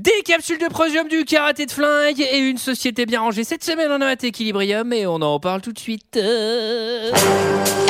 [0.00, 3.44] Des capsules de prosium, du karaté de flingue et une société bien rangée.
[3.44, 6.16] Cette semaine, on a un équilibrium et on en parle tout de suite.
[6.16, 7.12] Euh,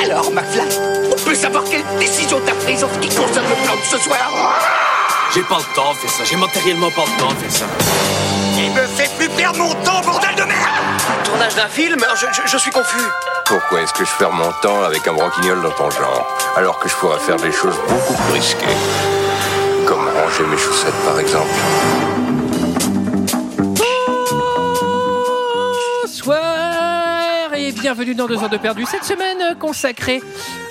[0.02, 0.62] Alors, McFly,
[1.12, 3.96] on peut savoir quelle décision t'as prise en ce qui concerne le plan de ce
[3.98, 4.58] soir?
[5.32, 7.66] J'ai pas le temps de faire ça, j'ai matériellement pas le temps de faire ça.
[8.58, 11.22] Il me fait plus perdre mon temps, bordel de merde?
[11.22, 12.04] Tournage d'un film?
[12.16, 13.04] Je, je- je suis confus.
[13.46, 16.88] Pourquoi est-ce que je perds mon temps avec un broquignol dans ton genre, alors que
[16.88, 18.66] je pourrais faire des choses beaucoup plus risquées?
[20.30, 21.50] Ranger mes chaussettes, par exemple.
[26.21, 28.85] Bonsoir et bienvenue dans 2 heures de perdu.
[28.85, 30.22] Cette semaine consacrée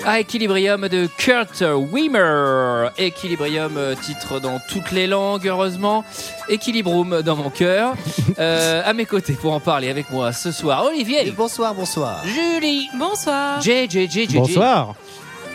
[0.06, 2.88] à Equilibrium de Kurt Weimer.
[2.98, 6.04] Equilibrium, euh, titre dans toutes les langues, heureusement.
[6.48, 7.94] Equilibrum dans mon cœur.
[8.38, 12.22] Euh, à mes côtés pour en parler avec moi ce soir, Olivier, Bonsoir, bonsoir.
[12.24, 13.60] Julie, Bonsoir.
[13.60, 14.34] JJJJ.
[14.34, 14.94] Bonsoir.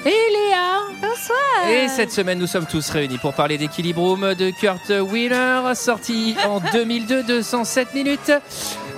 [0.06, 0.82] Et Léa.
[1.02, 1.68] Bonsoir.
[1.68, 6.60] Et cette semaine, nous sommes tous réunis pour parler d'Equilibrium de Kurt Wheeler, sorti en
[6.60, 8.32] 2002, 207 minutes,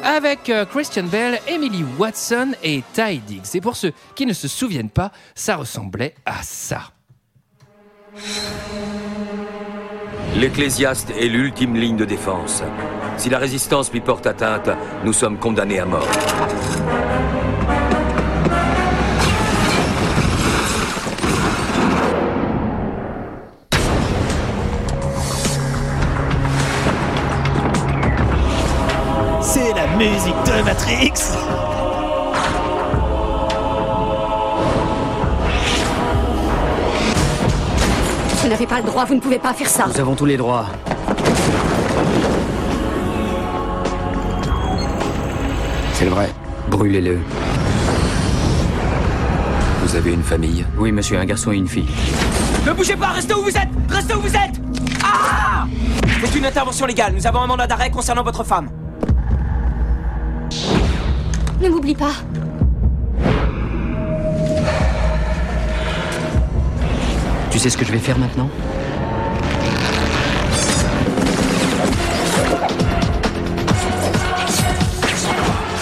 [0.03, 3.55] avec euh, Christian Bell, Emily Watson et Ty Diggs.
[3.55, 6.81] Et pour ceux qui ne se souviennent pas, ça ressemblait à ça.
[10.35, 12.63] L'ecclésiaste est l'ultime ligne de défense.
[13.15, 14.69] Si la résistance lui porte atteinte,
[15.05, 16.07] nous sommes condamnés à mort.
[29.97, 31.11] Musique de Matrix.
[38.41, 39.87] Vous n'avez pas le droit, vous ne pouvez pas faire ça.
[39.87, 40.67] Nous avons tous les droits.
[45.93, 46.29] C'est le vrai.
[46.69, 47.17] Brûlez-le.
[49.81, 50.63] Vous avez une famille?
[50.77, 51.89] Oui, monsieur, un garçon et une fille.
[52.67, 54.61] Ne bougez pas, restez où vous êtes Restez où vous êtes
[55.03, 55.65] Ah
[56.23, 57.13] C'est une intervention légale.
[57.15, 58.69] Nous avons un mandat d'arrêt concernant votre femme.
[61.61, 62.13] Ne m'oublie pas.
[67.51, 68.49] Tu sais ce que je vais faire maintenant?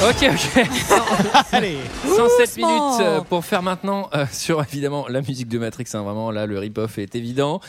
[0.07, 0.65] Ok, ok.
[1.51, 1.77] Allez.
[2.03, 2.67] 107 Doucement.
[2.67, 5.85] minutes euh, pour faire maintenant euh, sur évidemment la musique de Matrix.
[5.93, 7.59] hein, vraiment, là, le rip-off est évident.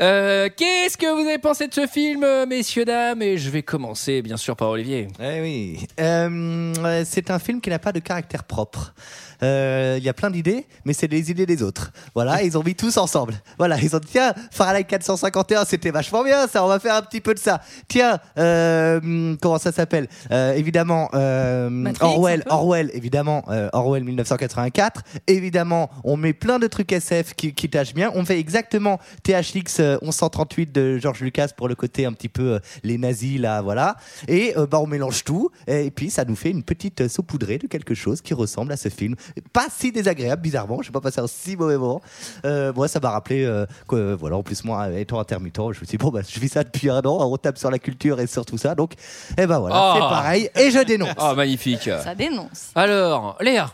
[0.00, 3.22] Euh, Qu'est-ce que vous avez pensé de ce film, euh, messieurs, dames?
[3.22, 5.08] Et je vais commencer, bien sûr, par Olivier.
[5.20, 5.86] Eh oui.
[6.00, 8.94] Euh, euh, c'est un film qui n'a pas de caractère propre.
[9.42, 11.92] Euh, Il y a plein d'idées, mais c'est les idées des autres.
[12.14, 13.34] Voilà, ils ont mis tous ensemble.
[13.58, 17.02] Voilà, ils ont dit tiens, Fahrenheit 451, c'était vachement bien, ça, on va faire un
[17.02, 17.60] petit peu de ça.
[17.88, 20.08] Tiens, euh, comment ça s'appelle?
[20.30, 22.44] Euh, Évidemment, Matrix, Orwell.
[22.48, 25.02] Orwell, évidemment, Orwell 1984.
[25.26, 28.10] Évidemment, on met plein de trucs SF qui, qui tâchent bien.
[28.14, 32.54] On fait exactement THX euh, 1138 de George Lucas pour le côté un petit peu
[32.54, 33.96] euh, les nazis là, voilà.
[34.28, 37.58] Et euh, bah on mélange tout et, puis ça nous fait une petite euh, saupoudrée
[37.58, 39.14] de quelque chose qui ressemble à ce film.
[39.52, 40.82] Pas si désagréable, bizarrement.
[40.82, 42.00] Je vais pas passer un si mauvais moment.
[42.44, 44.36] Euh, moi, ça m'a rappelé euh, que euh, voilà.
[44.36, 46.90] En plus, moi, étant intermittent, je me suis dit bon bah je vis ça depuis
[46.90, 47.18] un an.
[47.30, 48.74] On tape sur la culture et sur tout ça.
[48.74, 48.92] Donc,
[49.38, 49.92] eh ben voilà, Oh.
[49.94, 50.50] c'est pareil.
[50.56, 51.14] Et je dénonce.
[51.18, 51.84] Oh, magnifique.
[52.02, 52.70] Ça dénonce.
[52.74, 53.70] Alors, Léa.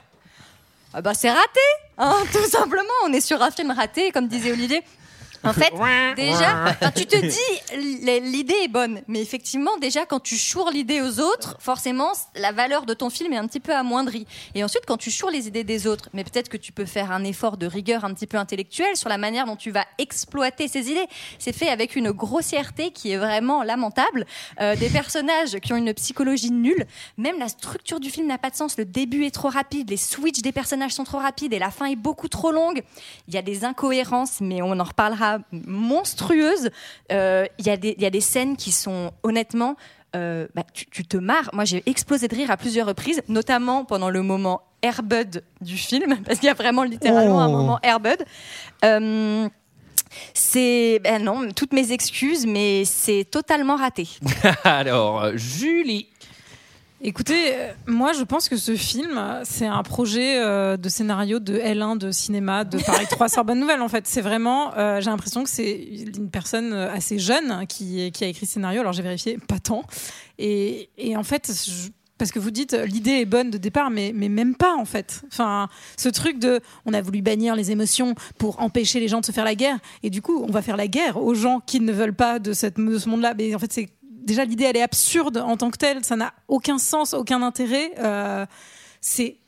[0.94, 1.60] Ah bah c'est raté,
[1.98, 2.82] hein, tout simplement.
[3.06, 4.82] On est sur un film raté, comme disait Olivier.
[5.44, 5.72] En fait,
[6.16, 11.20] déjà, tu te dis l'idée est bonne, mais effectivement, déjà quand tu choures l'idée aux
[11.20, 14.26] autres, forcément, la valeur de ton film est un petit peu amoindrie.
[14.54, 17.10] Et ensuite, quand tu choures les idées des autres, mais peut-être que tu peux faire
[17.10, 20.68] un effort de rigueur un petit peu intellectuel sur la manière dont tu vas exploiter
[20.68, 21.06] ces idées.
[21.38, 24.26] C'est fait avec une grossièreté qui est vraiment lamentable,
[24.60, 26.86] Euh, des personnages qui ont une psychologie nulle,
[27.16, 28.76] même la structure du film n'a pas de sens.
[28.76, 31.86] Le début est trop rapide, les switches des personnages sont trop rapides et la fin
[31.86, 32.82] est beaucoup trop longue.
[33.28, 36.70] Il y a des incohérences, mais on en reparlera monstrueuses.
[37.10, 39.76] Euh, Il y, a des- il y a des scènes qui sont honnêtement.
[40.14, 41.48] euh, bah, tu, tu te marres.
[41.54, 46.18] Moi, j'ai explosé de rire à plusieurs reprises, notamment pendant le moment Airbud du film,
[46.26, 47.52] parce qu'il y a vraiment littéralement un Oh.
[47.56, 48.22] moment Airbud.
[48.84, 49.48] Euh,
[50.34, 54.06] c'est ben non, toutes mes excuses, mais c'est totalement raté.
[54.64, 56.08] Alors, Julie.
[57.04, 61.58] Écoutez, euh, moi je pense que ce film, c'est un projet euh, de scénario de
[61.58, 64.06] L1 de cinéma de Paris 3 sur Bonne Nouvelle en fait.
[64.06, 65.72] C'est vraiment, euh, j'ai l'impression que c'est
[66.16, 68.80] une personne assez jeune qui, qui a écrit ce scénario.
[68.82, 69.82] Alors j'ai vérifié, pas tant.
[70.38, 74.12] Et, et en fait, je- parce que vous dites l'idée est bonne de départ, mais,
[74.14, 75.22] mais même pas en fait.
[75.26, 79.26] Enfin, ce truc de on a voulu bannir les émotions pour empêcher les gens de
[79.26, 81.80] se faire la guerre, et du coup on va faire la guerre aux gens qui
[81.80, 83.34] ne veulent pas de, cette, de ce monde-là.
[83.36, 83.88] Mais en fait, c'est
[84.22, 87.92] déjà l'idée elle est absurde en tant que telle, ça n'a aucun sens, aucun intérêt.
[87.98, 88.46] Euh,
[89.00, 89.38] c'est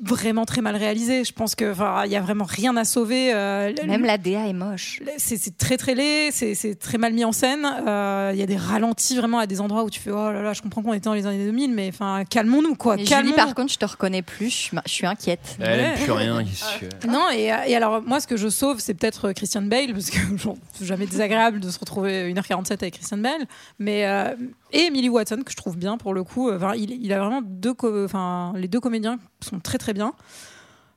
[0.00, 1.24] vraiment très mal réalisé.
[1.24, 3.32] Je pense que enfin, il y a vraiment rien à sauver.
[3.34, 5.00] euh, Même la DA est moche.
[5.16, 7.66] c'est c'est très très laid, c'est c'est très mal mis en scène.
[7.86, 10.40] Euh, Il y a des ralentis vraiment à des endroits où tu fais oh là
[10.42, 12.94] là, je comprends qu'on était dans les années 2000, mais enfin calmons-nous quoi.
[12.96, 13.36] Mais Julie, calmons-nous.
[13.36, 14.70] par contre, je te reconnais plus.
[14.84, 15.56] Je suis, inquiète.
[15.60, 15.94] Elle Ouais.
[16.02, 16.44] plus rien.
[16.80, 19.92] que- Non, et, et alors moi, ce que je sauve, c'est peut-être euh, Christian Bale,
[19.92, 23.46] parce que genre, c'est jamais désagréable de se retrouver 1h47 avec Christian Bale,
[23.78, 24.34] mais euh,
[24.72, 26.50] et Emily Watson, que je trouve bien pour le coup.
[26.50, 27.74] Enfin, il, il a vraiment deux,
[28.04, 30.12] enfin, les deux comédiens sont très très bien.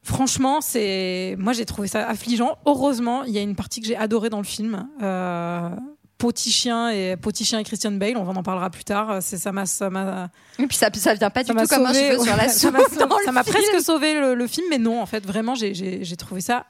[0.03, 2.57] Franchement, c'est, moi j'ai trouvé ça affligeant.
[2.65, 4.87] Heureusement, il y a une partie que j'ai adorée dans le film.
[5.01, 5.69] Euh...
[6.17, 9.17] Petit chien et Petit chien et Christian Bale, on en parlera plus tard.
[9.21, 10.29] C'est ça m'a ça m'a
[10.59, 12.77] Et puis ça, ça vient pas du tout comme un cheveu sur la soupe.
[13.25, 16.65] ça m'a presque sauvé le, le film, mais non, en fait, vraiment, j'ai trouvé ça.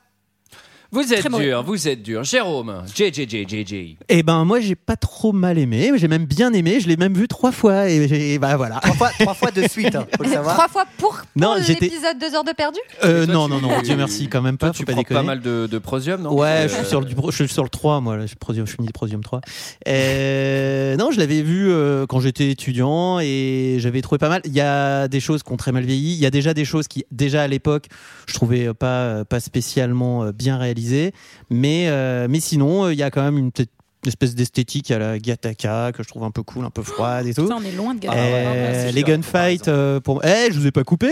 [0.94, 1.46] Vous êtes Très mauvais.
[1.46, 2.24] dur, vous êtes dur.
[2.26, 3.96] Jérôme, JJJJJ.
[4.10, 7.14] Eh ben moi j'ai pas trop mal aimé, j'ai même bien aimé, je l'ai même
[7.14, 8.82] vu trois fois et, j'ai- bah voilà.
[8.82, 10.56] Trois fois, trois fois de suite, hein, faut le savoir.
[10.56, 13.46] Trois fois pour, pour Non, j'étais- l'épisode 2 heures de perdu Euh, Et toi, non
[13.46, 15.20] tu- non non, Dieu merci quand même pas, Toi, faut tu pas prends déconner.
[15.22, 16.34] pas mal de, de prosium, non?
[16.34, 18.36] Ouais, Euh, je suis sur le, je suis sur le 3, moi, là, je suis
[18.36, 19.40] prosium, je finis prosium 3.
[19.88, 24.42] Euh, non, je l'avais vu euh, quand j'étais étudiant et j'avais trouvé pas mal.
[24.44, 26.14] Il y a des choses qui ont très mal vieilli.
[26.16, 27.86] Il y a déjà des choses qui, déjà à l'époque,
[28.28, 30.81] je trouvais pas, pas spécialement euh, bien réalisées.
[31.50, 33.72] Mais, euh, mais sinon, euh, il y a quand même une, petite-
[34.04, 37.28] une espèce d'esthétique à la Gataka que je trouve un peu cool, un peu froide
[37.28, 37.48] et tout.
[37.48, 38.22] Ça, on est loin de Ah gagner.
[38.34, 40.24] Euh, les gunfights, euh, pour...
[40.26, 41.10] Eh, je vous ai pas coupé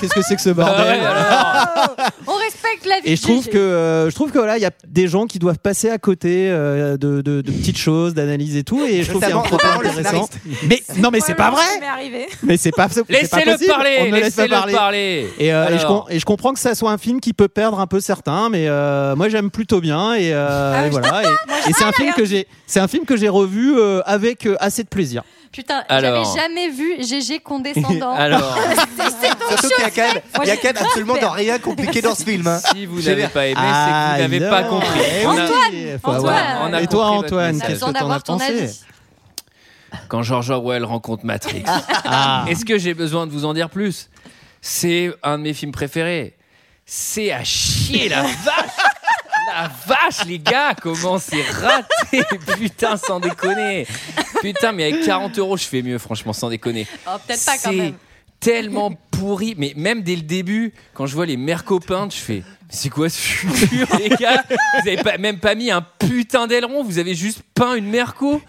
[0.00, 1.00] Qu'est-ce que c'est que ce bordel
[2.26, 3.12] On respecte la vie.
[3.12, 5.38] et je trouve que euh, je trouve que voilà, il y a des gens qui
[5.38, 9.10] doivent passer à côté euh, de, de- de petites choses, d'analyse et tout, et je
[9.10, 10.28] trouve qu'il y a un Notamment- propos notamment le intéressant.
[10.68, 11.62] Mais non, mais c'est pas vrai.
[12.42, 13.70] Mais c'est pas, c'est pas Laissez-le possible.
[13.70, 14.72] parler, On ne laisse pas laissez-le parler.
[14.74, 15.28] parler.
[15.38, 16.04] Et, euh, et je, Alors.
[16.04, 18.48] com- et je comprends que ça soit un film qui peut perdre un peu certains,
[18.48, 21.22] mais euh, moi j'aime plutôt bien et, euh, Ah, et voilà.
[21.22, 24.46] Et, et c'est un film que j'ai, c'est un film que j'ai revu euh, avec
[24.46, 25.22] euh, assez de plaisir.
[25.52, 26.24] Putain, Alors.
[26.24, 28.12] j'avais jamais vu Gégé condescendant.
[28.16, 28.58] Alors,
[29.20, 31.58] c'est Surtout qu'il y a quand même, il y a quand même absolument de rien
[31.60, 32.46] compliqué dans ce film.
[32.48, 32.58] hein.
[32.72, 35.00] si vous n'avez pas aimé, c'est que vous n'avez pas compris.
[35.22, 35.36] Eh oui,
[36.02, 37.68] faut Antoine, avoir- on a et toi, compris votre Antoine, message.
[37.68, 38.80] Qu'est-ce que t'en as d'avoir ton pensé avis.
[40.08, 41.62] Quand George Orwell rencontre Matrix,
[42.04, 42.44] Ah.
[42.48, 44.10] est-ce que j'ai besoin de vous en dire plus?
[44.60, 46.34] C'est un de mes films préférés.
[46.86, 48.30] C'est à chier la vache
[49.56, 52.24] La vache, les gars, comment c'est raté
[52.58, 53.86] Putain, sans déconner
[54.40, 56.86] Putain, mais avec 40 euros, je fais mieux, franchement, sans déconner.
[57.06, 57.94] Oh, peut-être pas quand C'est même.
[58.40, 59.54] tellement pourri.
[59.56, 62.42] Mais même dès le début, quand je vois les mercos peintes, je fais.
[62.68, 64.42] C'est quoi ce futur, les gars?
[64.82, 68.42] Vous avez pas, même pas mis un putain d'aileron, vous avez juste peint une merco.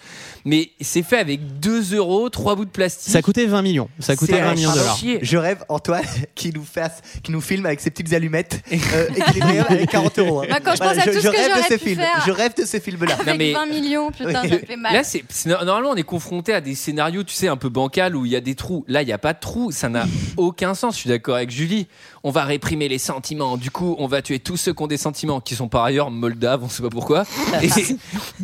[0.48, 3.12] Mais c'est fait avec 2 euros, 3 bouts de plastique.
[3.12, 3.90] Ça coûtait 20 millions.
[4.00, 4.96] Ça coûtait C'est 20 à millions de dollars.
[4.98, 5.18] chier.
[5.24, 6.04] Je rêve, Antoine,
[6.36, 10.42] qui nous fasse, qui nous filme avec ses petites allumettes euh, équilibrées avec 40 euros.
[10.42, 10.46] hein.
[10.50, 12.00] Moi, quand je pense à tout ce je que rêve de j'aurais ces pu films.
[12.00, 12.24] faire.
[12.28, 13.16] Je rêve de ces films-là.
[13.16, 14.94] Non, Avec mais- 20 millions, putain, ça fait mal.
[14.94, 18.26] Là, c'est- normalement on est confronté à des scénarios, tu sais, un peu bancal où
[18.28, 18.86] il y a des trous.
[18.88, 20.06] Là, il n'y a pas de trous, ça n'a
[20.38, 20.94] aucun sens.
[20.96, 21.88] Je suis d'accord avec Julie.
[22.28, 23.56] On va réprimer les sentiments.
[23.56, 26.10] Du coup, on va tuer tous ceux qui ont des sentiments, qui sont par ailleurs
[26.10, 27.24] moldaves, on sait pas pourquoi.
[27.62, 27.70] Et,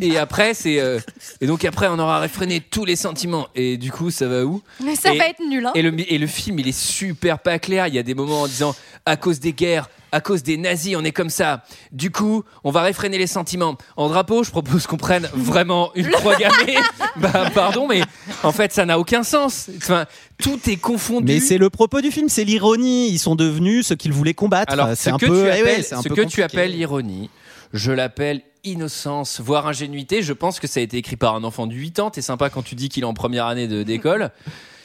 [0.06, 1.00] et après, c'est euh,
[1.40, 3.48] et donc après, on aura réfréné tous les sentiments.
[3.56, 4.62] Et du coup, ça va où?
[4.84, 5.72] Mais ça Et- va être nul, hein.
[5.74, 7.88] et le, et le film, il est super pas clair.
[7.88, 8.72] Il y a des moments en disant
[9.04, 11.64] à cause des guerres, à cause des nazis, on est comme ça.
[11.90, 13.76] Du coup, on va réfréner les sentiments.
[13.96, 16.76] En drapeau, je propose qu'on prenne vraiment une croix gammée.
[17.16, 18.02] bah, pardon, mais
[18.42, 19.70] en fait, ça n'a aucun sens.
[19.78, 20.06] Enfin,
[20.42, 21.32] tout est confondu.
[21.32, 23.08] Mais c'est le propos du film, c'est l'ironie.
[23.10, 24.72] Ils sont devenus ce qu'ils voulaient combattre.
[24.72, 26.22] Alors, c'est ce un que peu, tu eh appelles, ouais, c'est un ce peu que
[26.22, 27.30] tu appelles ironie,
[27.72, 30.22] je l'appelle innocence, voire ingénuité.
[30.22, 32.10] Je pense que ça a été écrit par un enfant de 8 ans.
[32.10, 34.30] T'es sympa quand tu dis qu'il est en première année de- d'école.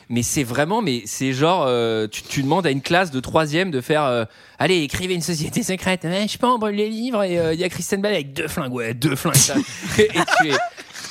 [0.10, 3.72] Mais c'est vraiment, mais c'est genre, euh, tu, tu demandes à une classe de troisième
[3.72, 4.24] de faire, euh,
[4.58, 6.04] allez, écrivez une société secrète.
[6.06, 8.14] Ouais, je sais pas, on brûle les livres et euh, il y a Kristen Bell
[8.14, 9.36] avec deux flingues, ouais, deux flingues.
[9.36, 9.56] ça.
[9.98, 10.54] et, et tu es,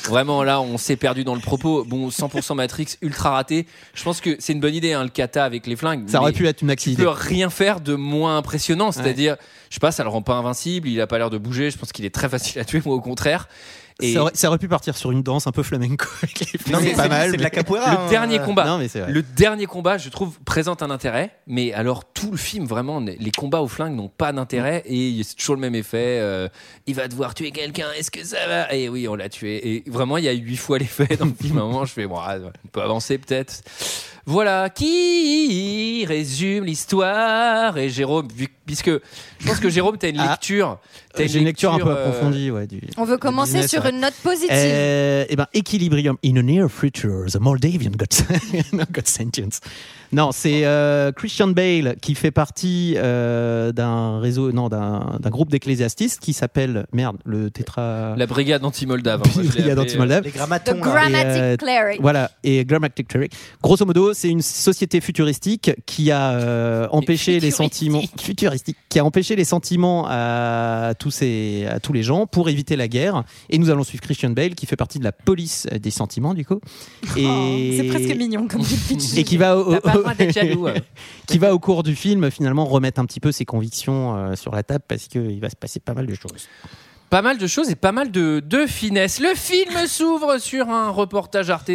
[0.09, 1.85] Vraiment là, on s'est perdu dans le propos.
[1.85, 3.67] Bon, 100% Matrix, ultra raté.
[3.95, 6.09] Je pense que c'est une bonne idée, hein, le kata avec les flingues.
[6.09, 7.03] Ça aurait pu être une tu activité.
[7.03, 8.93] peux rien faire de moins impressionnant.
[8.93, 9.37] C'est-à-dire,
[9.69, 10.89] je sais pas, ça le rend pas invincible.
[10.89, 11.71] Il a pas l'air de bouger.
[11.71, 13.49] Je pense qu'il est très facile à tuer, moi au contraire.
[14.03, 16.73] Et Ça, aurait, ça aurait pu partir sur une danse un peu flamenco avec les
[16.73, 17.31] Non, mais pas mal.
[17.31, 17.91] c'est de la capoeira.
[17.93, 18.09] le hein.
[18.11, 21.31] dernier combat, Non, mais le dernier combat, je trouve présente un intérêt.
[21.47, 25.37] Mais alors tout le film, vraiment, les combats aux flingues n'ont pas d'intérêt et c'est
[25.37, 26.19] toujours le même effet.
[26.21, 26.49] euh,
[26.87, 27.87] il va devoir tuer quelqu'un.
[27.99, 28.75] Est-ce que ça va?
[28.75, 29.77] Et oui, on l'a tué.
[29.77, 31.57] Et vraiment, il y a huit fois l'effet dans le film.
[31.57, 33.63] À un moment, je fais, bon, ah, on peut avancer peut-être.
[34.29, 37.77] Voilà qui résume l'histoire.
[37.79, 40.31] Et Jérôme, vu- puisque je pense que Jérôme, t'as une Ah.
[40.33, 40.79] lecture.
[41.15, 42.51] t'as J'ai une lecture un peu euh, approfondie.
[42.51, 44.51] Ouais, du, On veut commencer business, sur note positive.
[44.51, 46.19] Euh, eh ben, Equilibrium.
[46.23, 48.23] In a near future, the Moldavian got,
[48.93, 49.61] got sentience.
[50.13, 55.51] Non, c'est euh, Christian Bale qui fait partie euh, d'un réseau, non, d'un d'un groupe
[55.51, 58.15] d'ecclésiastistes qui s'appelle merde, le tétra.
[58.17, 59.23] La brigade anti-moldave.
[59.25, 60.25] hein, Brigade appelé, anti-moldave.
[60.25, 60.75] Les The grammatons.
[60.75, 60.81] là.
[60.81, 62.01] Grammatic Et, euh, Cleric.
[62.01, 63.33] Voilà, et Grammatic Cleric.
[63.63, 69.05] Grosso modo, c'est une société futuristique qui a euh, empêché les sentiments futuristique, qui a
[69.05, 73.25] empêché les sentiments à tous ces, à tous les gens pour éviter la guerre.
[73.51, 76.45] Et nous allons suivre Christian Bale qui fait partie de la police des sentiments du
[76.45, 76.61] coup.
[77.17, 79.17] Et Oh, C'est presque mignon comme du pitch.
[79.17, 79.75] et qui va au,
[80.15, 80.75] d'être jaloux, hein.
[81.27, 84.55] qui va au cours du film finalement remettre un petit peu ses convictions euh, sur
[84.55, 86.49] la table parce qu'il va se passer pas mal de choses.
[87.09, 89.21] Pas mal de choses et pas mal de, de finesse.
[89.21, 91.71] Le film s'ouvre sur un reportage Arte.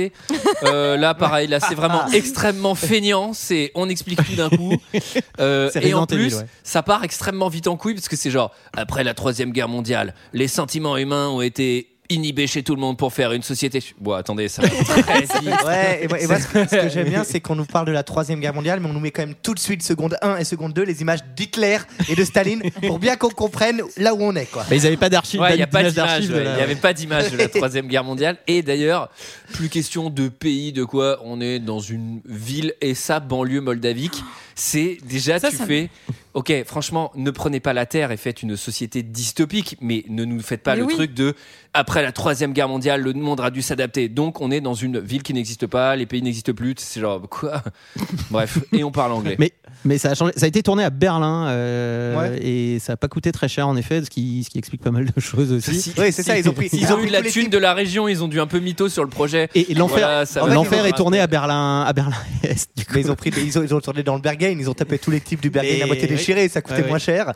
[0.63, 3.31] Euh, là, pareil, là, c'est vraiment extrêmement feignant.
[3.31, 4.75] C'est on explique tout d'un coup.
[5.39, 6.45] Euh, et en plus, ouais.
[6.63, 10.13] ça part extrêmement vite en couille parce que c'est genre après la troisième guerre mondiale,
[10.33, 13.81] les sentiments humains ont été inhibés chez tout le monde pour faire une société.
[13.99, 14.67] Bon, attendez, ça va
[15.03, 15.31] très vite.
[15.65, 17.87] Ouais, et moi, et moi, ce que, ce que j'aime bien, c'est qu'on nous parle
[17.87, 20.17] de la troisième guerre mondiale, mais on nous met quand même tout de suite seconde
[20.21, 21.77] 1 et seconde 2 les images d'Hitler
[22.09, 24.65] et de Staline pour bien qu'on comprenne là où on est, quoi.
[24.69, 25.39] Mais ils avaient pas d'archives.
[25.41, 26.07] Ouais, il n'y a pas d'images d'image.
[26.09, 26.43] d'archives de ouais.
[26.43, 28.37] la- Il n'y avait pas d'image de la troisième guerre mondiale.
[28.47, 29.09] Et d'ailleurs,
[29.53, 31.19] plus question de pays, de quoi.
[31.23, 34.23] On est dans une ville et sa banlieue moldavique.
[34.55, 35.89] C'est déjà, Ça, tu ça fais.
[36.33, 40.39] Ok, franchement, ne prenez pas la terre et faites une société dystopique, mais ne nous
[40.39, 40.93] faites pas Mais le oui.
[40.93, 41.35] truc de
[41.73, 44.07] après la troisième guerre mondiale, le monde a dû s'adapter.
[44.07, 46.75] Donc, on est dans une ville qui n'existe pas, les pays n'existent plus.
[46.77, 47.61] C'est genre quoi?
[48.31, 49.35] Bref, et on parle anglais.
[49.39, 49.51] Mais,
[49.85, 50.33] mais ça, a changé.
[50.35, 52.39] ça a été tourné à Berlin euh, Ouais.
[52.45, 54.91] et ça n'a pas coûté très cher en effet, ce qui, ce qui explique pas
[54.91, 55.81] mal de choses aussi.
[55.81, 57.41] Si- Oui, c'est ça, ils ont pris, Ils ont eu de la tous les thune
[57.43, 59.49] types- de la région, ils ont dû un peu mytho sur le projet.
[59.55, 62.69] Et, et l'enfer, Voilà, En fait, est tourné à Berlin, à Berlin Est.
[62.77, 62.91] Du coup.
[62.95, 64.97] Mais ils ont pris, ils ont, ils ont tourné dans le Berghain, ils ont tapé
[64.99, 66.99] tous les types du Berghain Et- à moitié déchiré, ça coûtait Ouais, moins ouais.
[66.99, 67.33] cher.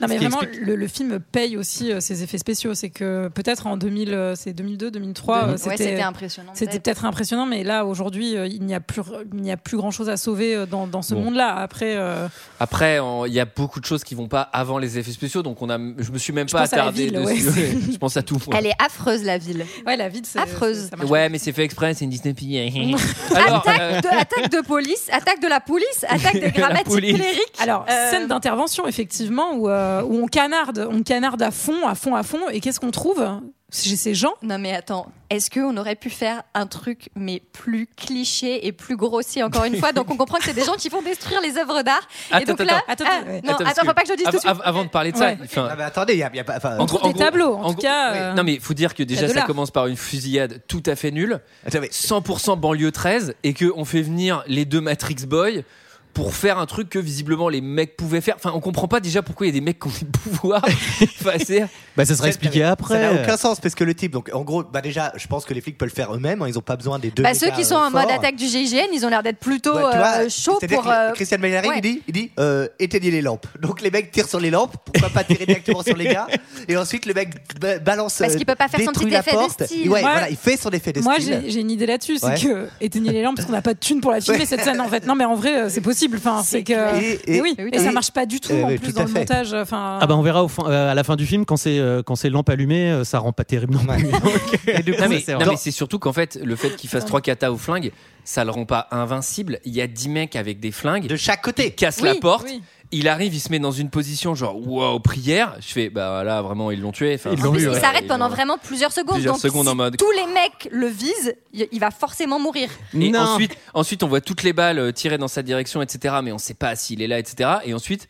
[0.00, 2.74] Non mais vraiment, explique- le, le film paye aussi euh, ses effets spéciaux.
[2.74, 6.50] C'est que peut-être en 2000, euh, c'est 2002, 2003, euh, Ouais, c'était impressionnant.
[6.54, 9.76] c'était peut-être impressionnant, mais là aujourd'hui, euh, il n'y a plus, il n'y a plus
[9.76, 11.22] grand chose à sauver euh, dans, dans ce Bon.
[11.26, 11.54] monde-là.
[11.54, 12.26] Après, euh,
[12.58, 15.42] Après, en- il y a beaucoup de choses qui vont pas avant les effets spéciaux,
[15.42, 17.48] donc on a, je me suis même Je pas attardé ville, dessus.
[17.50, 17.78] ouais.
[17.92, 18.38] je pense à tout.
[18.56, 19.64] Elle est affreuse, la ville.
[19.86, 20.88] ouais, la ville, c'est Affreuse.
[20.98, 22.34] ça Ouais, mais c'est fait exprès, c'est une Disney.
[23.34, 27.14] Alors, attaque, euh, de, attaque de police, attaque de la police, attaque des grammatiques police.
[27.16, 27.54] clériques.
[27.60, 31.94] Alors, Euh, scène d'intervention, effectivement, où, euh, où on canarde, on canarde à fond, à
[31.94, 32.48] fond, à fond.
[32.50, 33.24] Et qu'est-ce qu'on trouve?
[33.82, 37.88] Chez ces gens Non mais attends, est-ce qu'on aurait pu faire un truc mais plus
[37.96, 39.92] cliché et plus grossier encore une fois?
[39.92, 42.06] Donc on comprend que c'est des gens qui vont détruire les œuvres d'art.
[42.30, 43.42] et Attends, donc attends, là, attends, ah, ouais.
[43.44, 44.62] non, Attends, attends, faut pas que je le dise tout de av- suite.
[44.64, 45.38] avant de parler de ça, Ouais.
[45.56, 46.58] Ah, mais attendez, il y a, il y a pas.
[46.78, 48.12] en gros- des gros- tableaux, en en tout gros- cas.
[48.14, 49.46] euh, Non mais faut dire que déjà ça l'art.
[49.46, 53.72] commence par une fusillade tout à fait nulle, attends, mais- 100% banlieue 13 et que
[53.76, 55.62] on fait venir les deux Matrix Boys
[56.14, 58.36] pour faire un truc que visiblement les mecs pouvaient faire.
[58.36, 60.64] Enfin, on comprend pas déjà pourquoi il y a des mecs qui ont des pouvoirs.
[60.64, 61.32] Enfin,
[61.96, 63.00] Bah, ça sera expliqué Ça après.
[63.00, 65.54] n'a aucun sens parce que le type, donc en gros, bah déjà, je pense que
[65.54, 67.22] les flics peuvent le faire eux-mêmes, hein, ils ont pas besoin des deux.
[67.22, 69.38] Bah, ceux méga, qui sont euh, en mode attaque du GIGN, ils ont l'air d'être
[69.38, 70.88] plutôt Ouais, tu vois, euh, chauds pour.
[70.90, 71.62] euh, Christian ouais.
[71.76, 73.46] il dit, il dit euh, éteignez les lampes.
[73.60, 76.26] Donc les mecs tirent sur les lampes, pourquoi pas tirer directement sur les gars
[76.68, 77.30] Et ensuite le mec
[77.60, 78.18] ba- balance.
[78.18, 79.64] Parce euh, qu'il peut pas faire son petit effet de porte.
[79.64, 79.88] style.
[79.88, 80.00] Ouais, Ouais.
[80.02, 81.40] voilà, il fait son effet de Moi, style.
[81.44, 82.40] j'ai j'ai une idée là-dessus, c'est Ouais.
[82.40, 84.46] que éteignez les lampes parce qu'on n'a pas de thune pour la filmer Ouais.
[84.46, 85.06] cette scène en fait.
[85.06, 86.03] Non, mais en vrai, euh, c'est possible.
[86.14, 86.72] Enfin, c'est que
[87.26, 89.08] Et- oui, et- et ça marche pas du tout Eh en plus tout dans le
[89.08, 89.18] fait.
[89.20, 89.54] montage.
[89.54, 91.78] Enfin, Ah bah on verra au fin- euh, à la fin du film quand c'est
[91.78, 93.96] euh, quand c'est lampe allumée, euh, ça rend pas terrible non Ouais.
[94.84, 94.94] plus.
[95.08, 95.48] Mais, c'est non, vrai.
[95.50, 97.92] mais c'est surtout qu'en fait, le fait qu'il fasse trois katas au flingue,
[98.24, 99.58] ça le rend pas invincible.
[99.64, 101.06] Il y a 10 mecs avec des flingues.
[101.06, 101.66] de chaque côté.
[101.66, 102.46] Il casse Oui, la porte.
[102.48, 102.62] oui.
[102.96, 105.56] Il arrive, il se met dans une position genre wow prière.
[105.60, 107.14] Je fais bah là vraiment ils l'ont tué.
[107.14, 109.14] Enfin, Ils En l'ont plus, eu, il s'arrête pendant vraiment plusieurs secondes.
[109.16, 112.68] Plusieurs donc secondes si en mode- tous les mecs le visent, il va forcément mourir.
[112.94, 113.20] Et Non.
[113.20, 116.16] ensuite, ensuite, on voit toutes les balles euh, tirées dans sa direction, etc.
[116.22, 117.50] Mais on sait pas s'il est là, etc.
[117.64, 118.08] Et ensuite,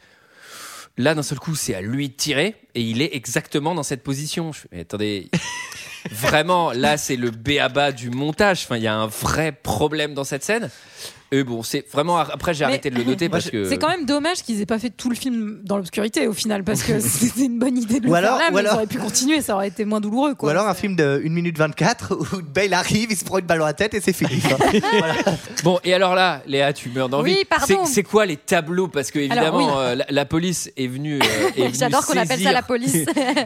[0.99, 4.03] là, d'un seul coup, c'est à lui de tirer et il est exactement dans cette
[4.03, 4.53] position.
[4.53, 5.31] Je fais, mais attendez,
[6.11, 8.63] vraiment, là, c'est le béaba du montage.
[8.65, 10.71] Enfin, il y a un vrai problème dans cette scène.
[11.35, 12.19] Et bon, c'est vraiment.
[12.19, 13.69] Après, j'ai arrêté de le noter parce que.
[13.69, 16.63] C'est quand même dommage qu'ils aient pas fait tout le film dans l'obscurité au final
[16.65, 18.75] parce que c'était une bonne idée de le Ou faire là, ou mais ils alors-
[18.77, 20.35] auraient pu continuer, ça aurait été moins douloureux.
[20.35, 20.49] Quoi.
[20.49, 23.47] Ou alors un film de 1 minute 24 où Bale arrive, il se prend une
[23.47, 24.41] balle dans la tête et c'est fini.
[25.63, 27.33] Bon, et alors là, Léa, tu meurs d'envie.
[27.35, 27.67] Oui, pardon.
[27.67, 28.89] C'est- C'est quoi les tableaux?
[28.89, 29.65] Parce que évidemment, oui.
[29.77, 31.19] euh, la, la police est venue.
[31.21, 32.97] euh, est venue J'adore qu'on appelle ça saisir- la police.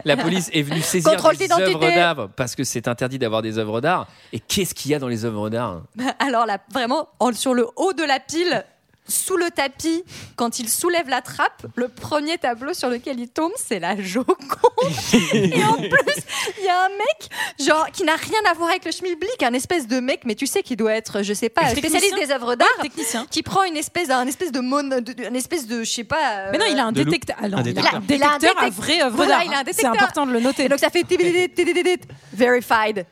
[0.05, 3.57] La police est venue saisir Contrôle des œuvres d'art parce que c'est interdit d'avoir des
[3.57, 4.07] œuvres d'art.
[4.33, 5.81] Et qu'est-ce qu'il y a dans les œuvres d'art?
[6.19, 8.63] Alors là, vraiment, en- sur le haut de la pile,
[9.07, 10.03] sous le tapis,
[10.35, 14.37] quand il soulève la trappe, le premier tableau sur lequel il tombe, c'est la Joconde.
[15.33, 16.21] Et en plus,
[16.59, 19.53] il y a un mec, genre, qui n'a rien à voir avec le schmilblick, un
[19.53, 22.29] espèce de mec, mais tu sais, qui doit être, je sais pas, Un spécialiste des
[22.31, 22.67] œuvres d'art.
[22.83, 23.25] technicien.
[23.31, 26.17] Qui prend une espèce d'un espèce de mon, de- un espèce de, je sais pas.
[26.41, 27.35] euh, Mais non, il a un détecteur.
[27.41, 27.95] Ah non, Un il a détecteur.
[27.95, 29.43] un Il a un détecteur à vraie œuvre Voilà, d'art.
[29.45, 30.65] il a un C'est important de le noter.
[30.65, 31.03] Et donc ça fait
[32.33, 33.05] verified.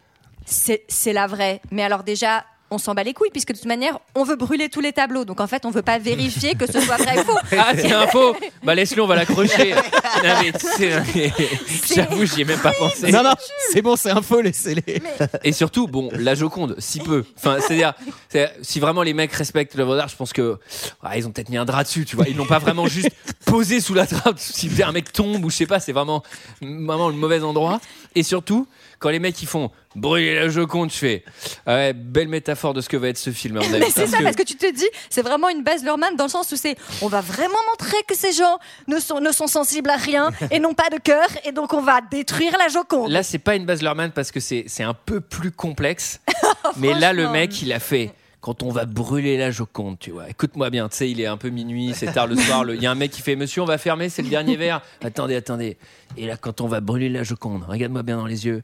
[0.45, 1.59] C'est la vraie.
[1.71, 4.69] Mais alors déjà, on s'en bat les couilles puisque de toute manière, on veut brûler
[4.69, 5.23] tous les tableaux.
[5.25, 7.37] Donc en fait, on veut pas vérifier que ce soit vrai ou faux.
[7.57, 9.73] Ah, c'est un faux Bah, laisse-le, on va l'accrocher.
[10.23, 13.11] Non, mais c'est- J'avoue, j'y ai même pas pensé.
[13.11, 13.33] Non, non,
[13.71, 15.01] c'est bon, c'est un faux, laissez-les.
[15.43, 17.23] Et surtout, bon, la Joconde, si peu.
[17.37, 17.93] Enfin, c'est-à-dire,
[18.29, 20.57] c'est- si vraiment les mecs respectent l'œuvre d'art, je pense que
[21.03, 22.25] ah, ils ont peut-être mis un drap dessus, tu vois.
[22.27, 23.09] Ils l'ont pas vraiment juste
[23.45, 24.39] posé sous la trappe.
[24.39, 26.23] Si un mec tombe ou je sais pas, c'est vraiment,
[26.61, 27.79] vraiment le mauvais endroit.
[28.15, 28.67] Et surtout,
[28.99, 31.23] quand les mecs ils font brûler la Joconde, je fais
[31.65, 33.57] ouais, belle métaphore de ce que va être ce film.
[33.57, 35.83] à mon avis, Mais c'est ça, parce que tu te dis, c'est vraiment une base
[35.83, 39.31] dans le sens où c'est, on va vraiment montrer que ces gens ne sont, ne
[39.31, 42.67] sont sensibles à rien et n'ont pas de cœur, et donc on va détruire la
[42.67, 43.11] Joconde.
[43.11, 46.21] Là, c'est pas une Luhrmann parce que c'est c'est un peu plus complexe.
[46.77, 48.11] mais là, le mec, il a fait.
[48.39, 50.29] Quand on va brûler la Joconde, tu vois.
[50.29, 52.63] Écoute-moi bien, tu sais, il est un peu minuit, c'est tard le soir.
[52.69, 54.81] Il y a un mec qui fait Monsieur, on va fermer, c'est le dernier verre.
[55.03, 55.75] Attendez, attendez.
[56.15, 58.61] Et là, quand on va brûler la Joconde, regarde-moi bien dans les yeux.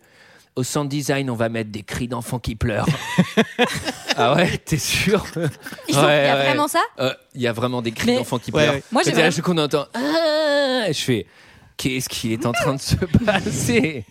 [0.56, 2.86] Au sound design, on va mettre des cris d'enfants qui pleurent.
[4.18, 5.26] ah ouais, t'es sûr
[5.90, 8.52] Il y a vraiment ça Euh, Il y a vraiment des cris Mais- d'enfants qui
[8.52, 8.76] Ouais, pleurent.
[8.76, 8.84] ouais.
[8.92, 9.86] Moi, j'ai vraiment- Joconde, on entend.
[9.96, 11.26] Ah je fais.
[11.76, 12.96] Qu'est-ce qui est en train de se
[13.26, 14.06] passer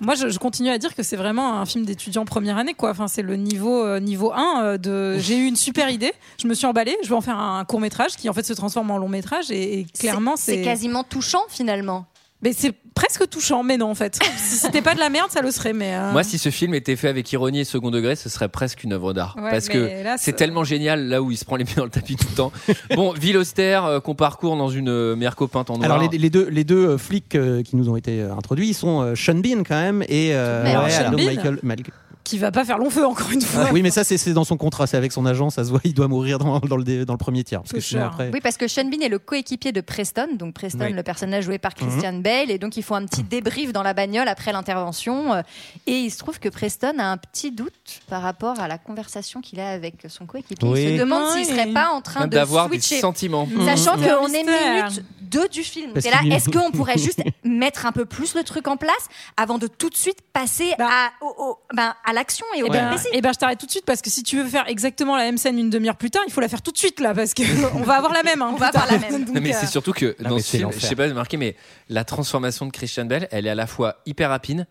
[0.00, 2.90] Moi, je, je continue à dire que c'est vraiment un film d'étudiant première année, quoi.
[2.90, 5.16] Enfin, c'est le niveau euh, niveau 1 euh, de.
[5.20, 7.80] J'ai eu une super idée, je me suis emballée, je vais en faire un court
[7.80, 10.62] métrage qui en fait se transforme en long métrage et, et clairement c'est.
[10.62, 12.06] quasiment touchant finalement.
[12.44, 14.18] Mais c'est presque touchant, mais non en fait.
[14.36, 15.72] si c'était pas de la merde, ça le serait.
[15.72, 18.50] Mais euh, Moi, si ce film était fait avec ironie et second degré, ce serait
[18.50, 19.34] presque une œuvre d'art.
[19.40, 21.90] Ouais, parce que c'est tellement génial là où il se prend les pieds dans le
[21.90, 22.52] tapis tout le temps.
[22.94, 25.90] bon, ville austère euh, qu'on parcourt dans une euh, merco peinte en noir.
[25.90, 28.68] Alors les, les deux, les deux euh, flics euh, qui nous ont été euh, introduits,
[28.68, 31.58] ils sont euh, Sean Bean quand même et euh, Mais alors, Sean alors, Bean Michael.
[31.62, 31.78] Mal-
[32.24, 33.68] qui va pas faire long feu encore une fois.
[33.72, 35.94] oui, mais ça c'est dans son contrat, c'est avec son agent, ça se voit, il
[35.94, 37.60] doit mourir dans, dans le, dé- dans le premier tiers.
[37.60, 38.10] Parce que C'est sinon cher.
[38.12, 38.30] après.
[38.32, 40.92] Oui, parce que Sean Bean est le coéquipier de Preston, donc Preston, Oui.
[40.92, 43.92] le personnage joué par Christian Bale, et donc ils font un petit débrief dans la
[43.94, 45.42] bagnole après l'intervention, euh,
[45.86, 47.72] et il se trouve que Preston a un petit doute
[48.08, 50.66] par rapport à la conversation qu'il a avec son coéquipier.
[50.68, 50.82] Oui.
[50.82, 51.44] Il se demande Oui.
[51.44, 53.46] s'il serait pas en train de d'avoir des sentiments.
[53.66, 54.18] Sachant Mystère.
[54.18, 55.92] qu'on est minute 2 du film.
[55.92, 58.94] Parce Et là, est-ce qu'on pourrait juste mettre un peu plus le truc en place
[59.36, 60.88] avant de tout de suite passer Bah.
[60.88, 63.58] à, au- au- ben, à l'action et au Et ben, récit eh ben, je t'arrête
[63.58, 65.96] tout de suite parce que si tu veux faire exactement la même scène une demi-heure
[65.96, 67.42] plus tard, il faut la faire tout de suite là parce que
[67.74, 68.40] on va avoir la même.
[68.40, 69.24] hein, On va avoir la même.
[69.26, 70.80] Donc, Non, mais euh, c'est surtout que Non, dans mais ce c'est film, je sais
[70.80, 71.56] pas si vous avez remarqué, mais
[71.90, 74.66] la transformation de Christian Bell, elle est à la fois hyper rapide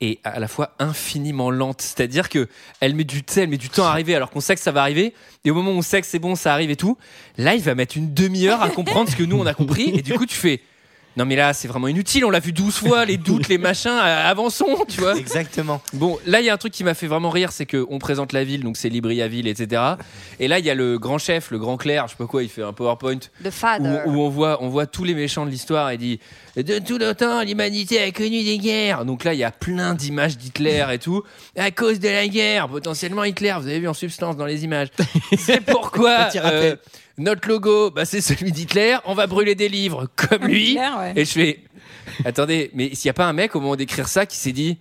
[0.00, 1.82] et à la fois infiniment lente.
[1.82, 2.48] C'est-à-dire que
[2.80, 4.82] elle met du, elle met du temps à arriver alors qu'on sait que ça va
[4.82, 5.12] arriver.
[5.44, 6.96] Et au moment où on sait que c'est bon, ça arrive et tout,
[7.36, 9.90] là, il va mettre une demi-heure à comprendre ce que nous, on a compris.
[9.94, 10.60] Et du coup, tu fais.
[11.18, 13.90] Non mais là c'est vraiment inutile, on l'a vu 12 fois, les doutes, les machins,
[13.90, 15.16] euh, avançons, tu vois.
[15.18, 15.82] Exactement.
[15.92, 18.32] Bon, là, il y a un truc qui m'a fait vraiment rire, c'est qu'on présente
[18.32, 19.82] la ville, donc c'est Libriaville, etc.
[20.38, 22.44] Et là, il y a le grand chef, le grand clerc, je sais pas quoi,
[22.44, 24.02] il fait un PowerPoint où, Father.
[24.06, 26.20] où on voit, on voit tous les méchants de l'histoire et dit
[26.56, 29.04] de tout le temps, l'humanité a connu des guerres.
[29.04, 31.24] Donc là, il y a plein d'images d'Hitler et tout.
[31.56, 34.88] À cause de la guerre, potentiellement Hitler, vous avez vu en substance dans les images.
[35.36, 36.72] C'est pourquoi Petit rappel.
[36.72, 36.76] euh,
[37.18, 38.96] notre logo, bah, c'est celui d'Hitler.
[39.04, 40.72] On va brûler des livres comme lui.
[40.74, 41.12] Claire, ouais.
[41.16, 41.58] Et je fais,
[42.24, 44.78] attendez, mais s'il n'y a pas un mec au moment d'écrire ça qui s'est dit,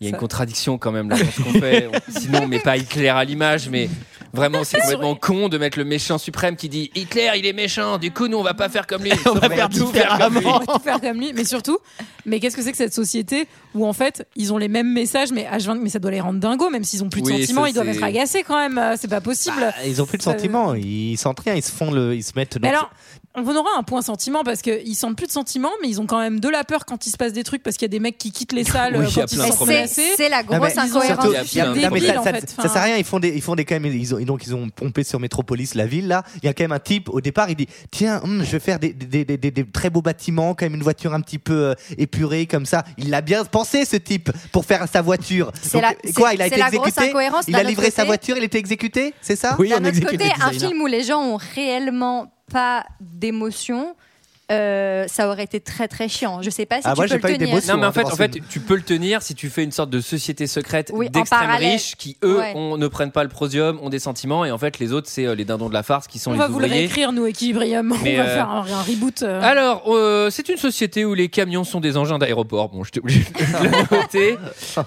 [0.00, 1.88] il y a une contradiction quand même là dans ce qu'on fait.
[1.92, 3.88] On- Sinon, on met pas Hitler à l'image, mais
[4.32, 7.98] vraiment, c'est complètement con de mettre le méchant suprême qui dit Hitler, il est méchant.
[7.98, 9.12] Du coup, nous, on va pas faire comme lui.
[9.26, 10.46] On va faire tout faire comme lui.
[10.46, 11.78] on va tout faire comme lui, mais surtout,
[12.26, 15.30] mais qu'est-ce que c'est que cette société où en fait ils ont les mêmes messages,
[15.32, 17.62] mais H20, mais ça doit les rendre dingos, même s'ils ont plus de Oui, sentiments,
[17.64, 18.78] ça, ils doivent être agacés quand même.
[18.78, 19.56] euh, C'est pas possible.
[19.60, 22.32] Bah, ils ont plus de sentiments, ils sentent rien, ils se font le, ils se
[22.36, 22.56] mettent.
[22.60, 22.90] Mais dans- alors,
[23.36, 26.18] on aura un point sentiment parce qu'ils sentent plus de sentiments, mais ils ont quand
[26.18, 28.00] même de la peur quand il se passe des trucs parce qu'il y a des
[28.00, 29.38] mecs qui quittent les salles Oui, euh, quand ils.
[29.40, 30.02] C'est menacés.
[30.16, 32.96] c'est la Ah, grosse incohérence ça, sert à rien.
[32.96, 35.20] Ils font des, ils font des quand même, ils ont, donc ils ont pompé sur
[35.20, 36.24] Métropolis, la ville là.
[36.42, 38.58] Il y a quand même un type au départ, il dit tiens, hum, je vais
[38.60, 41.38] faire des, des, des, des- des très beaux bâtiments, quand même une voiture un petit
[41.38, 42.84] peu euh, épurée comme ça.
[42.98, 45.52] Il l'a bien pensé ce type pour faire sa voiture.
[45.62, 47.10] C'est Donc, la- quoi Il a été exécuté.
[47.10, 47.44] incohérence.
[47.46, 49.54] Il a livré sa voiture, il était exécuté, c'est ça?
[49.58, 53.96] Oui, D'un autre côté, un film où les gens ont réellement pas d'émotion,
[54.50, 56.42] euh, ça aurait été très très chiant.
[56.42, 57.54] Je sais pas si Ah, tu moi, peux le pas eu tenir.
[57.68, 59.90] Non, mais en fait, en fait, tu peux le tenir si tu fais une sorte
[59.90, 62.52] de société secrète Oui, d'extrêmes riches qui, eux, Ouais.
[62.56, 65.26] ont- ne prennent pas le prosium, ont des sentiments, et en fait, les autres, c'est
[65.26, 66.80] euh, les dindons de la farce qui sont on les va vous le ouvriers.
[66.82, 67.94] réécrire, nous, Equilibrium.
[68.02, 69.22] Mais, on va euh, faire un, un reboot.
[69.22, 69.40] euh.
[69.42, 72.68] Alors, euh, c'est une société où les camions sont des engins d'aéroport.
[72.70, 74.36] Bon, je t'ai obligé de le noter.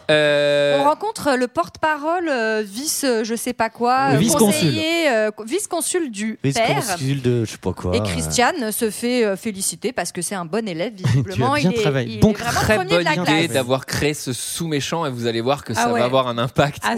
[0.10, 4.46] Euh, On rencontre le porte-parole, euh, vice, je sais pas quoi, vice-consul.
[4.48, 6.76] conseiller euh, vice-consul du Mais père.
[6.86, 7.96] consul de je sais pas quoi.
[7.96, 11.54] Et Christiane se fait euh, féliciter parce que c'est un bon élève, visiblement.
[11.54, 12.14] bien il est, travaillé.
[12.16, 12.88] il Bon, est vraiment Très bonne
[13.28, 16.00] idée d'avoir créé ce sous-méchant et vous allez voir que ça Ah ouais.
[16.00, 16.96] va avoir un impact Ah,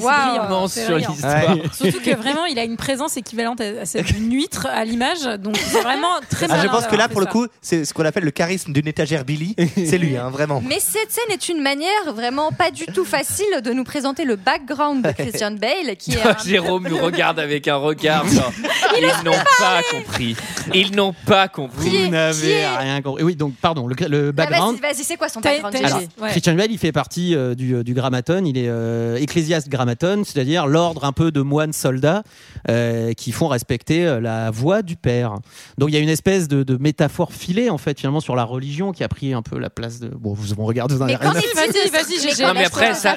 [0.48, 1.56] immense sur l'histoire.
[1.74, 5.24] Surtout que vraiment, il a une présence équivalente à celle d'une huître à l'image.
[5.40, 7.32] Donc c'est vraiment très Ah, je pense que là, pour le ça.
[7.32, 9.56] coup, c'est ce qu'on appelle le charisme d'une étagère Billy.
[9.76, 10.62] c'est lui, hein, vraiment.
[10.66, 14.36] Mais cette scène est une manière vraiment pas du tout facile de nous présenter le
[14.38, 18.26] background de Christian Bale, qui est un Jérôme nous regarde avec un regard.
[18.30, 18.52] genre,
[18.98, 20.36] Ils n'ont pas compris.
[20.74, 21.90] Ils n'ont pas compris.
[21.90, 22.10] Qui est-
[22.46, 23.24] Rien compris.
[23.24, 24.80] Oui, donc pardon, le, le Ah, background.
[24.82, 26.30] Vas-y, c'est quoi son background Alors, Ouais.
[26.30, 30.68] Christian Bale, il fait partie euh, du, du grammaton, il est euh, ecclésiaste grammaton, c'est-à-dire
[30.68, 32.24] l'ordre un peu de moines soldats
[32.70, 35.36] euh, qui font respecter euh, la voix du père.
[35.78, 38.44] Donc il y a une espèce de, de métaphore filée en fait finalement sur la
[38.44, 40.08] religion qui a pris un peu la place de.
[40.08, 43.16] Bon, vous on regarde, vous en avez rien Vas-y, vas-y, Non mais après ça,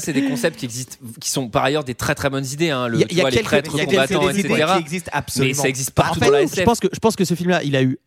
[0.00, 2.70] c'est des concepts qui existent, qui sont par ailleurs des très très bonnes idées.
[2.70, 3.84] Hein, le, Il y a- tu y a vois, les quelques- prêtres il y a
[4.06, 4.72] combattants, des idées etc.
[4.74, 5.48] qui existent absolument.
[5.56, 6.64] Mais ça existe En partout fait, dans la je SF.
[6.64, 7.98] pense que je pense que ce film-là, il a eu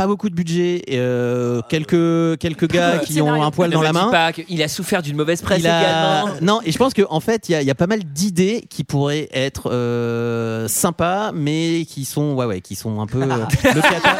[0.00, 3.92] pas beaucoup de budget, et, euh, quelques quelques gars qui ont un poil dans la
[3.92, 4.08] main.
[4.10, 5.80] pas qu'il a souffert d'une mauvaise presse Il a-
[6.22, 6.36] également.
[6.40, 8.02] Non, et je pense qu'en en fait, il y, a- il y a pas mal
[8.02, 13.20] d'idées qui pourraient être euh, sympas, mais qui sont, ouais, ouais, qui sont un peu.
[13.20, 13.26] euh,
[13.62, 14.16] le cata.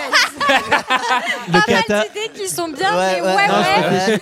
[1.48, 1.96] le Pas cata.
[1.96, 4.20] mal d'idées qui sont bien, Ouais, mais ouais, ouais, non, ouais.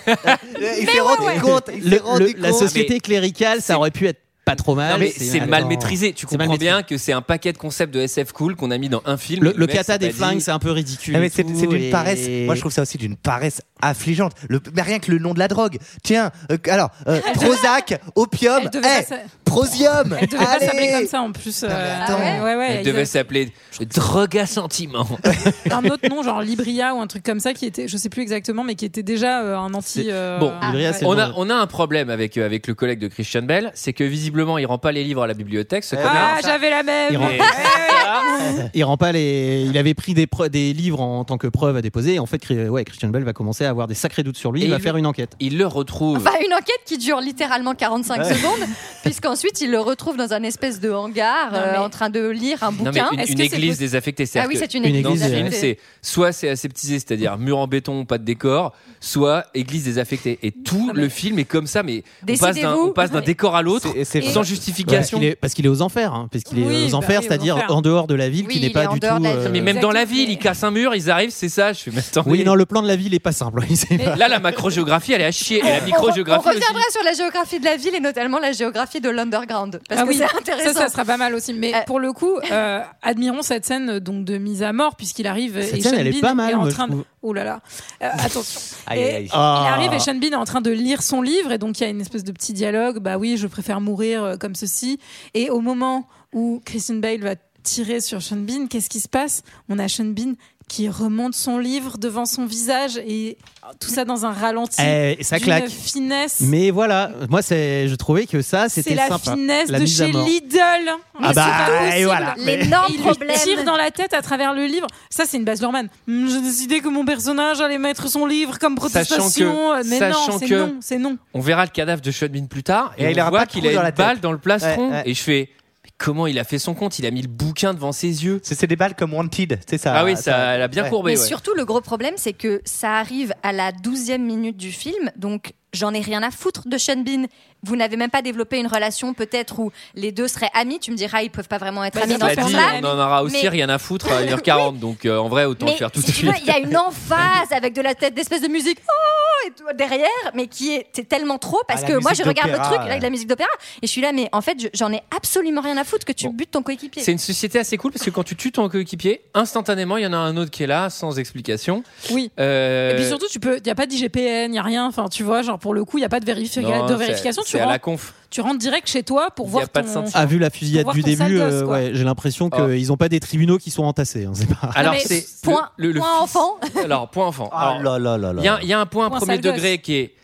[0.76, 1.38] je Il s'est rendu ouais.
[1.38, 1.70] compte.
[1.74, 2.58] Il s'est Le- rendu le- la compte.
[2.60, 4.92] société cléricale, ça aurait pu être pas trop mal.
[4.92, 6.12] Non, mais c'est mal maîtrisé.
[6.12, 6.58] Tu comprends maîtrisé.
[6.70, 9.16] bien que c'est un paquet de concepts de SF cool qu'on a mis dans un
[9.16, 9.44] film.
[9.44, 9.66] Le, le
[9.98, 11.14] des flingues, dit- c'est un peu ridicule.
[11.16, 12.26] Ah, mais c'est d'une et- paresse.
[12.46, 14.32] Moi, je trouve ça aussi d'une paresse affligeante.
[14.48, 15.78] Le, mais rien que le nom de la drogue.
[16.02, 20.14] Tiens, euh, alors, euh, Prozac, opium, Elle pas s'a- Prosium.
[20.20, 21.64] Elle devait pas s'appeler comme ça en plus.
[21.64, 21.68] euh,
[22.04, 22.18] attends.
[22.18, 23.52] ouais, ouais, ouais, Elle devait s'appeler
[23.94, 25.06] Drogue à sentiment.
[25.70, 28.22] un autre nom, genre Libria ou un truc comme ça, qui était, je sais plus
[28.22, 30.08] exactement, mais qui était déjà euh, un anti.
[30.10, 31.34] Euh, Bon, ah, Libria, On le a, nom.
[31.38, 34.58] on a un problème avec, euh, avec le collègue de Christian Bell, c'est que visiblement
[34.58, 36.12] il rend pas les livres à la bibliothèque, ce connard.
[36.36, 37.08] Ah, j'avais la même.
[37.12, 37.38] Il rend- Mais-
[38.74, 39.64] Il rend pas les.
[39.68, 42.14] Il avait pris des, pre- des livres en tant que preuve à déposer.
[42.14, 44.62] Et en fait, ouais, Christian Bell va commencer à avoir des sacrés doutes sur lui.
[44.62, 45.32] Et il va il- faire une enquête.
[45.40, 46.16] Il le retrouve.
[46.18, 48.68] Enfin, une enquête qui dure littéralement 45 secondes,
[49.04, 52.62] puisqu'ensuite il le retrouve dans un espèce de hangar Non, euh, en train de lire
[52.62, 53.08] un Non, bouquin.
[53.12, 54.24] une, c'est église désaffectée.
[54.24, 55.02] Ah c'est-à-dire oui, c'est une Une église.
[55.04, 55.50] Dans ce église, film, ouais.
[55.52, 60.38] c'est soit c'est aseptisé, c'est-à-dire mur en béton, pas de décor, soit église désaffectée.
[60.42, 62.86] Et tout le film est comme ça, mais on passe d'un Décidez-vous.
[62.88, 65.20] on passe d'un décor à l'autre C'est- c'est sans justification.
[65.40, 66.12] parce qu'il est aux enfers.
[66.14, 68.68] hein, parce qu'il est aux bah enfers, c'est-à-dire en dehors de la ville, qui n'est
[68.68, 69.06] il pas du tout.
[69.06, 69.48] euh.
[69.52, 71.72] Mais même dans la ville, ils cassent un mur, ils arrivent, c'est ça.
[71.72, 71.92] Je suis.
[72.26, 73.57] Oui, non, le plan de la ville est pas simple.
[73.68, 73.96] Il.
[74.16, 75.58] Là, la macrogéographie, elle est à chier.
[75.58, 76.58] Et la On, on microgéographie aussi.
[76.58, 79.80] reviendra sur la géographie de la ville et notamment la géographie de l'underground.
[79.88, 80.80] Parce Ah que oui, c'est ça, intéressant.
[80.80, 81.52] ça sera pas mal aussi.
[81.54, 85.26] Mais Euh, pour le coup, euh, admirons cette scène donc de mise à mort puisqu'il
[85.26, 86.96] arrive Cette et scène, Sean elle est Bean pas mal, en moi, je train de...
[87.22, 87.60] Oh là là,
[88.02, 88.60] Euh, attention.
[88.86, 89.28] Aïe, Et aïe, aïe.
[89.32, 89.64] Ah.
[89.66, 91.84] Il arrive et Sean Bean est en train de lire son livre et donc il
[91.84, 92.98] y a une espèce de petit dialogue.
[93.00, 94.98] Bah oui, je préfère mourir comme ceci.
[95.34, 99.42] Et au moment où Christian Bale va tirer sur Sean Bean, qu'est-ce qui se passe?
[99.68, 100.34] On a Sean Bean
[100.68, 103.38] qui remonte son livre devant son visage et
[103.80, 104.80] tout ça dans un ralenti.
[104.82, 105.68] Eh, ça d'une claque.
[105.68, 106.40] finesse.
[106.42, 109.32] Mais voilà, moi, c'est, je trouvais que ça, C'est c'était la sympa.
[109.32, 110.12] finesse La de mise à chez.
[110.12, 110.90] Lidl.
[111.22, 112.34] Ah bah, et voilà.
[112.38, 113.36] L'énorme Et il problème.
[113.42, 114.86] tire dans la tête à travers le livre.
[115.10, 115.88] Ça, c'est une base Luhrmann.
[116.08, 119.28] Hum, J'ai décidé que mon personnage allait mettre son livre comme protestation.
[119.28, 119.50] Sachant
[119.82, 121.18] que- mais sachant non, c'est que- non, c'est non.
[121.34, 123.38] On verra le cadavre de Sean Bean plus tard et, Et il on aura voit
[123.40, 124.88] pas de qu'il a dans une balle dans le plastron.
[124.88, 125.02] Ouais, ouais.
[125.06, 125.57] Et je fais, mais
[125.98, 128.40] comment il a fait son compte Il a mis le bouquin devant ses yeux.
[128.42, 129.94] C'est des balles comme Wanted, c'est ça.
[129.96, 130.88] Ah oui, ça, elle a bien ouais.
[130.90, 131.12] courbé.
[131.12, 131.26] Mais ouais.
[131.26, 135.52] surtout, le gros problème, c'est que ça arrive à la douzième minute du film, donc
[135.74, 137.24] j'en ai rien à foutre de Sean Bean.
[137.64, 140.78] Vous n'avez même pas développé une relation peut-être où les deux seraient amis.
[140.78, 142.74] Tu me diras, ils peuvent pas vraiment être Bah, amis ça dans ce sens-là.
[142.80, 145.66] on en aura aussi Mais- rien à foutre à 1h40, donc euh, en vrai, autant
[145.66, 146.30] Mais le faire tout de si suite.
[146.40, 148.92] il y a une emphase avec de la tête d'espèce de musique oh,
[149.48, 152.58] et derrière, mais qui est c'est tellement trop parce Ah, que moi je regarde le
[152.58, 153.48] truc avec la musique d'opéra
[153.82, 156.12] et je suis là, mais en fait je- j'en ai absolument rien à foutre que
[156.12, 156.32] tu Bon.
[156.34, 157.02] butes ton coéquipier.
[157.02, 160.06] C'est une société assez cool parce que quand tu tues ton coéquipier, instantanément, il y
[160.06, 161.82] en a un autre qui est là, sans explication.
[162.10, 162.30] Oui.
[162.38, 164.86] Euh, Et puis surtout, tu peux, il y a pas d'IGPN, il y a rien.
[164.86, 166.92] Enfin, tu vois, genre pour le coup, il y a pas de, vérifi- non, de
[166.92, 167.42] c'est- vérification.
[167.42, 168.14] Tu C'est à la conf.
[168.30, 169.88] Tu rentres direct chez toi pour Y a voir pas ton.
[169.88, 170.12] de sentiment.
[170.14, 172.56] Ah, vu la fusillade du début, euh, ouais, j'ai l'impression Oh.
[172.66, 174.26] qu'ils n'ont pas des tribunaux qui sont entassés.
[174.26, 174.68] hein, pas...
[174.74, 176.56] Alors, c'est point, le- le- le point enfant.
[176.82, 177.48] Alors, point enfant.
[177.52, 178.42] Ah Alors, là là là là.
[178.42, 180.14] Il y, a- il y a un point, Point premier degré qui est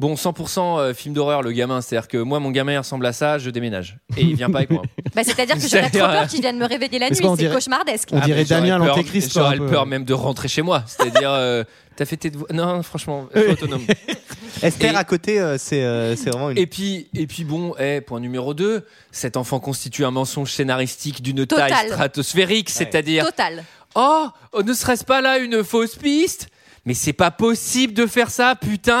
[0.00, 3.12] bon 100% euh, film d'horreur le gamin c'est-à-dire que moi mon gamin il ressemble à
[3.12, 4.82] ça je déménage et il vient pas avec moi
[5.14, 8.08] Bah, C'est-à-dire que j'aurais trop peur qu'il vienne me réveiller la nuit, c'est dirait- cauchemardesque.
[8.10, 9.32] On Ah, dirait Damien peur- l'antéchrist.
[9.32, 11.62] j'aurais peur même de rentrer chez moi c'est-à-dire euh,
[11.94, 13.84] t'as fait tes devoirs non franchement sois autonome
[14.62, 16.58] Esther Et- à côté, euh, c'est euh, c'est vraiment une.
[16.58, 21.22] et puis et puis bon eh, point numéro 2 cet enfant constitue un mensonge scénaristique
[21.22, 21.70] d'une Total.
[21.70, 23.62] taille stratosphérique c'est-à-dire Total.
[23.94, 24.28] oh
[24.64, 26.48] ne serait-ce pas là une fausse piste
[26.86, 28.94] mais c'est pas possible de faire ça putain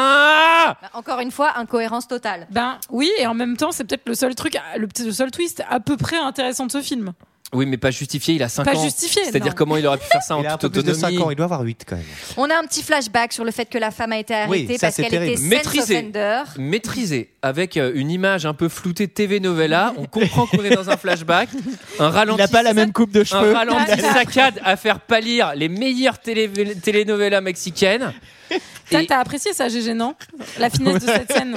[0.80, 2.46] Bah, encore une fois, incohérence totale.
[2.50, 5.62] Ben oui, et en même temps, c'est peut-être le seul truc, le, le seul twist
[5.68, 7.12] à peu près intéressant de ce film.
[7.52, 8.82] Oui, mais pas justifié, il a 5 Pas ans.
[8.82, 10.82] justifié, C'est-à-dire comment il aurait pu faire ça en Il a un peu toute plus
[10.82, 12.04] de 5 autonomie ans, il doit avoir 8 quand même.
[12.36, 14.78] On a un petit flashback sur le fait que la femme a été Oui, arrêtée
[14.78, 15.94] ça, parce qu'elle était sex Maîtrisé.
[15.98, 16.42] offender.
[16.58, 19.92] maîtrisé avec euh, une image un peu floutée de TV novella.
[19.98, 21.48] On comprend qu'on est dans un flashback.
[22.00, 22.40] Un ralenti.
[22.40, 23.52] Il n'a pas la même coupe de un cheveux.
[23.52, 26.50] ralenti saccade à faire pâlir les meilleures télé
[26.82, 28.12] telenovelas mexicaines.
[28.94, 30.14] T'as Et- t'as apprécié ça, GG, non?
[30.58, 31.56] La finesse de cette scène.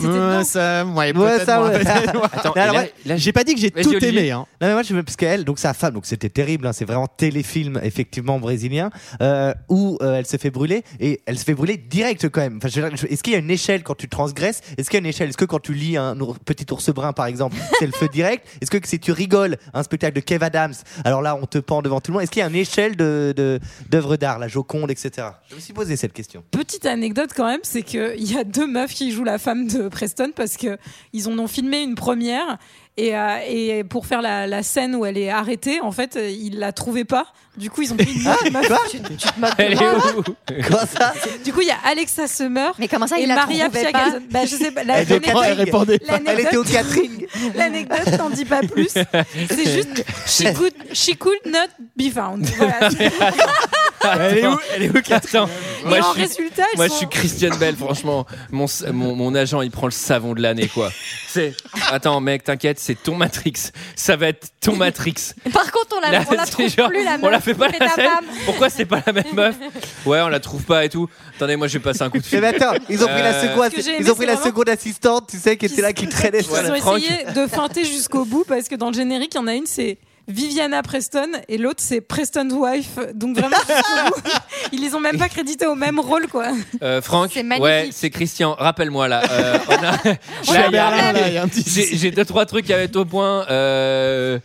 [0.00, 1.78] Ouais, ça, ouais, Ouais, peut-être, ça, moi, ouais.
[1.84, 2.24] peut-être.
[2.32, 4.08] Attends, Mais alors, et là- ouais, là, J'ai pas dit que j'ai Vas-y, tout Olivier.
[4.08, 4.30] aimé.
[4.30, 4.46] Hein.
[4.60, 6.84] Non mais moi je veux parce qu'elle donc sa femme donc c'était terrible hein, c'est
[6.84, 8.90] vraiment téléfilm effectivement brésilien
[9.22, 12.56] euh, où euh, elle se fait brûler et elle se fait brûler direct quand même.
[12.58, 14.60] Enfin, je veux dire, je- est-ce qu'il y a une échelle quand tu transgresses?
[14.76, 15.28] Est-ce qu'il y a une échelle?
[15.28, 18.08] Est-ce que quand tu lis un ours- petit ours brun par exemple c'est le feu
[18.08, 18.46] direct?
[18.60, 21.82] Est-ce que si tu rigoles un spectacle de Kev Adams alors là on te pend
[21.82, 24.48] devant tout le monde Est-ce qu'il y a une échelle de de- d'œuvres d'art la
[24.48, 25.28] Joconde etc.
[25.50, 26.42] Je me suis posé cette question.
[26.68, 29.88] Petite anecdote quand même, c'est qu'il y a deux meufs qui jouent la femme de
[29.88, 30.76] Preston parce que
[31.14, 32.58] ils en ont filmé une première
[32.98, 36.28] et, euh, et pour faire la, la scène où elle est arrêtée, en fait, euh,
[36.28, 37.28] ils la trouvaient pas.
[37.56, 38.68] Du coup, ils ont pris une autre meuf.
[38.90, 40.22] Tu, tu te moques Elle est où
[40.68, 43.36] Comment ça Du coup, il y a Alexa Summer Mais comment ça, et il la
[43.36, 44.18] Maria trouvait pas Fiaga.
[44.30, 44.82] Bah, je sais pas.
[44.84, 46.18] la- Elle Elle répondait pas.
[46.26, 47.26] Elle était au catering.
[47.54, 48.88] L'anecdote n'en dit pas plus.
[48.90, 52.44] C'est juste she could, she could not be found.
[52.56, 52.88] Voilà.
[54.04, 55.02] Elle est où Elle est où Et
[55.88, 58.26] moi, en je suis, résultat, ils moi je sont- suis Christian Bell, franchement.
[58.50, 60.90] Mon, mon, mon agent, il prend le savon de l'année, quoi.
[61.28, 61.54] C'est.
[61.90, 63.54] Attends, mec, t'inquiète, c'est ton Matrix.
[63.96, 65.14] Ça va être ton Matrix.
[65.52, 67.54] Par contre, on la, Là, on la c'est trouve genre, plus, la on la fait
[67.54, 68.08] pas Mais la ta scène.
[68.10, 68.24] femme.
[68.44, 69.56] Pourquoi c'est pas la même meuf
[70.06, 71.08] Ouais, on la trouve pas et tout.
[71.36, 72.44] Attendez, moi, je vais passer un coup de Mais fil.
[72.44, 74.26] attends, ils ont pris la Euh, seconde, Ce que j'ai aimé, ils ont pris c'est
[74.26, 76.98] la vraiment- seconde assistante, tu sais, qui était là, qui traînait sur Ils ont Franck.
[76.98, 79.66] essayé de feinter jusqu'au bout parce que dans le générique, il y en a une,
[79.66, 82.98] c'est Viviana Preston et l'autre, c'est Preston's Wife.
[83.14, 83.56] Donc vraiment,
[84.72, 86.48] ils les ont même pas crédités au même rôle, quoi.
[86.82, 87.64] Euh, Franck, C'est magnifique.
[87.64, 88.54] ouais, c'est Christian.
[88.58, 89.22] Rappelle-moi là.
[89.30, 91.46] euh, on a- Là, là,
[91.92, 93.46] j'ai deux trois trucs à mettre au point.
[93.50, 94.38] Euh,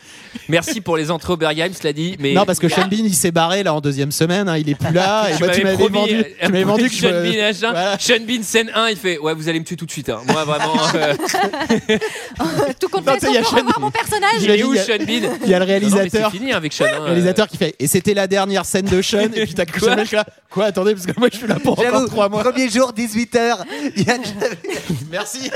[0.49, 2.15] merci pour les entrées au Bergheim, cela dit.
[2.19, 4.47] Mais Non, parce que Sean Bean, il s'est barré là en deuxième semaine.
[4.49, 5.27] hein, il est plus là.
[5.31, 6.23] et tu moi, tu m'avais vendu.
[6.41, 7.71] Tu m'avais vendu que Sean Bean, machin.
[7.71, 7.97] Voilà.
[7.99, 10.09] Sean Bean, scène 1, il fait Ouais, vous allez me tuer tout de suite.
[10.09, 10.21] hein.
[10.27, 10.73] Moi, vraiment.
[10.95, 11.13] euh,
[12.79, 14.31] Tout compte fait, on Sean- mon personnage.
[14.41, 15.65] il est où, Il y a- Sean Bean Il y a le Non, non, mais
[15.65, 16.29] réalisateur.
[16.31, 16.85] C'est fini avec Sean.
[16.85, 19.65] hein, Le réalisateur qui fait et c'était la dernière scène de Sean et puis t'as
[19.65, 22.29] Quoi Sean, je suis là quoi attendez parce que moi je suis là pour encore
[22.29, 23.57] mois premier jour, 18h.
[23.95, 24.17] Il y a
[25.09, 25.49] merci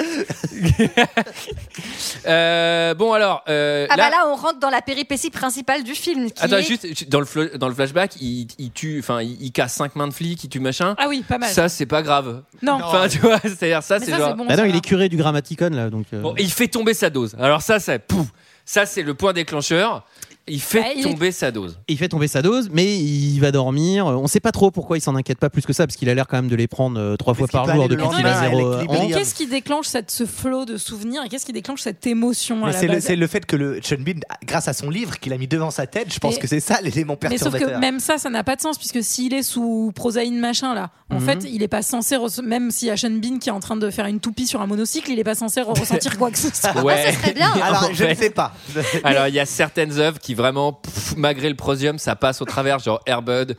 [2.26, 3.44] Euh, bon, alors.
[3.48, 6.32] euh, Ah bah là, on rentre dans la péripétie principale du film.
[6.32, 9.52] Qui Attends, est- juste dans le, dans le flashback, il, il tue, enfin, il, il
[9.52, 10.96] casse cinq mains de flics, il tue machin.
[10.98, 11.50] Ah oui, pas mal.
[11.50, 12.44] Ça, c'est pas grave.
[12.62, 12.80] non.
[12.84, 14.30] Enfin, tu vois, c'est-à-dire ça, c'est ça, genre.
[14.32, 14.46] c'est bon.
[14.46, 17.36] non il est curé du grammaticon là donc euh, Bon, il fait tomber sa dose.
[17.40, 18.28] Alors ça, ça, pouf,
[18.66, 20.06] ça c'est le point déclencheur.
[20.50, 21.80] Il fait Ouais, il est- tomber sa dose.
[21.88, 25.02] il fait tomber sa dose mais il va dormir on sait pas trop pourquoi il
[25.02, 27.00] s'en inquiète pas plus que ça parce qu'il a l'air quand même de les prendre
[27.00, 29.08] euh, trois fois par jour depuis qu'il a zéro ans.
[29.10, 32.88] Qu'est-ce qui déclenche cette, ce flot de souvenirs et qu'est-ce qui déclenche cette émotion c'est
[33.16, 35.72] le, le fait que le Sean Bean, grâce à son livre qu'il a mis devant
[35.72, 37.76] sa tête, je pense que c'est ça l'élément Mais sauf perturbateur.
[37.80, 40.90] que même ça, ça n'a pas de sens puisque s'il est sous prosaïne machin là,
[41.10, 41.22] en Mhm.
[41.26, 43.76] fait, il est pas censé même s'il y a Sean Bean qui est en train
[43.76, 46.38] de faire une toupie sur un monocycle, il est pas censé re- ressentir quoi que
[46.38, 46.84] ce soit.
[46.84, 47.12] Ouais.
[47.12, 47.52] ça serait bien.
[47.62, 48.54] Alors, je ne sais pas.
[49.04, 52.46] Alors, il y a certaines œuvres qui vraiment, pff, malgré le prosium, ça passe au
[52.46, 53.56] travers, genre Airbud,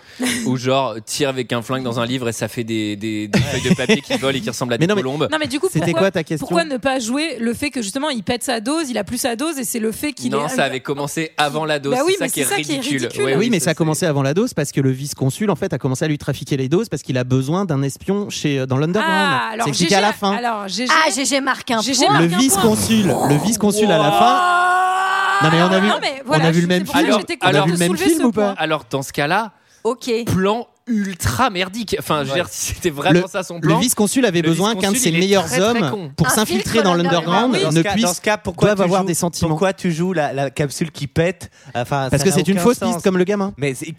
[0.47, 3.39] ou genre tire avec un flingue dans un livre et ça fait des, des, des
[3.39, 5.29] feuilles de papier qui volent et qui ressemblent à Mais des non, mais- colombes.
[5.31, 7.71] Non mais du coup, C'était pourquoi, quoi ta question pourquoi ne pas jouer le fait
[7.71, 10.13] que justement il pète sa dose, il a plus sa dose et c'est le fait
[10.13, 11.95] qu'il Non, est ça avait commencé avant la dose.
[11.95, 13.03] Bah oui, c'est ça, mais qui est, c'est ça qui est ridicule.
[13.03, 13.25] ridicule.
[13.25, 15.73] Ouais, oui, mais ça a commencé avant la dose parce que le vice-consul en fait
[15.73, 18.77] a commencé à lui trafiquer les doses parce qu'il a besoin d'un espion chez dans
[18.77, 19.17] l'underground.
[19.19, 20.33] Ah, alors c'est expliqué GG, à la fin.
[20.33, 20.87] Alors GG.
[20.91, 22.21] Ah, GG marque un point.
[22.21, 24.98] le vice-consul, le vice-consul à la fin.
[25.43, 27.13] Non mais on a vu, Non, mais voilà, on a vu le même film.
[27.19, 28.55] j'étais On a vu le même film ou pas.
[28.59, 29.53] Alors, dans ce cas-là,
[29.85, 30.11] Ok.
[30.27, 31.97] plan ultra merdique.
[31.99, 33.79] Enfin, je veux dire, si c'était vraiment Le- ça son Le plan.
[33.79, 36.95] vice-consul avait Le besoin qu'un de ses meilleurs très, très hommes pour s'infiltrer filtre dans
[36.95, 39.49] l'underground ce, ne puisse dans ce cas, pourquoi tu avoir joues- des sentiments.
[39.51, 41.51] Pourquoi tu joues la, la capsule qui pète?
[41.75, 42.93] Enfin, parce ça que c'est une fausse sens.
[42.95, 43.53] piste comme le gamin.
[43.57, 43.93] Mais c'est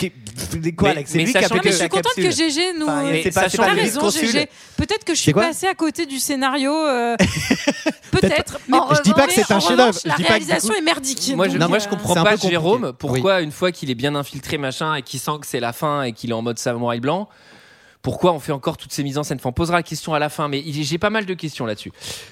[0.76, 2.32] quoi Mais- mais lui qui a pété mais je suis contente que.
[2.32, 2.86] GG nous.
[2.86, 4.10] Enfin, Mais c'est pas, le raison.
[4.10, 4.48] GG.
[4.78, 6.72] Peut-être que je suis quoi passée à côté du scénario.
[6.74, 7.16] euh,
[8.12, 8.60] Peut-être.
[8.68, 10.00] Je dis pas que c'est un chef-d'œuvre.
[10.06, 11.34] La réalisation est merdique.
[11.36, 12.36] Moi, je, euh, comprends pas.
[12.36, 15.74] Jérôme pourquoi une fois qu'il est bien infiltré machin et qu'il sent que c'est la
[15.74, 17.28] fin et qu'il est en mode samouraï blanc.
[18.02, 19.38] Pourquoi on fait encore toutes ces mises en scène?
[19.40, 21.66] Enfin, on posera la question à la fin mais il- j'ai pas mal de questions
[21.66, 21.92] là-dessus.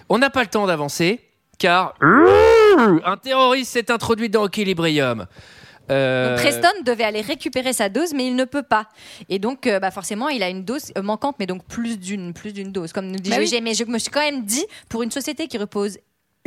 [0.10, 1.20] On n'a pas le temps d'avancer
[1.60, 5.26] car un terroriste s'est introduit dans Equilibrium.
[5.90, 8.88] Euh, Donc, Preston devait aller récupérer sa dose, mais il ne peut pas.
[9.30, 12.52] Et donc, euh, bah forcément, il a une dose manquante, mais donc plus d'une plus
[12.52, 13.50] d'une dose, comme nous dit Bah oui.
[13.64, 15.98] Mais je me suis quand même dit, pour une société qui repose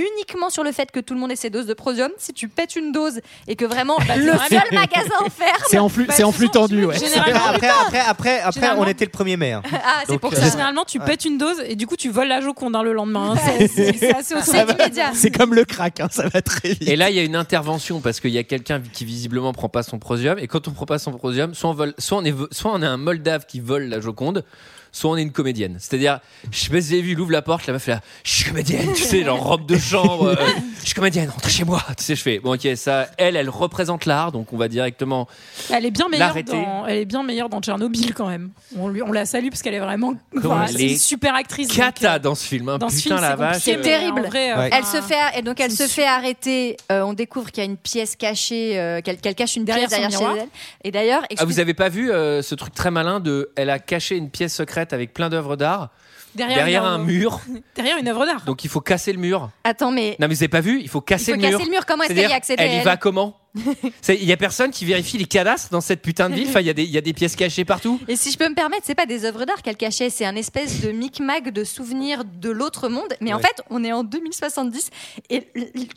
[0.00, 2.10] uniquement sur le fait que tout le monde ait ses doses de prosium.
[2.18, 5.56] Si tu pètes une dose et que vraiment Bah, le c'est seul magasin offert.
[5.68, 6.98] C'est en flux, c'est en flux tendu, ouais.
[6.98, 9.52] Généralement, Après, après, après, après, Généralement- on était le 1er mai.
[9.52, 9.62] hein.
[9.72, 10.50] Ah, c'est pour euh, ça.
[10.50, 13.34] Généralement, tu pètes une dose et du coup, tu voles la Joconde hein, le lendemain.
[13.36, 13.66] hein.
[13.68, 15.10] C'est- assez immédiat.
[15.14, 16.88] C'est comme le crack, hein, ça va très vite.
[16.88, 19.68] Et là, il y a une intervention parce qu'il y a quelqu'un qui visiblement prend
[19.68, 20.38] pas son prosium.
[20.38, 22.82] Et quand on prend pas son prosium, soit on, vole, soit on, est, soit on
[22.82, 24.44] est un Moldave qui vole la Joconde,
[24.92, 25.76] soit on est une comédienne.
[25.78, 27.92] C'est-à-dire, je sais pas si vous avez vu, il ouvre la porte, la meuf est
[27.92, 30.36] là, je suis comédienne, tu sais, genre robe de chambre, euh,
[30.80, 31.82] je suis comédienne, rentrez chez moi.
[31.96, 35.28] Tu sais, je fais, bon, ok, ça, elle, elle représente l'art, donc on va directement.
[35.72, 36.52] Elle est bien meilleure L'arrêter.
[36.52, 38.50] dans, elle est bien meilleure dans Tchernobyl quand même.
[38.76, 41.34] On, lui, on la salue parce qu'elle est vraiment, enfin, elle c'est une est super
[41.34, 41.68] actrice.
[41.68, 42.78] donc, Cata euh, dans ce film, hein.
[42.78, 43.62] dans ce putain film, la c'est vache.
[43.62, 44.20] C'est terrible.
[44.22, 44.70] vrai, euh, Ouais.
[44.72, 46.76] Elle se fait et donc elle se fait arrêter.
[46.92, 50.00] euh, on découvre qu'il y a une pièce cachée, euh, qu'elle cache une Derrière pièce
[50.00, 50.44] derrière son chez miroir.
[50.44, 50.88] elle.
[50.88, 53.78] Et d'ailleurs, Ah, vous avez pas vu euh, ce truc très malin de, elle a
[53.78, 55.90] caché une pièce secrète avec plein d'œuvres d'art
[56.34, 57.40] derrière, un mur,
[57.74, 58.42] Derrière une œuvre d'art.
[58.44, 59.50] donc il faut casser le mur.
[59.64, 61.50] attends, mais Non mais vous avez pas vu Il faut il casser faut le mur.
[61.58, 61.86] casser le mur.
[61.86, 63.36] Comment est-ce qu'elle y accéder elle y va comment?
[64.08, 66.48] Il y a personne qui vérifie les cadastres dans cette putain de ville.
[66.48, 68.00] Enfin, il y, a des- il y a des pièces cachées partout.
[68.08, 70.36] Et si je peux me permettre, c'est pas des œuvres d'art qu'elle cachait, c'est un
[70.36, 73.08] espèce de micmac de souvenirs de l'autre monde.
[73.20, 74.90] Mais en fait, on est en 2070
[75.30, 75.42] et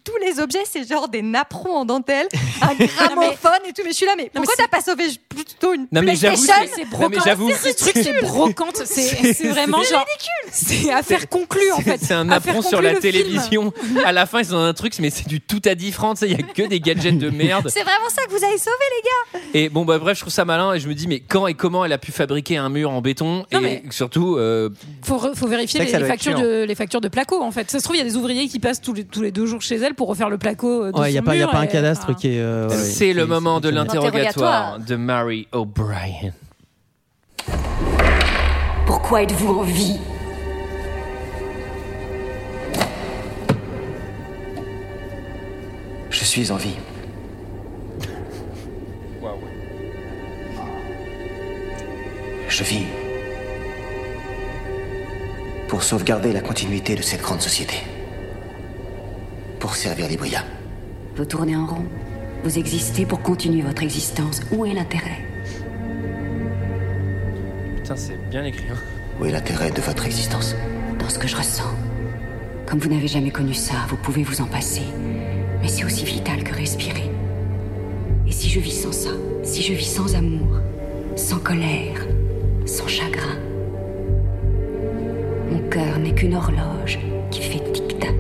[0.03, 2.27] tous les objets, c'est genre des napperons en dentelle,
[2.61, 3.81] un gramophone et tout.
[3.83, 6.51] Mais je suis là, mais pourquoi t'as pas sauvé plutôt une Non, mais j'avoue, c'est-
[6.73, 7.23] C'est mais brocante.
[7.25, 7.51] j'avoue.
[7.51, 8.81] Ce truc, c'est brocante.
[8.85, 10.05] C'est c'est vraiment genre.
[10.51, 11.99] C'est affaire conclue en fait.
[12.01, 13.73] C'est un apron sur la télévision.
[14.05, 16.17] À la fin, ils ont un truc, mais c'est du tout à 10 francs.
[16.21, 17.41] Il y a que des gadgets de merde.
[17.67, 20.33] C'est vraiment ça que vous avez sauvé, les gars Et bon, bah bref, je trouve
[20.33, 20.73] ça malin.
[20.73, 23.01] Et je me dis, mais quand et comment elle a pu fabriquer un mur en
[23.01, 24.69] béton Non, Et mais- surtout, euh,
[25.03, 27.69] Faut, re- faut vérifier les, factures de, les factures de placo en fait.
[27.71, 29.45] Ça se trouve, il y a des ouvriers qui passent tous les, tous les deux
[29.45, 30.85] jours chez elle pour refaire le placo.
[30.85, 32.29] euh, De Ouais, il y a pas, y a mur pas un cadastre enfin, qui
[32.35, 32.39] est.
[32.39, 36.31] euh, ouais, c'est le moment de l'interrogatoire de Mary O'Brien.
[38.85, 39.97] Pourquoi êtes-vous en vie?
[46.09, 46.75] Je suis en vie.
[52.53, 52.85] Je vis
[55.67, 57.77] pour sauvegarder la continuité de cette grande société.
[59.59, 60.43] Pour servir l'Ibria.
[61.15, 61.83] Vous tournez en rond.
[62.43, 64.41] Vous existez pour continuer votre existence.
[64.51, 65.25] Où est l'intérêt?
[67.77, 68.65] Putain, c'est bien écrit.
[68.71, 68.77] hein.
[69.19, 70.55] Où est l'intérêt de votre existence?
[70.99, 71.73] Dans ce que je ressens.
[72.67, 74.83] Comme vous n'avez jamais connu ça, vous pouvez vous en passer.
[75.59, 77.09] Mais c'est aussi vital que respirer.
[78.27, 79.09] Et si je vis sans ça
[79.41, 80.59] Si je vis sans amour
[81.15, 82.05] Sans colère
[82.65, 83.37] Sans chagrin
[85.51, 86.99] Mon cœur n'est qu'une horloge
[87.29, 88.15] qui fait tic-tac.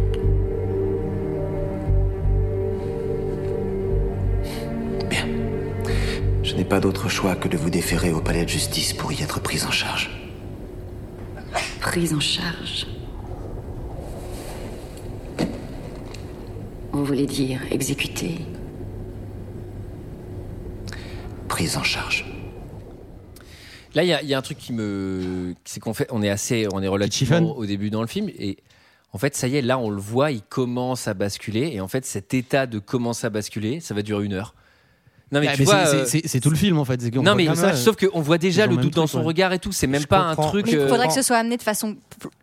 [5.09, 5.25] Bien.
[6.43, 9.23] Je n'ai pas d'autre choix que de vous déférer au palais de justice pour y
[9.23, 10.09] être pris en charge.
[11.79, 12.87] Prise en charge.
[16.91, 18.39] Vous voulez dire exécuté
[21.47, 22.32] Prise en charge.
[23.95, 25.53] Là, il y, a- il y a un truc qui me.
[25.65, 26.07] C'est qu'on fait.
[26.11, 26.67] On est assez.
[26.73, 28.29] On est relativement au début dans le film.
[28.39, 28.57] Et
[29.11, 31.71] en fait, ça y est, là, on le voit, il commence à basculer.
[31.73, 34.55] Et en fait, cet état de commence à basculer, ça va durer une heure.
[35.33, 35.85] Non, mais Ah, tu mais vois.
[35.85, 37.01] c'est- euh, c'est- tout le film en fait.
[37.15, 37.75] Non, mais que ça.
[37.75, 39.25] sauf qu'on voit déjà le doute dans son ouais.
[39.25, 39.71] regard et tout.
[39.71, 40.65] C'est même Je pas un truc.
[40.67, 41.95] Mais il euh, faudrait que ce soit amené de façon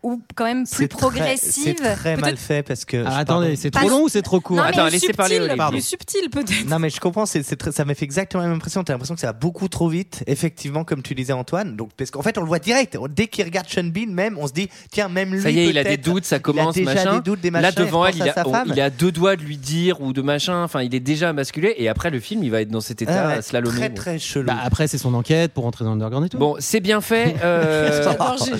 [0.03, 1.75] ou quand même plus progressive.
[1.77, 3.03] C'est très mal fait parce que.
[3.05, 4.57] Ah, attendez, c'est Pas- trop long ou c'est trop court?
[4.57, 5.39] Non, mais Attends, laissez parler.
[5.69, 6.67] Plus subtil peut-être.
[6.67, 8.83] Non mais je comprends, c'est, ça m'a fait exactement la même impression.
[8.83, 11.75] T'as l'impression que ça va beaucoup trop vite, effectivement, comme tu disais Antoine.
[11.77, 12.97] Donc parce qu'en fait on le voit direct.
[13.09, 15.41] Dès qu'il regarde Sean Bean, même, on se dit tiens même lui.
[15.41, 17.17] Ça y est, il a des doutes, ça commence, il a déjà machin.
[17.19, 18.67] des doutes, des Là devant elle, il a, femme.
[18.67, 20.63] il a deux doigts de lui dire ou de machin.
[20.63, 21.75] Enfin, il est déjà basculé.
[21.77, 23.77] Et après, le film, il va être dans cet état Ah ouais, slalomé.
[23.77, 24.47] Très très chelou.
[24.47, 26.37] Bah, après, c'est son enquête pour entrer dans l'underground et tout.
[26.37, 27.35] Bon, c'est bien fait.
[27.43, 28.03] euh,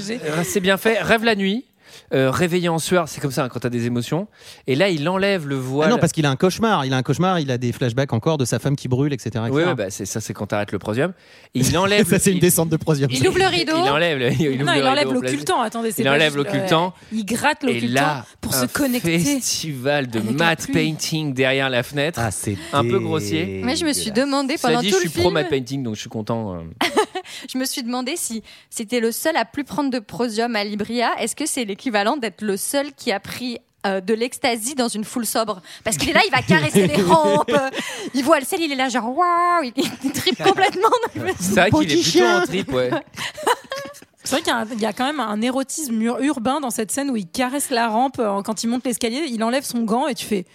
[0.44, 1.00] c'est bien fait.
[1.02, 1.66] Rêve la nuit.
[2.14, 4.28] Euh, réveillé en sueur, c'est comme ça hein, quand t'as des émotions.
[4.68, 5.90] Et là, il enlève le Ah voile.
[5.92, 6.86] non, parce qu'il a un cauchemar.
[6.86, 7.40] Il a un cauchemar.
[7.40, 9.30] Il a des flashbacks encore de sa femme qui brûle, etc.
[9.30, 9.50] etc.
[9.52, 11.14] Oui, ouais, bah, c'est ça, c'est quand t'arrêtes le prosium.
[11.56, 12.08] Et il enlève.
[12.08, 13.10] ça, c'est une descente de prosium.
[13.12, 13.74] Il ouvre le rideau.
[13.78, 15.62] Il enlève, le- il ouvre non, il enlève l'occultant.
[15.62, 16.94] Attendez, c'est Il enlève l'occultant.
[17.14, 19.18] euh, il gratte Et l'occultant là, pour un se connecter.
[19.20, 22.20] festival de matte painting derrière la fenêtre.
[22.22, 23.62] Ah, c'est Un peu grossier.
[23.64, 25.84] Mais je me suis demandé pendant dit, tout je le suis pro film, matte painting,
[25.84, 26.56] donc je suis content.
[26.56, 26.60] euh.
[27.54, 31.12] je me suis demandé si c'était le seul à plus prendre de prosium à Libria.
[31.20, 35.04] Est-ce que c'est l'équivalent d'être le seul qui a pris euh, de l'ecstasy dans une
[35.04, 37.70] foule sobre parce qu'il est là, il va caresser les rampes, euh,
[38.14, 40.90] il voit le sel, il est là genre waouh, il, il tripe complètement.
[41.40, 42.92] C'est vrai qu'il est plutôt en trip, ouais.
[44.24, 47.10] C'est vrai qu'il y a y, quand même un érotisme ur- urbain dans cette scène
[47.10, 49.26] où il caresse la rampe euh, quand il monte l'escalier.
[49.28, 50.46] Il enlève son gant et tu fais.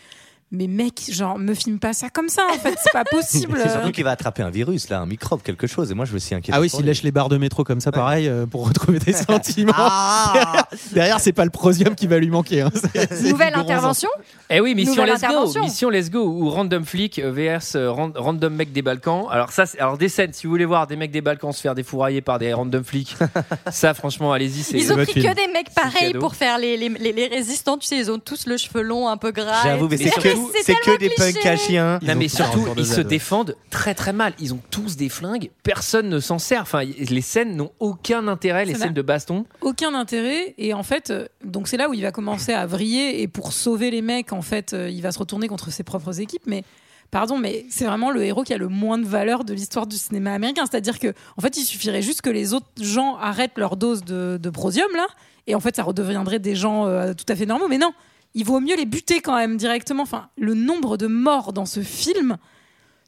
[0.53, 3.59] Mais mec, genre, me filme pas ça comme ça, en fait, c'est pas possible.
[3.63, 5.91] C'est surtout qu'il va attraper un virus, là, un microbe, quelque chose.
[5.91, 6.57] Et moi, je me suis inquiété.
[6.57, 9.13] Ah oui, s'il lèche les barres de métro comme ça, pareil, euh, pour retrouver des
[9.13, 9.73] sentiments.
[9.77, 12.61] Ah derrière, c'est pas le prosium qui va lui manquer.
[12.63, 12.71] hein.
[12.75, 14.09] C'est- c'est Nouvelle du intervention
[14.51, 15.63] Eh oui, mission Nouvelle Let's Go, intervention.
[15.63, 19.27] mission Let's Go ou Random Flick euh, vs euh, ran- Random Mec des Balkans.
[19.31, 20.33] Alors ça, c'est- alors des scènes.
[20.33, 23.17] Si vous voulez voir des mecs des Balkans se faire défourailler par des Random Flics,
[23.71, 24.63] ça, franchement, allez-y.
[24.63, 25.35] c'est- Ils ont votre pris film.
[25.35, 26.21] que des mecs pareils cadeau.
[26.21, 27.77] pour faire les, les, les- les résistants.
[27.79, 29.63] Tu sais, ils ont tous le cheveu long, un peu gras.
[29.65, 31.33] J'avoue, mais c'est que, C'est c'est que des cliché.
[31.33, 31.99] punks à chiens.
[32.03, 34.33] Ils Non mais surtout, ils se défendent très très mal.
[34.39, 35.51] Ils ont tous des flingues.
[35.63, 36.63] Personne ne s'en sert.
[36.63, 38.65] Enfin, les scènes n'ont aucun intérêt.
[38.65, 39.45] Les scènes de baston.
[39.61, 43.23] aucun intérêt et en fait euh, donc c'est là où il va commencer à vriller
[43.23, 46.21] et pour sauver les mecs en fait euh, il va se retourner contre ses propres
[46.21, 46.65] équipes mais
[47.11, 49.97] pardon mais c'est vraiment le héros qui a le moins de valeur de l'histoire du
[49.97, 53.77] cinéma américain c'est-à-dire que en fait il suffirait juste que les autres gens arrêtent leur
[53.77, 55.07] dose de, de prosium là
[55.47, 57.93] et en fait ça redeviendrait des gens euh, tout à fait normaux mais non
[58.37, 61.81] il vaut mieux les buter quand même directement enfin le nombre de morts dans ce
[61.81, 62.37] film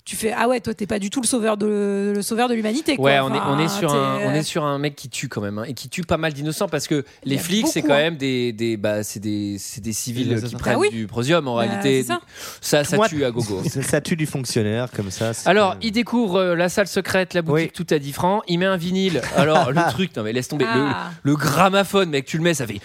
[0.05, 2.55] tu fais ah ouais toi t'es pas du tout le sauveur de le sauveur de
[2.55, 3.05] l'humanité quoi.
[3.11, 5.43] Ouais, on est, on est sur un, on est sur un mec qui tue quand
[5.43, 7.93] même hein, et qui tue pas mal d'innocents parce que les a flics c'est quand
[7.93, 7.99] hein.
[7.99, 10.89] même des, des bah c'est des, c'est des civils Des qui prennent Ah oui.
[10.89, 12.05] du prosium en Bah, réalité.
[12.05, 12.21] ça.
[12.63, 13.61] Ça, tue à gogo.
[13.69, 15.33] Ça, tue du fonctionnaire, comme ça.
[15.45, 18.43] Alors, il découvre euh, la salle secrète, la boutique, tout à 10 francs.
[18.49, 19.21] Il met un vinyle.
[19.37, 20.65] Alors, le truc, non mais laisse tomber.
[20.65, 21.11] Le- Ah.
[21.23, 22.81] Le, gramophone, mec, tu le mets, ça fait.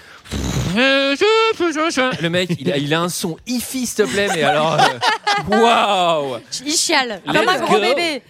[2.22, 4.78] Le mec, il a, il a un son hi-fi, s'il te plaît, mais alors.
[4.80, 6.40] euh, Waouh!
[6.66, 8.22] Il chiale comme un gros bébé.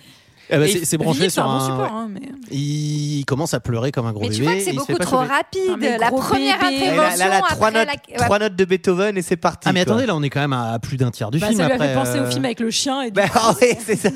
[0.50, 2.20] Eh ben, c'est branché sur un bon support, hein, mais...
[2.52, 4.38] Il commence à pleurer comme un gros Mais bébé.
[4.38, 5.62] tu vois que c'est beaucoup trop rapide.
[5.70, 6.76] Non, mais La première bébé.
[6.76, 8.26] Et là, intervention là, là, trois, après notes, la...
[8.26, 9.70] trois notes de Beethoven et c'est parti.
[9.70, 9.94] Ah mais quoi.
[9.94, 11.74] attendez, là on est quand même à plus d'un tiers du Bah, film ça lui
[11.74, 13.24] a fait penser au euh, film avec le chien et Bah,
[13.62, 14.10] oui, c'est ça.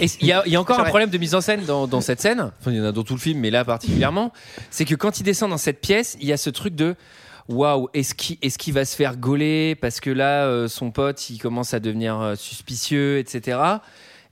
[0.00, 2.00] Il y a, il y a encore un problème de mise en scène dans, dans
[2.00, 2.50] cette scène.
[2.60, 4.32] Enfin, il y en a dans tout le film, mais là particulièrement.
[4.70, 6.96] C'est que quand il descend dans cette pièce, il y a ce truc de.
[7.48, 11.30] Waouh, est-ce qu'il est qu'il va se faire gauler parce que là, euh, son pote,
[11.30, 13.58] il commence à devenir euh, suspicieux, etc.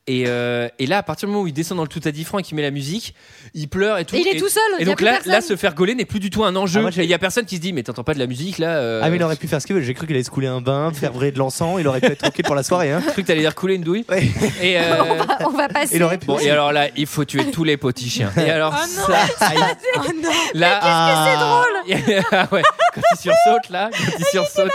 [0.08, 2.12] Et, euh, et là, à partir du moment où il descend dans le tout à
[2.12, 3.14] 10 francs et qu'il met la musique,
[3.54, 4.14] il pleure et tout.
[4.14, 5.32] Et il est tout seul, Et donc là, personne.
[5.32, 6.84] là, se faire gauler n'est plus du tout un enjeu.
[6.86, 8.76] Ah, il y a personne qui se dit, mais t'entends pas de la musique là
[8.76, 9.82] euh, Ah, mais il aurait pu faire ce qu'il veut.
[9.82, 11.80] J'ai cru qu'il allait se couler un bain, faire briller de l'encens.
[11.80, 12.92] Il aurait pu être tranquille pour la soirée.
[12.92, 13.02] Hein.
[13.04, 14.04] J'ai cru que t'allais dire couler une douille.
[14.08, 14.28] Ouais.
[14.62, 15.96] Et, euh, on, va, on va passer.
[15.96, 16.26] Il aurait pu.
[16.26, 18.30] bon, et alors là, il faut tuer tous les petits chiens.
[18.36, 19.14] Et alors, Oh non.
[19.16, 19.48] ça,
[19.96, 20.80] Oh non là,
[21.26, 22.62] c'est drôle Ah ouais,
[22.94, 24.70] quand il sursaute là, quand il sursaute.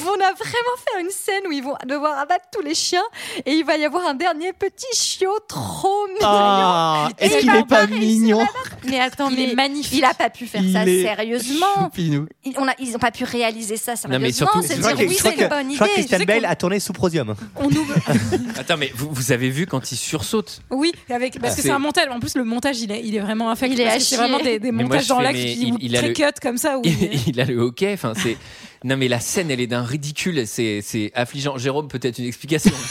[0.00, 3.02] On a vraiment fait une scène où ils vont devoir abattre tous les chiens
[3.44, 6.18] et il va y avoir un dernier petit chiot trop mignon.
[6.22, 8.46] Ah, Et est-ce il qu'il va est pas mignon
[8.88, 9.98] Mais attends, Il mais est magnifique.
[9.98, 11.66] il a pas pu faire Il ça est sérieusement.
[11.84, 12.26] Choupinou.
[12.44, 14.26] Ils, on a, ils ont pas pu réaliser ça sérieusement.
[14.62, 16.08] c'est je de crois dire oui, c'est une bonne Je crois que idée.
[16.08, 17.34] Christian qu'on- a tourné sous Prosium.
[17.56, 17.94] On ouvre.
[18.58, 22.08] Attends, mais vous, avez vu quand il sursaute Oui, avec, parce que C'est- un montage.
[22.10, 23.72] En plus, le montage, il est, il est vraiment infect.
[23.72, 26.78] Il est c'est vraiment des, montages dans l'axe qui très cut comme ça.
[26.84, 28.36] Il, il a le hockey, enfin c'est.
[28.84, 31.58] Non mais la scène elle est d'un ridicule, c'est c'est affligeant.
[31.58, 32.72] Jérôme peut-être une explication.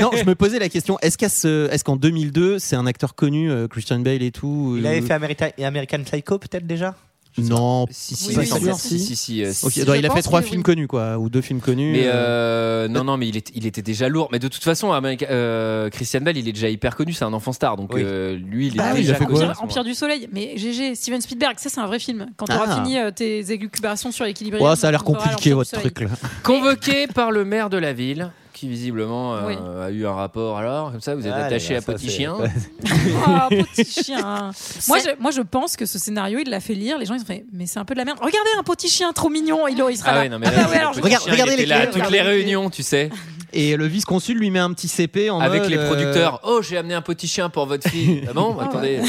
[0.00, 3.14] Non, je me posais la question est-ce qu'à ce- est-ce qu'en 2002, c'est un acteur
[3.14, 6.96] connu, euh, Christian Bale et tout Il euh, avait fait American, American Psycho peut-être déjà?
[7.38, 7.86] Non.
[7.90, 8.74] si si Oui, pas oui, sûr.
[8.76, 8.98] si.
[8.98, 9.52] si si si, euh,
[9.84, 10.62] donc il a fait trois films oui.
[10.64, 11.92] connus, quoi, ou deux films connus.
[11.92, 14.28] Mais euh, euh, non non mais il, est, il était déjà lourd.
[14.32, 17.32] Mais de toute façon, America- euh, Christian Bale il est déjà hyper connu, c'est un
[17.32, 17.76] enfant star.
[17.76, 18.02] Donc Oui.
[18.04, 20.28] euh, lui il est Bah il déjà a fait connu Empire, du Soleil.
[20.32, 22.26] Mais GG, Steven Spielberg, ça c'est un vrai film.
[22.36, 22.62] Quand tu Ah.
[22.64, 24.60] auras fini euh, tes élucubrations sur l'équilibre.
[24.60, 26.08] ouais, ça a l'air compliqué votre truc là.
[26.42, 28.30] Convoqué par le maire de la ville.
[28.56, 29.54] Qui visiblement euh, Oui.
[29.84, 32.34] a eu un rapport alors comme ça vous êtes Ah, attaché là, à petit chien
[33.28, 34.50] Oh, petit chien.
[34.88, 36.96] moi, je, moi, je pense que ce scénario, il l'a fait lire.
[36.98, 38.18] Les gens, ils ont fait, mais c'est un peu de la merde.
[38.20, 39.68] Regardez un petit chien trop mignon.
[39.68, 40.20] Il, il sera ah là.
[40.22, 41.66] ouais non mais Ah là, ouais, le alors, petit je- Regarde- chien, regardez il les
[41.66, 43.10] là à clés, toutes les regardez les réunions tu sais
[43.52, 46.60] Et le vice-consul lui met un petit CP en avec mode, les euh, producteurs oh
[46.62, 49.00] j'ai amené un petit chien pour votre fille ah bon attendez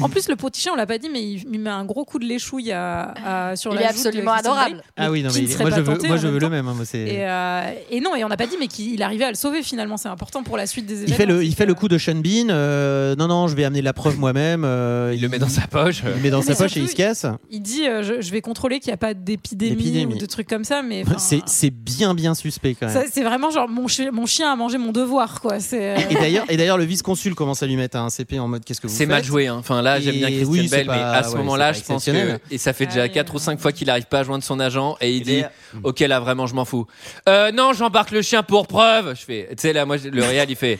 [0.00, 2.04] En plus, le petit chien, on l'a pas dit, mais il, il met un gros
[2.04, 3.14] coup de l'échouille à,
[3.50, 4.82] à- sur Il la est joue de absolument adorable.
[4.96, 6.68] Ah oui, non, mais il est- moi je veux, moi je le même.
[6.68, 9.24] hein, moi, c'est- Et, euh, et non, et on n'a pas dit, mais qu'il arrivait
[9.24, 9.96] à le sauver finalement.
[9.96, 11.14] C'est important pour la suite des événements.
[11.14, 12.48] Il fait le, il c'est fait que- le coup de Sean Bean.
[12.50, 14.64] euh, non, non, je vais amener la preuve moi-même.
[14.64, 16.80] euh, il le met dans sa poche il le met dans Mais sa poche et
[16.80, 17.26] il se casse.
[17.50, 20.48] Il dit, euh, je, je vais contrôler qu'il n'y a pas d'épidémie ou de trucs
[20.48, 21.04] comme ça, mais
[21.46, 23.04] C'est, bien, bien suspect quand même.
[23.12, 25.60] c'est vraiment genre mon, chi- mon chien a mangé mon devoir, quoi.
[25.60, 25.96] C'est.
[25.96, 28.64] euh, Et d'ailleurs, et d'ailleurs, le vice-consul commence à lui mettre un CP en mode
[28.64, 29.46] qu'est-ce que vous C'est mal joué.
[29.46, 29.56] Hein.
[29.58, 31.80] Enfin là, j'aime bien Christian oui, c'est Bale, mais pas- à ce ouais, moment-là, je
[31.80, 33.40] pas pense que et ça fait déjà oui, 4 ou euh.
[33.40, 35.42] 5 fois qu'il n'arrive pas à joindre son agent et il dit
[35.82, 36.86] OK là vraiment je m'en fous.
[37.26, 39.14] Non, j'embarque le chien pour preuve.
[39.14, 40.78] Je fais tu sais là moi le réal il fait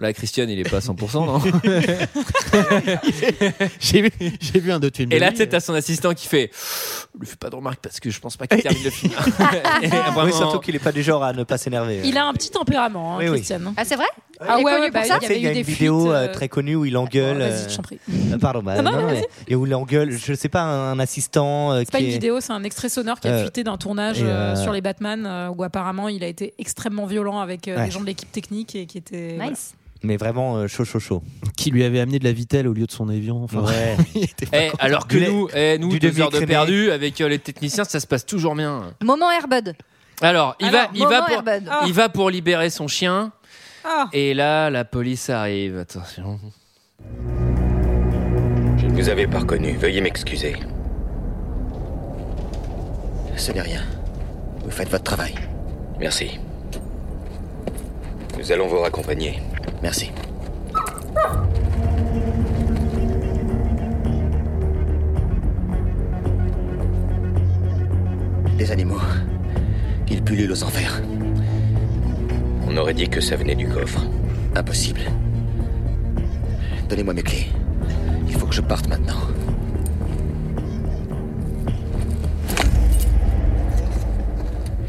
[0.00, 1.40] là Christian il est pas à 100% non
[3.80, 4.10] j'ai, vu,
[4.40, 5.12] j'ai vu un autre film.
[5.12, 6.50] Et là tu sais t'as son assistant qui fait
[7.18, 9.12] lui fais pas de remarques parce que je pense pas qu'il termine le film.
[9.82, 12.00] Et Oui, vraiment, surtout qu'il est pas du genre à ne pas s'énerver.
[12.04, 13.36] Il a un petit tempérament, hein, Oui, oui.
[13.36, 13.60] Christian.
[13.76, 14.04] Ah, c'est vrai?
[14.40, 15.64] Ah ouais, ouais, pour bah, ça il y avait il y a eu une des
[15.72, 17.38] vidéo euh, euh, très connue où il engueule.
[17.38, 17.98] Vas-y, euh, je t'en prie.
[18.10, 19.20] euh, Pardon, bah, Ah non, non, mais non, vas-y.
[19.20, 21.72] mais- et où il engueule, je sais pas, un assistant.
[21.72, 23.78] euh, C'est pas une est- vidéo, c'est un extrait sonore qui a Euh, fuité d'un
[23.78, 27.66] tournage euh, euh, sur les Batman euh, où apparemment il a été extrêmement violent avec
[27.68, 27.86] euh, Ouais.
[27.86, 29.34] des gens de l'équipe technique et qui étaient.
[29.36, 29.52] voilà.
[30.02, 31.22] Mais vraiment euh, chaud, chaud, chaud.
[31.56, 33.42] Qui lui avait amené de la vitelle au lieu de son avion.
[33.44, 33.96] Enfin, Ouais.
[34.52, 37.38] Eh, alors que Du- nous, eh, nous du deux heures de perdu avec euh, les
[37.38, 38.94] techniciens, ça se passe toujours bien.
[39.02, 39.74] Moment Airbud.
[40.22, 41.42] Alors, il va, pour.
[41.70, 41.84] Ah.
[41.86, 43.32] il va pour libérer son chien.
[43.84, 44.08] Ah.
[44.12, 45.78] Et là, la police arrive.
[45.78, 46.38] Attention.
[48.78, 49.76] Je ne vous avais pas reconnu.
[49.76, 50.56] Veuillez m'excuser.
[53.36, 53.82] Ce n'est rien.
[54.64, 55.34] Vous faites votre travail.
[56.00, 56.38] Merci.
[58.38, 59.40] Nous allons vous raccompagner.
[59.82, 60.10] Merci.
[68.58, 69.00] Des animaux.
[70.08, 71.02] Ils pullulent aux enfers.
[72.66, 74.02] On aurait dit que ça venait du coffre.
[74.54, 75.00] Impossible.
[76.88, 77.48] Donnez-moi mes clés.
[78.28, 79.20] Il faut que je parte maintenant.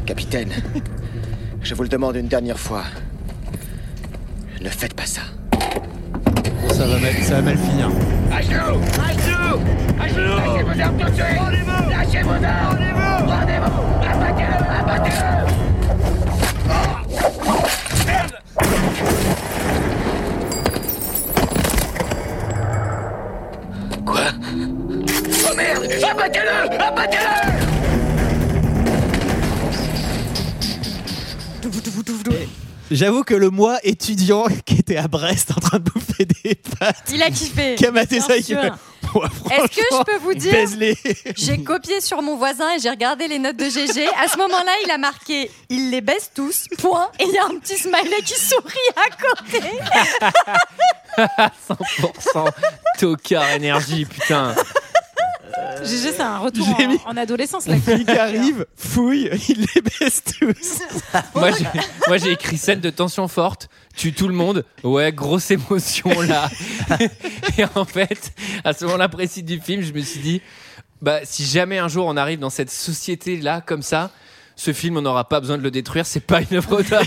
[0.06, 0.50] Capitaine,
[1.62, 2.84] je vous le demande une dernière fois.
[4.60, 5.20] Ne faites pas ça.
[6.72, 7.90] ça, va mal, ça va mal finir.
[8.32, 9.60] À genoux À genoux
[10.00, 11.38] À genoux Lâchez vos armes tout de suite.
[11.38, 11.90] Rendez-vous.
[11.90, 13.30] Lâchez vos armes Rendez-vous.
[13.30, 13.82] Rendez-vous.
[14.10, 15.24] Abattez-le Abattez-le.
[24.04, 24.20] Quoi?
[25.50, 25.84] Oh merde.
[26.10, 27.57] Abattez-le Abattez-le
[32.90, 37.10] J'avoue que le moi étudiant qui était à Brest en train de bouffer des pâtes,
[37.12, 37.74] Il a kiffé.
[37.76, 38.70] qui a maté ça, et qui fait,
[39.14, 40.54] Ouais, Est-ce que je peux vous dire.
[41.36, 44.06] J'ai copié sur mon voisin et j'ai regardé les notes de GG.
[44.06, 47.08] À ce moment-là, il a marqué il les baisse tous, point.
[47.18, 49.62] Et il y a un petit smiley qui sourit à côté.
[51.68, 52.50] 100%
[52.98, 54.54] tocard énergie, putain.
[55.82, 57.66] GG, c'est un retour J'ai en, mis- en adolescence.
[57.68, 60.80] Là, Flic arrive, fouille, il les baisse tous.
[61.34, 61.64] Moi, j'ai,
[62.06, 64.64] moi, j'ai écrit scène de tension forte, tue tout le monde.
[64.82, 66.50] Ouais, grosse émotion là.
[67.56, 68.32] Et en fait,
[68.64, 70.42] à ce moment-là précis du film, je me suis dit,
[71.00, 74.10] bah, si jamais un jour on arrive dans cette société là, comme ça,
[74.56, 76.04] ce film, on n'aura pas besoin de le détruire.
[76.04, 77.02] C'est pas une œuvre d'art.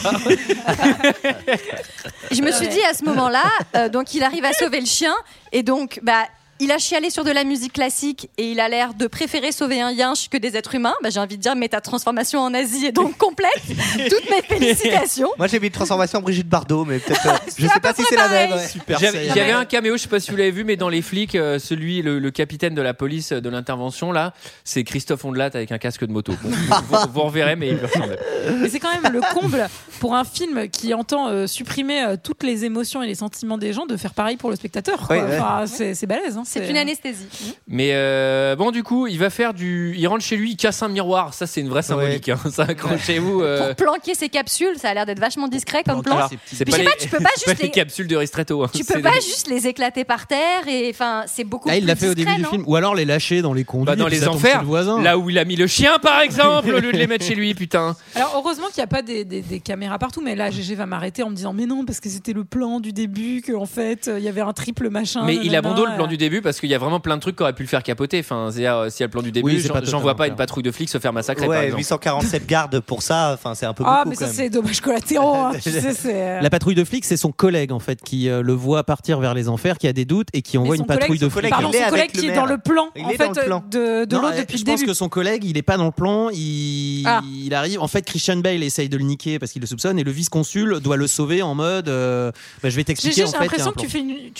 [2.31, 3.43] Je me suis dit à ce moment-là,
[3.75, 5.13] euh, donc il arrive à sauver le chien
[5.51, 6.23] et donc bah
[6.61, 9.81] il a chialé sur de la musique classique et il a l'air de préférer sauver
[9.81, 10.93] un yinche que des êtres humains.
[11.03, 13.51] Bah, j'ai envie de dire, mais ta transformation en Asie est donc complète.
[14.09, 15.29] Toutes mes félicitations.
[15.37, 17.25] Moi j'ai vu une transformation en Brigitte Bardot, mais peut-être.
[17.27, 18.51] euh, je sais pas si c'est la même.
[18.53, 18.67] ouais.
[18.67, 21.35] Super J'avais un caméo, je sais pas si vous l'avez vu, mais dans les flics,
[21.35, 24.33] euh, celui, le, le capitaine de la police euh, de l'intervention là,
[24.63, 26.33] c'est Christophe Ondelat avec un casque de moto.
[26.43, 28.17] Bon, vous, vous- vous reverrez, mais il ressemble.
[28.59, 29.67] Mais c'est quand même le comble
[29.99, 33.73] pour un film qui entend euh, supprimer euh, toutes les émotions et les sentiments des
[33.73, 35.07] gens de faire pareil pour le spectateur.
[35.07, 35.17] quoi.
[35.17, 35.39] Ouais, ouais.
[35.39, 36.37] Enfin, c'est, c'est balèze.
[36.37, 37.25] hein, C'est une anesthésie.
[37.67, 39.95] Mais euh, bon, du coup, il va faire du.
[39.97, 41.33] Il rentre chez lui, il casse un miroir.
[41.33, 42.29] Ça, c'est une vraie symbolique.
[42.29, 42.37] hein.
[42.51, 43.41] Ça, accrochez-vous.
[43.41, 46.27] euh, Pour planquer ses capsules, ça a l'air d'être vachement discret comme plan.
[46.29, 48.63] c'est je sais pas, tu peux pas juste les les- capsules de Ristretto.
[48.63, 48.69] hein.
[48.73, 51.79] Tu peux pas des- juste les éclater par terre et enfin c'est beaucoup Ah, plus
[51.81, 52.63] il l'a fait au début du film.
[52.67, 53.85] Ou alors les lâcher dans les conduits.
[53.85, 55.01] Bah, dans les chez enfers, le voisin.
[55.01, 57.35] là où il a mis le chien, par exemple, au lieu de les mettre chez
[57.35, 57.95] lui, putain.
[58.15, 60.85] Alors heureusement qu'il n'y a pas des, des- des caméras partout, mais là GG va
[60.85, 64.07] m'arrêter en me disant mais non parce que c'était le plan du début qu'en fait
[64.07, 65.23] euh, il y avait un triple machin.
[65.25, 66.07] Mais il abandonne le plan euh.
[66.07, 67.83] du début parce qu'il y a vraiment plein de trucs qui auraient pu le faire
[67.83, 68.19] capoter.
[68.19, 70.35] Enfin, c'est-à-dire, euh, s'il y a le plan du début, Oui, j'en- vois pas une
[70.35, 71.79] patrouille de flics se faire massacrer, Ouais, exemple.
[71.79, 74.81] 847 gardes pour ça, enfin c'est un peu Ah beaucoup mais quand ça c'est dommage
[74.81, 75.35] collatéraux.
[75.35, 78.29] hein, tu sais, c'est, euh, La patrouille de flics, c'est son collègue en fait qui
[78.29, 80.85] euh, le voit partir vers les enfers, qui a des doutes et qui envoie une
[80.85, 81.49] patrouille de flics.
[81.49, 83.67] Pardon, il est son collègue qui est dans le plan Il en fait de, l'autre
[83.69, 84.85] depuis je le pense début.
[84.85, 86.29] que son collègue, il est pas dans le plan.
[86.31, 87.21] Il, Ah.
[87.25, 87.79] il arrive.
[87.81, 90.79] En fait, Christian Bale essaye de le niquer parce qu'il le soupçonne et le vice-consul
[90.81, 91.85] doit le sauver en mode.
[91.85, 93.25] bah, je vais t'expliquer.
[93.25, 93.89] J'ai l'impression que tu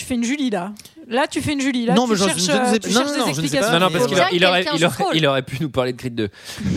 [0.05, 0.71] fais une Julie là.
[1.11, 1.85] Là, tu fais une Julie.
[1.85, 2.79] Là, Non, tu mais je- cherches, je ne sais euh, pas.
[2.79, 3.71] tu Non, cherches non, des non, je ne sais explications.
[3.71, 3.79] pas.
[3.79, 4.63] Non, non, parce qu'il il aurait,
[5.13, 6.29] il, il pu nous parler de Creed 2.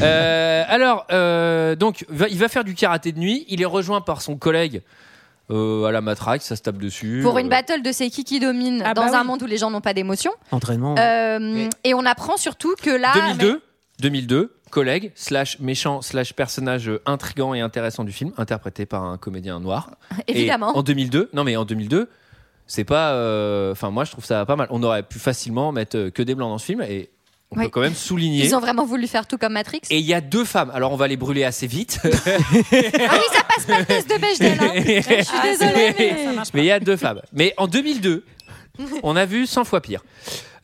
[0.03, 3.45] Euh, alors, euh, donc, va- il va faire du karaté de nuit.
[3.49, 4.83] Il est rejoint par son collègue
[5.51, 7.21] euh, à la matraque, ça se tape dessus.
[7.23, 9.27] Pour une battle de c'est qui qui domine Ah dans bah un oui.
[9.27, 10.33] monde où les gens n'ont pas d'émotion.
[10.51, 10.95] Entraînement.
[10.99, 13.61] Euh, et on apprend surtout que là 2002,
[14.01, 19.61] 2002, collègue slash méchant slash personnage intrigant et intéressant du film, interprété par un comédien
[19.61, 19.91] noir.
[20.17, 22.09] mais- Et évidemment en 2002, non mais en 2002,
[22.67, 23.13] c'est pas.
[23.13, 24.67] euh, Enfin, moi je trouve ça pas mal.
[24.71, 27.11] On aurait pu facilement mettre euh, que des blancs dans ce film et
[27.51, 28.45] on peut quand même souligner.
[28.45, 29.83] ils ont vraiment voulu faire tout comme Matrix.
[29.91, 30.71] Et il y a deux femmes.
[30.75, 32.01] Alors on va les brûler assez vite.
[32.05, 32.09] Ah
[32.73, 34.59] oui, ça passe pas le test de Bechdel.
[34.61, 34.73] Hein.
[34.77, 35.95] Je suis Ah, désolée,
[36.55, 37.21] mais il y a deux femmes.
[37.33, 38.25] Mais en 2002,
[39.05, 40.03] on a vu 100 fois pire.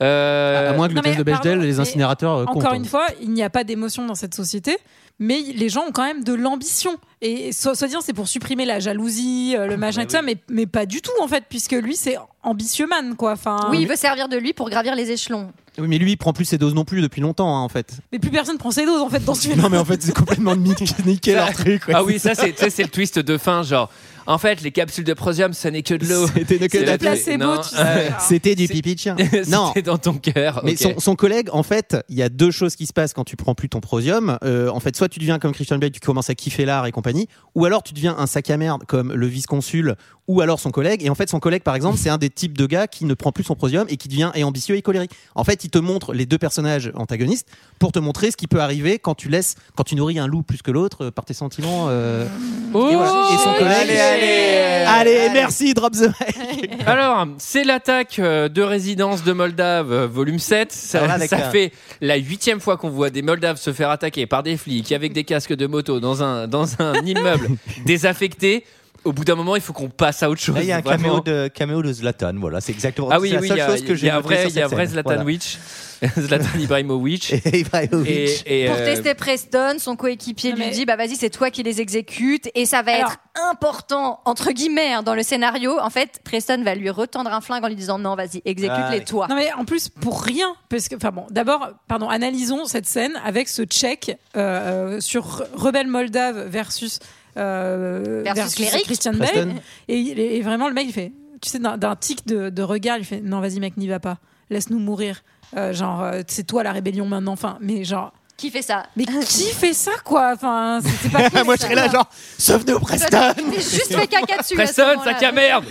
[0.02, 2.38] Euh, à moins que non, le test de Bechdel, pardon, les incinérateurs.
[2.48, 2.76] Encore comptent.
[2.76, 4.76] une fois, il n'y a pas d'émotion dans cette société.
[5.18, 6.96] mais les gens ont quand même de l'ambition.
[7.22, 10.22] Et so- soit disant c'est pour supprimer la jalousie, euh, le machin et tout ça,
[10.22, 13.32] mais, mais pas du tout en fait, puisque lui c'est ambitieux man quoi.
[13.32, 15.52] Enfin, Oui, il veut servir de lui pour gravir les échelons.
[15.78, 17.92] Oui, mais lui, il prend plus ses doses non plus depuis longtemps, hein, en fait.
[18.12, 19.60] mais plus personne prend ses doses en fait dans ce film.
[19.60, 21.82] Non, mais en fait, c'est complètement niqué leur truc.
[21.92, 23.90] Ah oui, ça c'est tu sais, c'est le twist de fin, genre.
[24.26, 26.26] En fait, les capsules de prosium, ce n'est que de l'eau.
[26.26, 27.76] C'était que de la la- placebo, non, tu sais.
[27.78, 29.16] euh, C'était du pipi de chien.
[29.48, 29.68] Non.
[29.68, 30.60] C'était dans ton cœur.
[30.62, 30.78] Mais ok.
[30.78, 33.34] son, son collègue, en fait, il y a deux choses qui se passent quand tu
[33.36, 34.38] prends plus ton prosium.
[34.44, 36.92] Euh, en fait, soit tu deviens comme Christian Bale, tu commences à kiffer l'art et
[36.92, 37.09] compagnie,
[37.54, 39.96] ou alors tu deviens un sac à merde comme le vice-consul
[40.28, 41.02] ou alors son collègue.
[41.04, 43.14] Et en fait, son collègue, par exemple, c'est un des types de gars qui ne
[43.14, 45.10] prend plus son prosium et qui devient et ambitieux et colérique.
[45.34, 47.48] En fait, il te montre les deux personnages antagonistes
[47.80, 50.42] pour te montrer ce qui peut arriver quand tu laisses, quand tu nourris un loup
[50.42, 51.86] plus que l'autre euh, par tes sentiments.
[51.88, 52.26] euh,
[52.72, 53.28] Oh et, voilà.
[53.32, 53.90] Et son collègue.
[53.90, 56.70] Allez, allez, Allez, merci, drop the mic.
[56.86, 60.70] Alors, c'est l'attaque euh, de résidence de Moldave, euh, volume 7.
[60.70, 64.42] Ça, là, ça fait la huitième fois qu'on voit des Moldaves se faire attaquer par
[64.44, 67.48] des flics avec des casques de moto dans un, dans un immeuble
[67.84, 68.64] désaffecté.
[69.04, 70.54] Au bout d'un moment, il faut qu'on passe à autre chose.
[70.56, 73.28] Là, il y a un caméo de, caméo de Zlatan, voilà, c'est exactement Ah oui,
[73.30, 74.28] c'est la oui, seule il y a, chose que il j'ai y a un notée
[74.28, 74.86] vrai, sur il y a un vrai.
[74.86, 75.24] Zlatan Voilà.
[75.24, 75.58] Witch,
[76.18, 77.32] Zlatan Ibrahimovic.
[77.32, 78.42] Et Ibrahimovic.
[78.46, 81.50] Et, et, Pour euh, tester Preston, son coéquipier lui mais- dit bah vas-y c'est toi
[81.50, 83.18] qui les exécutes et ça va Alors- être
[83.50, 85.78] important entre guillemets hein, dans le scénario.
[85.80, 89.00] En fait, Preston va lui retendre un flingue en lui disant non vas-y exécute-les Ah,
[89.00, 89.26] toi.
[89.28, 93.12] Non mais en plus pour rien parce que enfin bon d'abord pardon analysons cette scène
[93.24, 96.98] avec ce check euh, euh, sur Rebelle Moldave versus
[97.36, 98.84] euh, Versus Cléric.
[98.84, 99.12] Christian.
[99.14, 99.54] Bale
[99.88, 103.20] et, vraiment le mec il fait tu sais d'un tic de, de regard il fait
[103.20, 104.18] non vas-y mec n'y va pas
[104.50, 105.22] laisse-nous mourir
[105.56, 108.86] Euh, genre euh, c'est toi la rébellion maintenant enfin mais genre Qui fait ça?
[108.96, 110.32] mais qui fait ça quoi?
[110.34, 112.08] Enfin c'est pas Moi, je serais là, genre,
[112.38, 113.34] sauve-nous, Preston.
[113.34, 114.54] T'es juste fait caca dessus.
[114.54, 115.64] Preston, sac à merde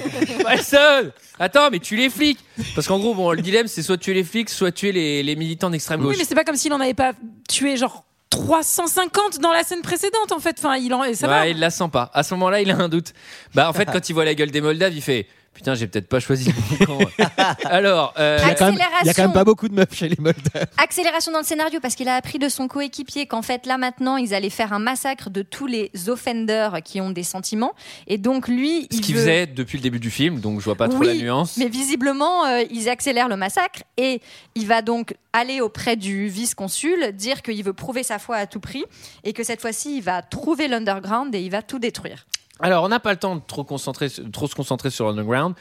[0.43, 2.39] Preston Attends, mais tue les flics
[2.75, 5.35] Parce qu'en gros, bon, le dilemme, c'est soit tuer les flics, soit tuer les, les
[5.37, 6.17] militants d'extrême oui gauche.
[6.17, 7.13] mais c'est pas comme s'il en avait pas
[7.47, 11.47] tué genre 350 dans la scène précédente en fait enfin il en et ça va
[11.47, 12.11] il la sent pas.
[12.13, 13.13] À ce moment-là, il a un doute.
[13.55, 15.27] Bah, en fait, quand il voit la gueule des Moldaves, il fait
[15.59, 17.25] Putain, j'ai peut-être pas choisi le bon camp.
[17.65, 19.31] Alors, euh, Il y, a quand même, il y a quand même Accélération.
[19.33, 20.67] pas beaucoup de meufs chez les Moldaves.
[20.77, 24.15] Accélération dans le scénario parce qu'il a appris de son coéquipier qu'en fait là maintenant
[24.15, 27.73] ils allaient faire un massacre de tous les offenders qui ont des sentiments
[28.07, 29.19] et donc lui ce il qu'il veut...
[29.21, 31.57] faisait depuis le début du film, donc je vois pas trop Oui, la nuance.
[31.57, 34.21] Mais visiblement, euh, ils accélèrent le massacre et
[34.55, 38.61] il va donc aller auprès du vice-consul, dire qu'il veut prouver sa foi à tout
[38.61, 38.85] prix
[39.25, 42.25] et que cette fois-ci, il va trouver l'underground et il va tout détruire.
[42.61, 45.55] Alors, on n'a pas le temps de trop, concentrer, trop se concentrer sur l'underground,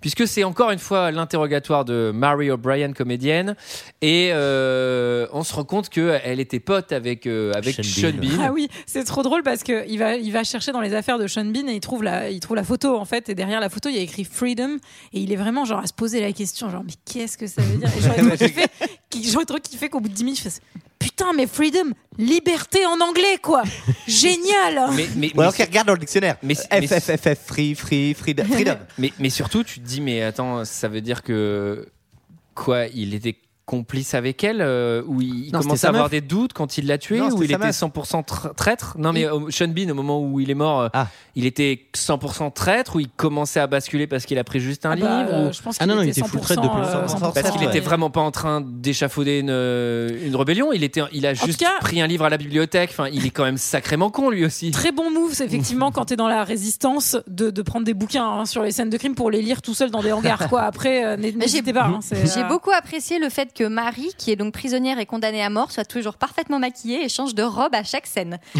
[0.00, 3.56] puisque c'est encore une fois l'interrogatoire de Mary O'Brien, comédienne,
[4.02, 8.28] et euh, on se rend compte qu'elle était pote avec, euh, avec Sean Sean Bean.
[8.36, 8.44] Bean.
[8.48, 11.18] Ah oui, c'est trop drôle parce que il va, il va chercher dans les affaires
[11.18, 13.60] de Sean Bean et il trouve la, il trouve la photo en fait et derrière
[13.60, 14.76] la photo il y a écrit Freedom
[15.12, 17.62] et il est vraiment genre à se poser la question genre mais qu'est-ce que ça
[17.62, 17.88] veut dire?
[17.88, 18.64] Et j'aurais trop kiffé,
[19.10, 20.60] qui- j'aurais trop kiffé qu'au bout de 10 minutes je fasse
[20.98, 23.62] putain mais Freedom, liberté en anglais quoi,
[24.08, 24.90] génial.
[24.94, 26.36] Mais, mais, Ou alors mais- qu'il regarde dans le dictionnaire.
[26.42, 28.44] Mais- mais- FFFF, free, free, freedom.
[28.50, 28.76] freedom.
[28.98, 31.88] Mais, mais surtout, tu te dis, mais attends, ça veut dire que.
[32.54, 33.36] Quoi Il était
[33.66, 36.10] complice avec elle euh, Ou il, Non, commençait c'était à avoir meuf.
[36.10, 37.74] des doutes quand il l'a tué Non, Ou il était meuf.
[37.74, 40.88] 100% tra- traître Non, mais euh, Sean Bean, au moment où il est mort, euh,
[40.92, 41.08] Ah.
[41.34, 44.90] il était 100% traître Ou il commençait à basculer parce qu'il a pris juste un
[44.92, 46.58] Ah bah, livre euh, ou- je pense Ah non, non, il était full 100%, traite
[46.60, 47.66] depuis euh, 100%, 100%, Parce qu'il Ouais.
[47.68, 50.72] était vraiment pas en train d'échafauder une, euh, une rébellion.
[50.72, 52.90] Il, était, il a juste cas- pris un livre à la bibliothèque.
[52.92, 54.70] Enfin, il est quand même sacrément con, lui aussi.
[54.72, 58.44] Très bon move, effectivement quand t'es dans la résistance de, de prendre des bouquins hein,
[58.46, 60.62] sur les scènes de crime pour les lire tout seul dans des hangars quoi.
[60.62, 61.84] Après, euh, n'hé- n'hésitez pas.
[61.86, 65.42] hein, J'ai euh, beaucoup apprécié le fait que Marie, qui est donc prisonnière et condamnée
[65.42, 68.38] à mort, soit toujours parfaitement maquillée et change de robe à chaque scène.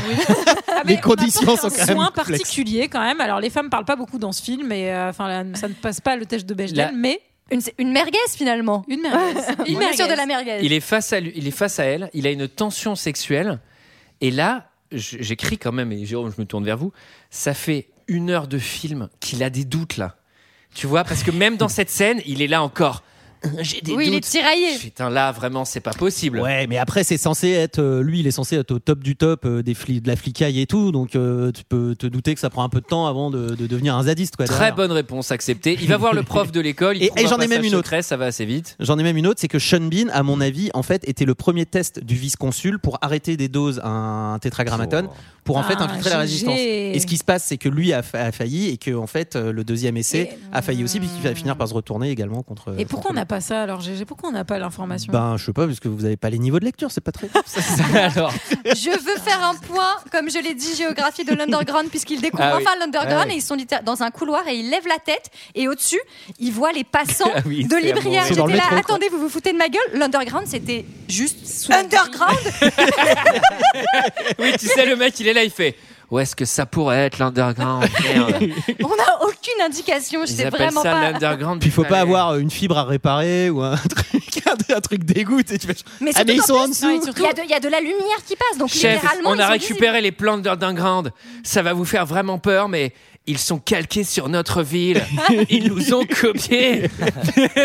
[0.69, 3.21] Ah, Les conditions on sont quand un même soin particulier quand même.
[3.21, 6.01] Alors les femmes parlent pas beaucoup dans ce film, et euh, enfin ça ne passe
[6.01, 7.21] pas le test de Bechdel, La- mais
[7.51, 8.85] Une, une merguez finalement.
[8.89, 9.41] une merguez.
[9.69, 10.09] Une merguez.
[10.09, 10.59] de la merguez.
[10.63, 13.61] Il est face à lui, il est face à elle, il a une tension sexuelle
[14.21, 16.93] et là j'écris quand même et Jérôme je me tourne vers vous,
[17.31, 20.17] ça fait une heure de film qu'il a des doutes là.
[20.75, 23.03] Tu vois parce que même dans cette scène, il est là encore.
[23.61, 24.79] J'ai des Oui, il est tiraillé.
[24.79, 26.41] Putain là vraiment c'est pas possible.
[26.41, 27.79] Ouais, mais après, c'est censé être.
[27.79, 30.17] euh, lui, il est censé être au top du top euh, des fli- de la
[30.17, 30.93] flicaille et tout.
[30.93, 33.55] Donc, euh, tu peux te douter que ça prend un peu de temps avant de,
[33.55, 34.37] de devenir un zadiste.
[34.37, 34.75] Quoi, Très derrière.
[34.77, 35.77] bonne réponse acceptée.
[35.81, 36.97] Il va voir le prof de l'école.
[36.97, 37.87] il Et- trouve et un j'en ai même passage une autre.
[37.87, 38.77] secret, ça va assez vite.
[38.81, 41.25] J'en ai même une autre, c'est que Sean Bean, à mon avis, en fait, était
[41.25, 45.09] le premier test du vice-consul pour arrêter des doses à un tétragrammatone
[45.45, 46.55] pour en fait Ah, infiltrer la résistance.
[46.59, 49.07] Et ce qui se passe, c'est que lui a, fa- a failli et que en
[49.07, 52.11] fait, euh, le deuxième essai Et- a failli aussi, puisqu'il va finir par se retourner
[52.11, 52.75] également contre.
[52.79, 55.13] Et pourquoi on n'a pas ça alors GG Pourquoi on n'a pas l'information?
[55.13, 57.13] Ben, je sais pas, parce que vous n'avez pas les niveaux de lecture, c'est pas
[57.13, 57.29] très.
[57.95, 58.33] Alors,
[58.65, 62.57] Je veux faire un point, comme je l'ai dit, géographie de l'underground, puisqu'ils découvrent Ah
[62.57, 62.65] oui.
[62.67, 63.35] enfin l'underground Ah oui.
[63.35, 66.01] et ils sont dans un couloir et ils lèvent la tête et au-dessus,
[66.39, 68.25] ils voient les passants Ah oui, de Librière.
[68.27, 69.83] J'étais là, métro, attendez, vous vous foutez de ma gueule?
[69.95, 72.39] L'underground, c'était juste underground?
[74.39, 75.75] oui, tu sais, le mec, il est là, il fait.
[76.11, 78.35] Où est-ce que ça pourrait être l'underground Merde?
[78.85, 81.11] On n'a aucune indication, je Ils sais appellent vraiment ça pas.
[81.11, 81.61] l'underground.
[81.61, 84.43] Puis il faut pas avoir une fibre à réparer ou un truc,
[84.75, 85.05] un truc
[85.59, 86.91] tu fais- Mais Ah, surtout mais ils qu'en sont en plus, dessous.
[86.91, 88.95] Il surtout- y, a de- il y a de la lumière qui passe, donc Chef,
[89.03, 89.31] littéralement.
[89.31, 91.11] on ils a sont récupéré les plans d'underground.
[91.43, 92.93] Ça va vous faire vraiment peur, mais
[93.27, 95.03] ils sont calqués sur notre ville.
[95.49, 96.91] Ils nous ont copiés.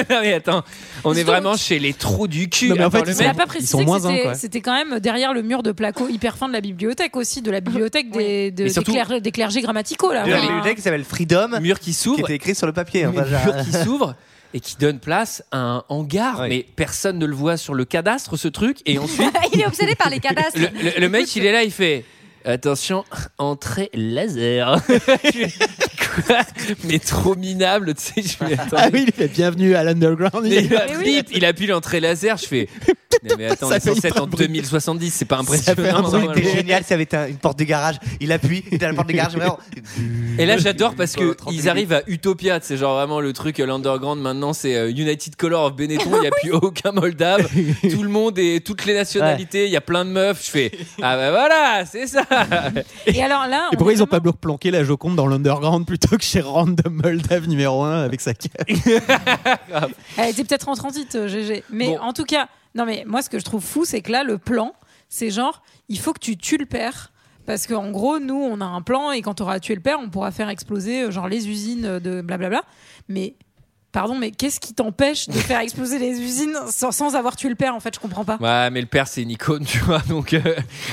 [0.09, 0.63] non mais attends,
[1.03, 2.69] on est vraiment chez les trous du cul.
[2.69, 4.33] Non, mais en fait, ils Il n'a mec- pas Ils sont moins un, c'était- quoi.
[4.35, 7.51] c'était quand même derrière le mur de placo hyper fin de la bibliothèque aussi, de
[7.51, 10.13] la bibliothèque des, de- des, clergés, des clergés grammaticaux.
[10.13, 10.23] Là.
[10.23, 13.01] De la bibliothèque qui s'appelle Freedom, mur qui qui s'ouvre, était écrit sur le papier.
[13.03, 14.15] genre- mur qui s'ouvre
[14.53, 16.39] et qui donne place à un hangar.
[16.41, 16.47] Oui.
[16.49, 18.77] Mais personne ne le voit sur le cadastre, ce truc.
[18.85, 20.57] Et ensuite, Il est obsédé par les cadastres.
[20.57, 22.05] le, le- le mec, il est là, il fait.
[22.45, 23.03] Attention,
[23.37, 24.77] entrée laser.
[26.25, 26.37] Quoi
[26.85, 28.21] Mais trop minable, tu sais.
[28.21, 28.89] Je fais, Ah attendez.
[28.93, 30.43] oui, il fait bienvenue à l'underground.
[30.47, 31.45] Mais il, oui.
[31.45, 32.69] appuie l'entrée laser, je fais.
[33.27, 34.47] Non, mais attends, Ça hyper en bruit.
[34.47, 35.75] 2070, c'est pas impressionnant.
[35.81, 36.33] fait un Un truc normalement.
[36.33, 37.95] était génial, ça avait été un- une porte de garage.
[38.19, 39.33] Il appuie, il est à la porte de garage.
[39.35, 39.59] Vraiment.
[40.37, 43.59] Et là, j'adore parce que 30 ils arrivent à Utopia, c'est genre vraiment le truc,
[43.59, 47.49] euh, l'underground maintenant, c'est euh, United Color of Benetton, il n'y a plus aucun Moldave,
[47.91, 50.71] tout le monde et toutes les nationalités, il y a plein de meufs, je fais,
[51.01, 52.23] ah bah voilà, c'est ça.
[53.05, 56.17] Et alors là, Et pourquoi ils ont vraiment- pas planqué la Joconde dans l'underground plutôt
[56.17, 58.67] que chez Random Moldave numéro 1 avec sa cape
[60.17, 61.63] Elle était peut-être en transit, euh, GG.
[61.69, 61.99] Mais Bon.
[61.99, 64.37] en tout cas, non mais moi ce que je trouve fou, c'est que là le
[64.37, 64.73] plan,
[65.09, 67.11] c'est genre il faut que tu tues le père.
[67.45, 69.97] Parce qu'en gros, nous, on a un plan et quand tu auras tué le père,
[69.99, 72.61] on pourra faire exploser euh, genre les usines de blablabla.
[73.07, 73.35] Mais
[73.99, 77.55] pardon, mais qu'est-ce qui t'empêche de faire exploser les usines sans, sans avoir tué le
[77.55, 78.37] père En fait, je comprends pas.
[78.39, 80.33] Ouais, mais le père, c'est une icône, tu vois, donc.
[80.33, 80.39] euh,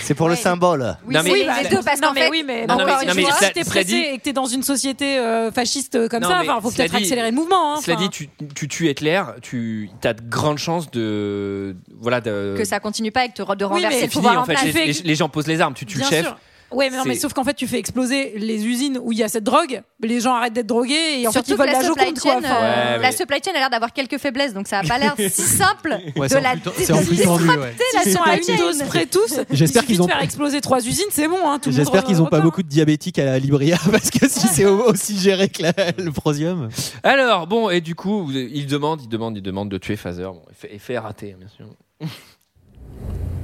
[0.02, 0.96] C'est pour le symbole.
[1.06, 2.84] Oui, Non, mais- les bah, deux, parce non qu'en mais fait, oui, mais Non, bon,
[2.84, 4.46] mais- encore non, une mais fois, cela- si t'es pressé dit- et que t'es dans
[4.46, 7.76] une société euh, fasciste comme Non, ça, enfin, faut peut-être accélérer le mouvement.
[7.76, 11.76] hein, Cela dit, tu, tu tues Hitler, tu as de grandes chances de.
[12.00, 12.54] Voilà, de.
[12.58, 14.56] que ça continue pas et que te- de Oui, renverser mais le pouvoir en fait,
[14.64, 16.26] les, les- les gens posent les armes, tu tues le chef.
[16.72, 19.22] Ouais, mais non, mais sauf qu'en fait, tu fais exploser les usines où il y
[19.22, 21.72] a cette drogue, les gens arrêtent d'être drogués et en Surtout fait, ils que volent
[21.72, 22.32] la, la, supply Joconde, quoi.
[22.32, 24.82] chain, Enfin, euh, Ouais, la supply chain a l'air d'avoir quelques faiblesses, donc ça a
[24.82, 29.40] pas l'air si simple Ouais, de la Ils sont à une dose près tous.
[29.50, 31.38] J'espère qu'ils de ont- faire exploser trois usines, c'est bon.
[31.44, 34.64] Hein, J'espère qu'ils ont pas beaucoup de diabétiques à la Libria parce que si c'est
[34.64, 36.68] au- aussi géré que la- le prosium.
[37.04, 40.24] Alors, bon, et du coup, vous- il demande, il demande, il demande de tuer Phaser.
[40.24, 41.66] Bon, effet, effet raté, bien sûr.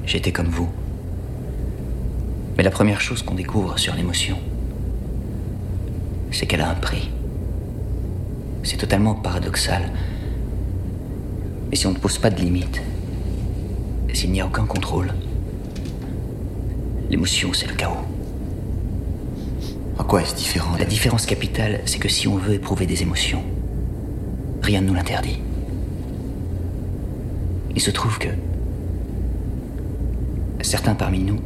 [0.07, 0.69] J'étais comme vous.
[2.57, 4.39] Mais la première chose qu'on découvre sur l'émotion,
[6.31, 7.11] c'est qu'elle a un prix.
[8.63, 9.91] C'est totalement paradoxal.
[11.71, 12.83] Mais si on ne pose pas de limite,
[14.13, 15.13] s'il n'y a aucun contrôle,
[17.11, 17.97] l'émotion, c'est le chaos.
[19.99, 23.43] En quoi est-ce différent La différence capitale, c'est que si on veut éprouver des émotions,
[24.63, 25.39] rien ne nous l'interdit.
[27.75, 28.29] Il se trouve que
[30.61, 31.41] certains parmi nous,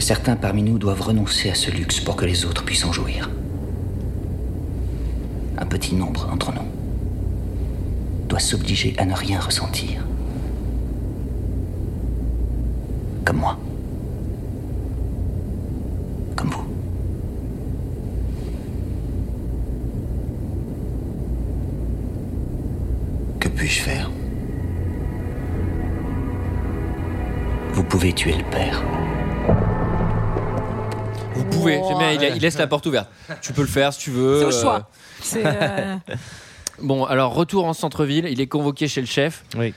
[0.00, 3.30] certains parmi nous doivent renoncer à ce luxe pour que les autres puissent en jouir.
[5.58, 6.68] Un petit nombre d'entre nous
[8.28, 10.04] doit s'obliger à ne rien ressentir.
[13.24, 13.58] Comme moi.
[16.36, 16.64] Comme vous.
[23.40, 24.10] Que puis-je faire?
[27.72, 28.82] Vous pouvez tuer le père.
[31.58, 33.08] Pouvez, j'aime bien, il, il laisse la porte ouverte.
[33.42, 34.40] Tu peux le faire si tu veux.
[34.40, 34.90] C'est au euh, choix.
[35.20, 35.96] C'est, euh,
[36.82, 39.44] Bon, alors retour en centre-ville, il est convoqué chez le chef.
[39.56, 39.74] Oui.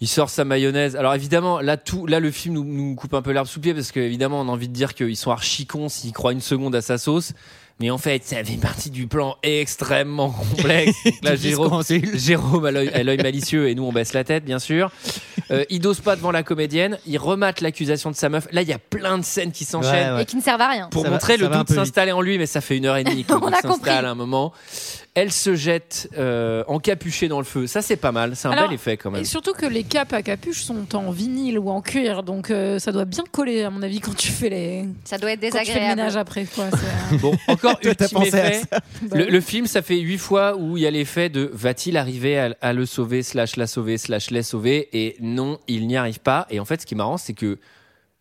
[0.00, 0.96] Il sort sa mayonnaise.
[0.96, 3.62] Alors évidemment, là, tout, là, le film nous, nous coupe un peu l'herbe sous le
[3.62, 6.40] pied parce qu'évidemment, on a envie de dire qu'ils sont archi cons s'ils croient une
[6.40, 7.32] seconde à sa sauce.
[7.80, 10.96] Mais en fait, ça fait partie du plan extrêmement complexe.
[11.22, 11.82] Là, Jérôme.
[12.14, 14.90] Jérôme a l'œil malicieux et nous, on baisse la tête, bien sûr.
[15.50, 16.98] Euh, il dose pas devant la comédienne.
[17.06, 18.46] Il remate l'accusation de sa meuf.
[18.52, 20.10] Là, il y a plein de scènes qui s'enchaînent.
[20.10, 20.22] Ouais, ouais.
[20.22, 20.88] et qui ne servent à rien.
[20.90, 23.26] Pour Ça montrer le doute s'installer en lui, mais ça fait une heure et demie
[23.30, 23.90] On a s'installe compris.
[23.90, 24.52] à un moment.
[25.14, 27.66] Elle se jette euh, encapuchée dans le feu.
[27.66, 28.34] Ça, c'est pas mal.
[28.34, 29.20] C'est un Alors, bel effet quand même.
[29.20, 32.78] Et surtout que les capes à capuche sont en vinyle ou en cuir, donc euh,
[32.78, 35.48] ça doit bien coller à mon avis quand tu fais les Ça doit être quand
[35.48, 35.96] tu fais le désagréable.
[36.00, 36.64] ménage après quoi.
[36.64, 38.62] euh, Bon, encore ultime effet.
[38.70, 38.78] bah
[39.18, 42.38] Le, le film, ça fait huit fois où il y a l'effet de va-t-il arriver
[42.38, 46.20] à, à le sauver, slash la sauver, slash les sauver, et non, il n'y arrive
[46.20, 46.46] pas.
[46.48, 47.58] Et en fait, ce qui est marrant, c'est que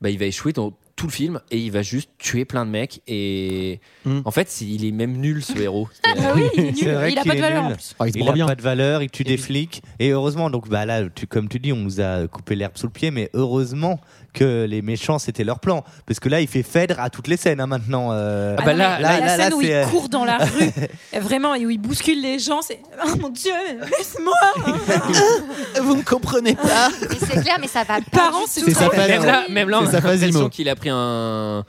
[0.02, 2.70] bah, il va échouer dans tout le film et il va juste tuer plein de
[2.70, 4.22] mecs et Mm.
[4.26, 5.89] en fait il est même nul ce héros.
[6.06, 6.93] Ah oui, il est C'est nul.
[6.95, 7.76] vrai Il a qu'il pas de est valeur en nul.
[7.78, 7.95] plus.
[7.99, 8.45] Ah, il se il prend a bien.
[8.45, 9.82] pas de valeur, il tue des flics.
[9.99, 12.86] Et heureusement, donc bah là, tu, comme tu dis, on nous a coupé l'herbe sous
[12.88, 13.99] le pied, mais heureusement
[14.34, 17.38] que les méchants c'était leur plan, parce que là, il fait Phèdre à toutes les
[17.38, 18.10] scènes hein, maintenant.
[18.12, 18.56] euh.
[18.58, 20.38] Ah bah non, là- là- la là- là, scène où il euh, court dans la
[21.14, 23.52] rue, vraiment, et où il bouscule les gens, c'est oh mon dieu,
[23.98, 24.34] laisse-moi.
[25.82, 26.90] Vous ne comprenez pas.
[27.20, 28.02] C'est clair, mais ça va pas.
[28.12, 30.90] Parents, c'est même là, même là, on C'est a sa phase l'impression qu'il a pris
[30.92, 31.66] un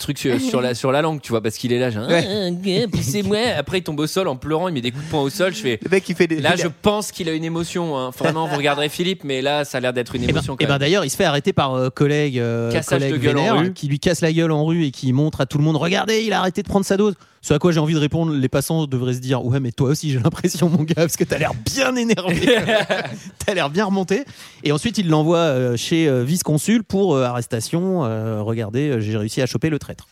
[0.00, 2.48] truc sur, sur la sur la langue, tu vois, parce qu'il est là, genre, Ah,
[2.50, 3.38] ok, poussez-moi.
[3.56, 5.54] Après, il tombe au sol en pleurant, il met des coups de poing au sol.
[5.54, 5.78] Je fais.
[5.82, 6.40] Le mec, il fait des.
[6.40, 7.96] Là, je pense qu'il a une émotion.
[7.98, 8.10] hein.
[8.18, 10.56] Vraiment, vous regarderez Philippe, mais là, ça a l'air d'être une Et ben, émotion.
[10.58, 10.80] eh quand ben même.
[10.80, 13.58] d'ailleurs, il se fait arrêter par euh, collègue, euh, Cassage collègue de gueule en vénère,
[13.60, 13.72] rue.
[13.72, 16.22] qui lui casse la gueule en rue et qui montre à tout le monde regardez,
[16.24, 17.14] il a arrêté de prendre sa dose.
[17.42, 19.90] Ce à quoi j'ai envie de répondre, les passants devraient se dire ouais, mais toi
[19.90, 22.58] aussi, j'ai l'impression, mon gars, parce que t'as l'air bien énervé,
[23.38, 24.24] t'as l'air bien remonté.
[24.62, 28.00] Et ensuite, il l'envoie euh, chez euh, vice-consul pour euh, arrestation.
[28.44, 30.06] Regardez, j'ai réussi à choper le traître.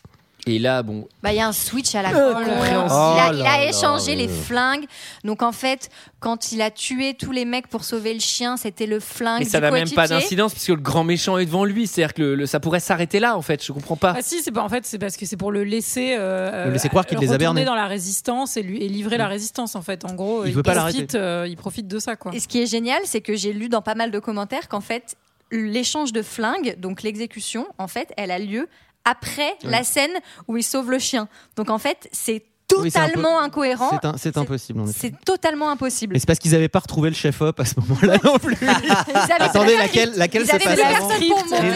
[0.47, 2.39] Et là, bon, Bah, il y a un switch à la Euh, con.
[2.41, 4.41] Il a, Oh il a échangé les euh.
[4.43, 4.85] flingues.
[5.23, 8.85] Donc en fait, quand il a tué tous les mecs pour sauver le chien, c'était
[8.85, 9.39] le flingue.
[9.39, 11.87] mais ça n'a même pas d'incidence puisque le grand méchant est devant lui.
[11.87, 13.63] C'est-à-dire que le- le- ça pourrait s'arrêter là, en fait.
[13.63, 14.13] Je comprends pas.
[14.17, 16.71] Ah si, c'est pas en fait, c'est parce que c'est pour le laisser, euh, Le
[16.71, 17.65] laisser croire qu'il les a bernés.
[17.65, 20.05] dans la résistance et lui et livrer la résistance en fait.
[20.05, 22.31] En gros, Il veut pas profite, euh, il profite de ça quoi.
[22.33, 24.81] Et ce qui est génial, c'est que j'ai lu dans pas mal de commentaires qu'en
[24.81, 25.15] fait,
[25.51, 28.67] l'échange de flingues, donc l'exécution, en fait, elle a lieu
[29.05, 31.27] après la scène où il sauve le chien.
[31.55, 32.43] Donc en fait, c'est
[32.77, 33.99] Oui, totalement incohérent.
[34.17, 34.83] C'est impossible.
[34.95, 36.15] C'est totalement impossible.
[36.15, 38.57] Et c'est parce qu'ils n'avaient pas retrouvé le chef-op à ce moment-là non plus.
[39.39, 41.09] Attendez, pas laquelle, laquelle Ils se passe avant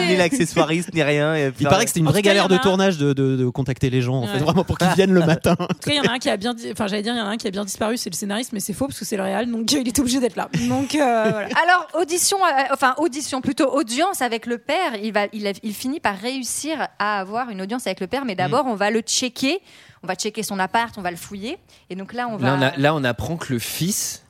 [0.06, 1.34] Ni, l'accessoiriste, ni rien.
[1.34, 3.90] et puis- Il paraît que c'était une vraie galère de tournage de, de- de contacter
[3.90, 5.56] les gens, en fait, vraiment pour qu'ils viennent le matin.
[5.58, 7.14] En tout cas, il y en a un qui a bien, di- enfin j'allais dire,
[7.14, 8.86] il y en a un qui a bien disparu, c'est le scénariste, mais c'est faux
[8.86, 10.48] parce que c'est le réal, donc il est obligé d'être là.
[10.68, 11.48] Donc euh, voilà.
[11.62, 14.94] Alors, audition, euh, enfin, audition, plutôt audience avec le père.
[15.02, 18.24] Il, va, il, a- il finit par réussir à avoir une audience avec le père,
[18.24, 19.60] mais d'abord, on va le checker.
[20.04, 21.56] On va checker son appart, on va le fouiller.
[21.88, 22.46] Et donc là, on va.
[22.46, 24.22] Là on, a- là, on apprend que le fils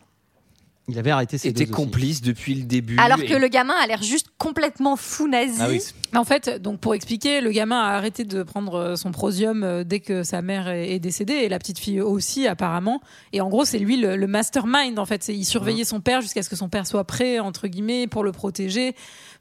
[0.87, 1.73] Il avait arrêté ses était aussi.
[1.73, 2.97] complice depuis le début.
[2.99, 5.57] Alors et- que le gamin a l'air juste complètement fou nazi.
[5.59, 5.81] Ah oui,
[6.15, 9.83] en fait, donc pour expliquer, le gamin a arrêté de prendre euh, son prosium euh,
[9.83, 13.01] dès que sa mère est, décédée et la petite fille aussi apparemment.
[13.33, 15.25] Et en gros, c'est lui le, le mastermind en fait.
[15.25, 18.23] C'est il surveillait son père jusqu'à ce que son père soit prêt entre guillemets pour
[18.23, 18.95] le protéger.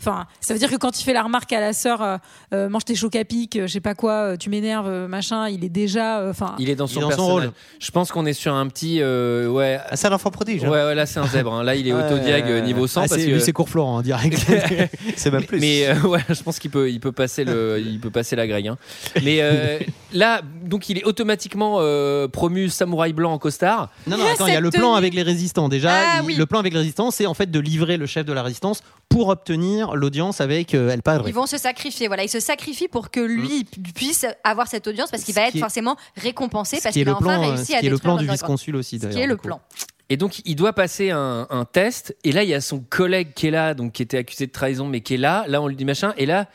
[0.05, 2.17] Enfin, ça veut dire que quand il fait la remarque à la sœur, euh,
[2.53, 5.47] euh, mange tes chocs à pic, euh, je sais pas quoi, euh, tu m'énerves, machin,
[5.47, 6.55] il est déjà, euh, enfin.
[6.59, 7.43] il est dans son, est dans son personnage.
[7.45, 7.51] rôle.
[7.79, 8.97] Je pense qu'on est sur un petit.
[9.01, 9.79] euh, ouais.
[9.89, 10.63] Ah, c'est un enfant prodige.
[10.63, 10.87] Ouais, hein.
[10.87, 11.53] ouais, là c'est un zèbre.
[11.53, 11.63] hein.
[11.63, 13.31] Là il est Ouais, autodiag euh, ouais, niveau 100 Ah, parce c'est, que.
[13.33, 14.37] lui, c'est cours Florent, en direct.
[15.15, 15.59] C'est même plus.
[15.59, 18.45] Mais euh, ouais, je pense qu'il peut, il peut passer le, il peut passer la
[18.47, 18.67] grille.
[18.67, 18.77] hein.
[19.23, 19.79] Mais euh,
[20.13, 23.89] là, donc il est automatiquement euh, promu samouraï blanc en costard.
[24.07, 25.69] non, non, attends, il y a le plan avec les résistants.
[25.69, 26.35] Déjà, Ah, il- oui.
[26.35, 28.81] le plan avec les résistants, c'est en fait de livrer le chef de la résistance
[29.09, 31.27] pour obtenir l'audience avec euh, El Padre.
[31.27, 32.07] Ils vont se sacrifier.
[32.07, 35.47] Voilà, il se sacrifie pour que lui pu- puisse avoir cette audience parce qu'il va
[35.47, 37.79] être est- forcément récompensé Ce parce qu'il a le enfin plan, euh, réussi ce à
[37.79, 39.23] qui est le plan du vice-consul aussi, Ce qui d'ailleurs.
[39.23, 39.61] est le plan.
[40.09, 42.15] Et donc il doit passer un, un test.
[42.23, 44.51] Et là il y a son collègue qui est là, donc qui était accusé de
[44.51, 45.45] trahison, mais qui est là.
[45.47, 46.13] Là on lui dit machin.
[46.17, 46.47] Et là,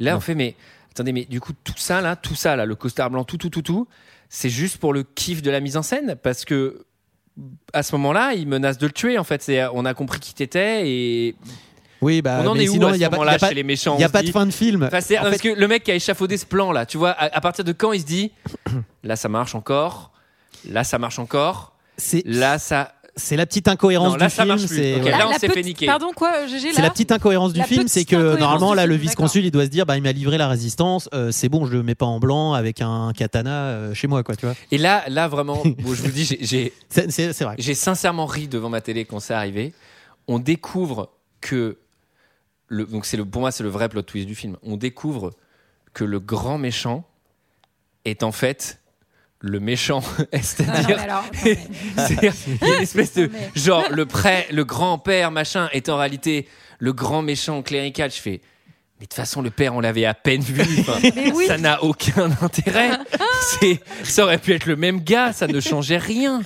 [0.00, 0.54] là on fait mais
[0.90, 3.50] attendez, mais du coup tout ça là, tout ça là, le costard blanc, tout tout
[3.50, 3.86] tout tout,
[4.28, 6.16] c'est juste pour le kiff de la mise en scène?
[6.22, 6.84] Parce que
[7.72, 9.48] à ce moment-là, il menace de le tuer en fait.
[9.72, 11.36] On a compris qui t'étais et
[12.00, 13.32] Oui, bah, on en mais est où sinon, à il ce y a pas, moment-là
[13.32, 14.32] il y a pas- chez les méchants il y a on se pas de dit-
[14.32, 14.84] fin de film.
[14.84, 16.96] Enfin, c'est- En parce fait- que le mec qui a échafaudé ce plan là, tu
[16.98, 18.30] vois, à, à partir de quand il se dit
[19.02, 20.12] là ça marche encore,
[20.68, 22.92] là ça marche encore, c'est là ça.
[23.16, 24.54] c'est la petite incohérence Non, là, du ça film.
[24.54, 24.76] marche plus.
[24.76, 25.86] c'est Ok, là, on s'est fait petite- niquer.
[25.86, 28.38] Pardon quoi, GG là C'est la petite incohérence du La film, petite c'est que incohérence
[28.38, 31.08] normalement du là le vice-consul il doit se dire bah il m'a livré la résistance,
[31.14, 34.22] euh, c'est bon je le mets pas en blanc avec un katana euh, chez moi
[34.22, 34.54] quoi tu vois.
[34.70, 37.56] Et là, là vraiment, bon, je vous dis, j'ai- j'ai C'est, c'est- c'est vrai.
[37.58, 39.72] j'ai sincèrement ri devant ma télé quand c'est arrivé.
[40.28, 41.78] On découvre que
[42.68, 44.56] le, donc c'est le, pour moi c'est le vrai plot twist du film.
[44.62, 45.32] On découvre
[45.94, 47.04] que le grand méchant
[48.04, 48.80] est en fait
[49.40, 50.02] le méchant,
[50.32, 50.98] c'est-à-dire
[52.62, 56.48] une espèce de genre le prêt, le grand-père machin est en réalité
[56.78, 58.10] le grand méchant clérical.
[58.10, 58.40] Je fais
[59.00, 60.60] mais de toute façon le père on l'avait à peine vu.
[60.80, 60.98] Enfin,
[61.46, 62.90] Ça n'a aucun intérêt.
[63.60, 66.42] C'est ça aurait pu être le même gars, ça ne changeait rien.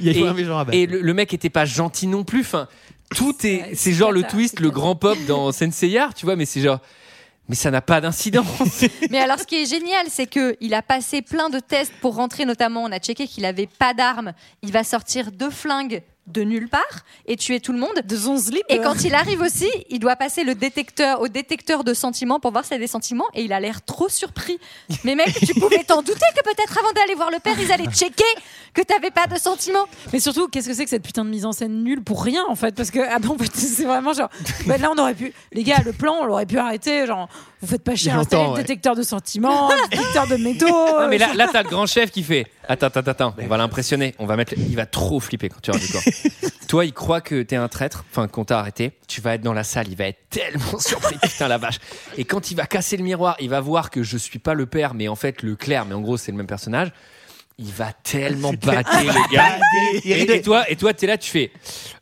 [0.00, 0.76] Il y a Et, un méchant à battre.
[0.76, 2.40] et le, le mec était pas gentil non plus.
[2.40, 2.68] Enfin,
[3.14, 6.60] tout est c'est genre le twist, le grand pop dans Senseiya, tu vois, mais c'est
[6.60, 6.80] genre
[7.48, 8.84] mais ça n'a pas d'incidence.
[9.10, 12.16] Mais alors, ce qui est génial, c'est que il a passé plein de tests pour
[12.16, 12.44] rentrer.
[12.44, 14.32] Notamment, on a checké qu'il avait pas d'armes.
[14.62, 16.82] Il va sortir deux flingues de nulle part
[17.26, 17.92] et tuer tout le monde.
[18.04, 18.64] De son slip.
[18.68, 22.52] Et quand il arrive aussi, il doit passer le détecteur au détecteur de sentiments pour
[22.52, 24.58] voir s'il y a des sentiments et il a l'air trop surpris.
[25.04, 27.90] Mais mec, tu pouvais t'en douter que peut-être avant d'aller voir le père, ils allaient
[27.90, 28.24] checker
[28.74, 29.86] que t'avais pas de sentiments.
[30.12, 32.44] Mais surtout, qu'est-ce que c'est que cette putain de mise en scène nulle pour rien
[32.48, 32.74] en fait?
[32.74, 34.28] Parce que ah bon, en fait, c'est vraiment genre.
[34.66, 35.32] bah, là, on aurait pu.
[35.52, 37.06] Les gars, le plan, on l'aurait pu arrêter.
[37.06, 37.28] Genre,
[37.62, 38.56] vous faites pas chier installer le ouais.
[38.58, 40.66] détecteur de sentiments, le détecteur de métaux.
[40.96, 43.46] Non, mais là, euh, là t'as le grand chef qui fait Attends, attends, attends, on
[43.46, 44.14] va l'impressionner.
[44.18, 44.54] On va mettre.
[44.56, 46.02] le- Il va trop flipper quand tu vas du corps.
[46.68, 48.92] Toi, il croit que t'es un traître, enfin qu'on t'a arrêté.
[49.06, 51.16] Tu vas être dans la salle, il va être tellement surpris.
[51.22, 51.78] Putain, la vache.
[52.16, 54.66] Et quand il va casser le miroir, il va voir que je suis pas le
[54.66, 56.92] père, mais en fait le clerc, mais en gros, c'est le même personnage.
[57.58, 59.58] Il va tellement battre le gars.
[60.04, 61.50] Et, et toi, et toi, t'es là, tu fais.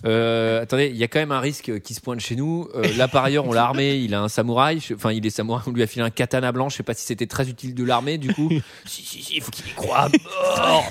[0.05, 2.68] euh, attendez, il y a quand même un risque qui se pointe chez nous.
[2.74, 3.94] Euh, là, par ailleurs, on l'a armé.
[3.98, 4.80] Il a un samouraï.
[4.94, 5.62] Enfin, il est samouraï.
[5.68, 6.68] On lui a filé un katana blanc.
[6.70, 8.18] Je sais pas si c'était très utile de l'armer.
[8.18, 8.50] Du coup,
[8.84, 9.98] si, si, si, il faut qu'il y croit.
[10.00, 10.90] à mort.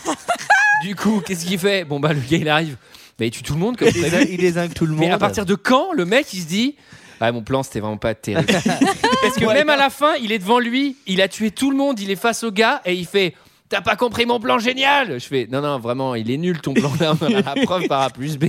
[0.86, 1.84] du coup, qu'est-ce qu'il fait?
[1.84, 2.78] Bon bah, le gars, il arrive.
[3.20, 5.02] Mais il tue tout le monde comme Il désingue- il désingue tout le monde.
[5.02, 6.76] Mais à partir de quand le mec il se dit
[7.20, 8.52] ah mon plan c'était vraiment pas terrible
[9.22, 11.78] parce que même à la fin il est devant lui il a tué tout le
[11.78, 13.34] monde il est face au gars et il fait
[13.74, 15.20] t'as pas compris mon plan génial!
[15.20, 18.38] Je fais non non vraiment il est nul ton plan la preuve par A plus
[18.38, 18.46] B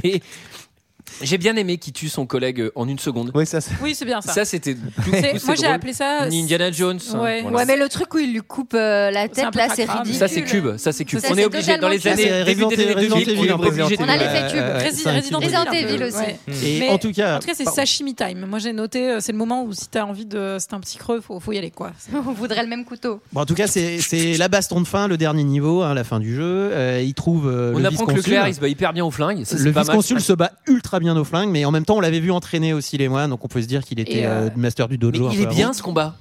[1.22, 4.04] j'ai bien aimé qu'il tue son collègue euh, en une seconde oui ça Oui, c'est
[4.04, 4.32] bien ça.
[4.32, 4.76] ça c'était
[5.46, 7.42] moi, j'ai appelé ça- Ni Indiana Jones hein, Ouais.
[7.42, 7.56] voilà.
[7.58, 10.14] Ouais, mais le truc où il lui coupe euh, la tête, là, c'est ridicule.
[10.14, 12.82] ça c'est cube ça c'est cube Ça, on est obligé dans les années début des
[12.82, 14.86] années Resident 2000 Evil, on est obligé de On a l'effet cube.
[14.86, 15.40] Resident
[15.70, 16.88] Evil, Evil aussi.
[16.88, 18.46] en tout cas, en tout cas, c'est sashimi time.
[18.46, 20.98] Moi, j'ai noté, euh, c'est le moment où si t'as envie de, c'est un petit
[20.98, 21.92] creux, faut, faut y aller quoi.
[22.14, 23.20] On voudrait le même couteau.
[23.32, 26.04] Bon, en tout cas, c'est c'est la baston de fin, le dernier niveau, hein, la
[26.04, 26.72] fin du jeu.
[27.02, 29.44] Il trouve on le apprend que le clerc il se bat hyper bien au flingue
[29.52, 32.30] Le vice-consul se bat ultra bien au flingue, mais en même temps, on l'avait vu
[32.32, 34.98] entraîner aussi les moines, donc on peut se dire qu'il était euh, euh, master du
[34.98, 35.28] dojo.
[35.28, 35.54] Mais il est avant.
[35.54, 36.16] bien ce combat.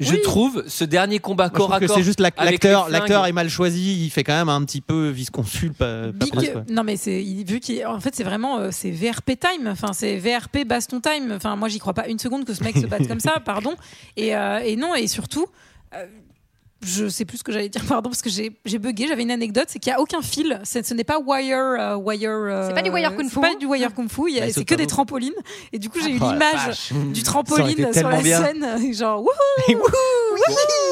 [0.00, 0.22] Je Oui.
[0.22, 1.96] trouve ce dernier combat Moi, je trouve corps à corps.
[1.96, 2.92] c'est juste l'acteur, flingues.
[2.92, 4.04] l'acteur est mal choisi.
[4.04, 6.64] Il fait quand même un petit peu vice-consul, pas, pas Big, plus, quoi.
[6.70, 10.16] non mais c'est vu qu'il en fait c'est vraiment euh, c'est VRP time enfin c'est
[10.16, 13.06] VRP baston time enfin moi j'y crois pas une seconde que ce mec se batte
[13.08, 13.74] comme ça pardon
[14.16, 15.46] et, euh, et non et surtout
[15.94, 16.06] euh,
[16.84, 19.30] je sais plus ce que j'allais dire pardon parce que j'ai j'ai bugué j'avais une
[19.30, 22.68] anecdote c'est qu'il y a aucun fil C'est- ce n'est pas wire euh, wire euh,
[22.68, 23.40] C'est pas du wire kung c'est fu.
[23.40, 25.32] pas du wire kung fu il y a- Bah, c'est que des trampolines
[25.72, 28.42] et du coup j'ai eu Oh la l'image du trampoline sur la bien.
[28.44, 29.82] scène genre wouhou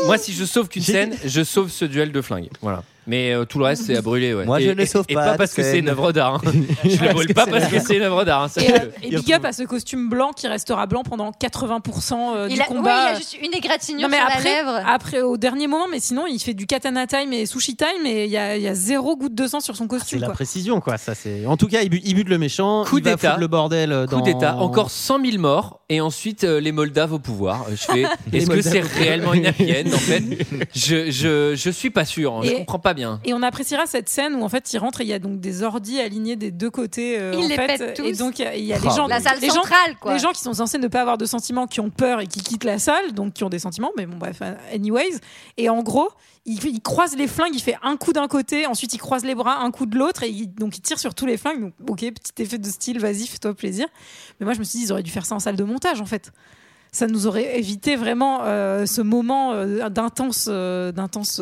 [0.06, 2.48] Moi, si je sauve qu'une scène, je sauve ce duel de flingue.
[2.62, 2.82] Voilà.
[3.06, 4.34] Mais euh, tout le reste, c'est à brûler.
[4.34, 4.44] Ouais.
[4.44, 6.12] Moi, et, je ne et- sauve et pas pas de parce que c'est une œuvre
[6.12, 6.34] d'art.
[6.44, 6.52] hein.
[6.84, 8.42] Je le brûle pas parce que c'est une œuvre d'art.
[8.44, 12.12] hein, et, euh, et big up à ce costume blanc qui restera blanc pendant 80%
[12.36, 14.44] euh, Il du a, combat ouais, il a juste une égratignure Non mais sur après,
[14.44, 14.88] la lèvre.
[14.88, 18.24] après au dernier moment, mais sinon il fait du katana time et sushi time et
[18.26, 20.20] il y a, il y a zéro goutte de sang sur son Ah, C'est costume.
[20.20, 20.98] la précision, quoi.
[20.98, 21.46] Ça, c'est.
[21.46, 22.84] En tout cas, il bute, il bute le méchant.
[22.84, 23.30] Coup il va d'état.
[23.30, 24.18] foutre le bordel euh, dans.
[24.18, 27.66] Coup d'État, encore 100 000 morts, et ensuite euh, les Moldaves au pouvoir.
[27.70, 29.50] Je fais, est-ce que c'est réellement une end,
[29.94, 30.22] en fait?
[30.74, 31.10] Je,
[31.56, 32.99] je, suis pas sûr, hein, je Et- comprends pas bien.
[33.24, 35.40] Et on appréciera cette scène où en fait il rentre et il y a donc
[35.40, 37.18] des ordis alignés des deux côtés.
[37.18, 38.04] euh, Il en les fait, pète tous.
[38.04, 39.96] Et donc il y a- il y a les gens, La salle les gens, centrale,
[40.00, 40.12] quoi.
[40.14, 42.40] les gens qui sont censés ne pas avoir de sentiments, qui ont peur et qui
[42.42, 45.18] quittent la salle, donc qui ont des sentiments, mais bon bref, euh, anyways.
[45.56, 46.08] Et en gros,
[46.46, 49.34] il, il croise les flingues, il fait un coup d'un côté, ensuite il croise les
[49.34, 51.60] bras, un coup de l'autre, et il- donc il tire sur tous les flingues.
[51.60, 53.86] Donc ok, petit effet de style, vas-y, fais-toi plaisir.
[54.38, 56.00] Mais moi je me suis dit, ils auraient dû faire ça en salle de montage
[56.00, 56.32] en fait.
[56.92, 61.40] Ça nous aurait évité vraiment euh, ce moment euh, d'intense, euh, d'intense,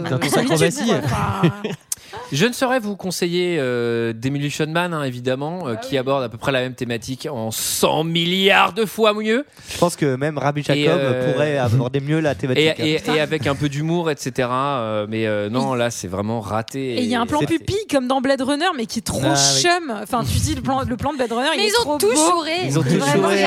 [2.32, 6.28] Je ne saurais vous conseiller euh, Demolition Man, hein, évidemment, Ah euh, qui aborde à
[6.28, 9.44] peu près la même thématique en 100 milliards de fois mieux.
[9.70, 12.68] Je pense que même Rabbi Jacob Et, euh, pourrait aborder mieux la Et, thématique.
[12.68, 12.74] hein.
[12.84, 14.48] et- et avec un peu d'humour, etc.
[14.52, 16.96] euh, mais euh, non, là, c'est vraiment raté.
[16.96, 19.20] Et il y a un plan pupille comme dans Blade Runner, mais qui est trop
[19.24, 19.62] Ah, oui.
[19.62, 19.90] chum.
[20.02, 21.94] Enfin, tu dis le plan, le plan de Blade Runner, il Mais est ils trop
[21.94, 22.44] ont tout beau.
[22.64, 23.44] Ils ont tout chouré.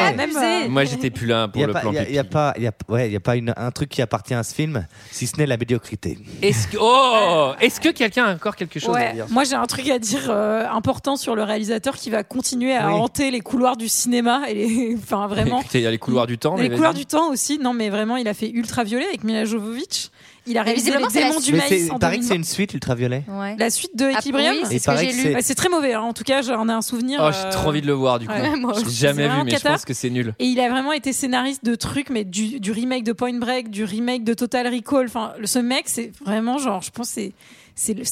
[0.66, 2.14] il Moi, j'étais plus là Il pour n'y a, le pas- plan y a- pipi.
[2.16, 4.44] y a pas, y a, ouais, y a pas une- un truc qui appartient à
[4.44, 6.18] ce film, si ce n'est la médiocrité.
[6.42, 9.14] Est-ce que, oh, est-ce que quelqu'un a encore quelque chose à Ouais.
[9.14, 12.76] dire Moi, j'ai un truc à dire euh, important sur le réalisateur qui va continuer
[12.76, 12.93] à Oui.
[12.93, 15.59] hanter les couloirs du cinéma et les, enfin vraiment.
[15.62, 16.55] Écoutez, il y a les couloirs du temps.
[16.55, 19.45] Les mais couloirs du temps aussi, non mais vraiment, il a fait Ultraviolet avec Mila
[19.45, 20.09] Jovovich.
[20.47, 22.28] Il a réalisé les démons du maïs il paraît que 2020.
[22.28, 23.24] c'est une suite ultraviolet.
[23.28, 23.55] Ouais.
[23.59, 24.55] La suite de Ah, Equilibrium.
[24.55, 25.22] oui, c'est ce que paraît j'ai que lu.
[25.22, 25.93] c'est- Ouais, c'est très mauvais.
[25.93, 26.01] hein.
[26.01, 27.20] En tout cas, j'en ai un souvenir.
[27.24, 28.34] Oh, j'ai euh, trop envie de le voir du coup.
[28.34, 30.34] ouais, moi Je l'ai jamais vu, mais je pense que c'est nul.
[30.39, 33.70] Et il a vraiment été scénariste de trucs, mais du, du remake de Point Break,
[33.70, 35.05] du remake de Total Recall.
[35.05, 37.34] Enfin, ce mec, c'est vraiment genre, je pense, que c'est
[37.76, 38.03] c'est le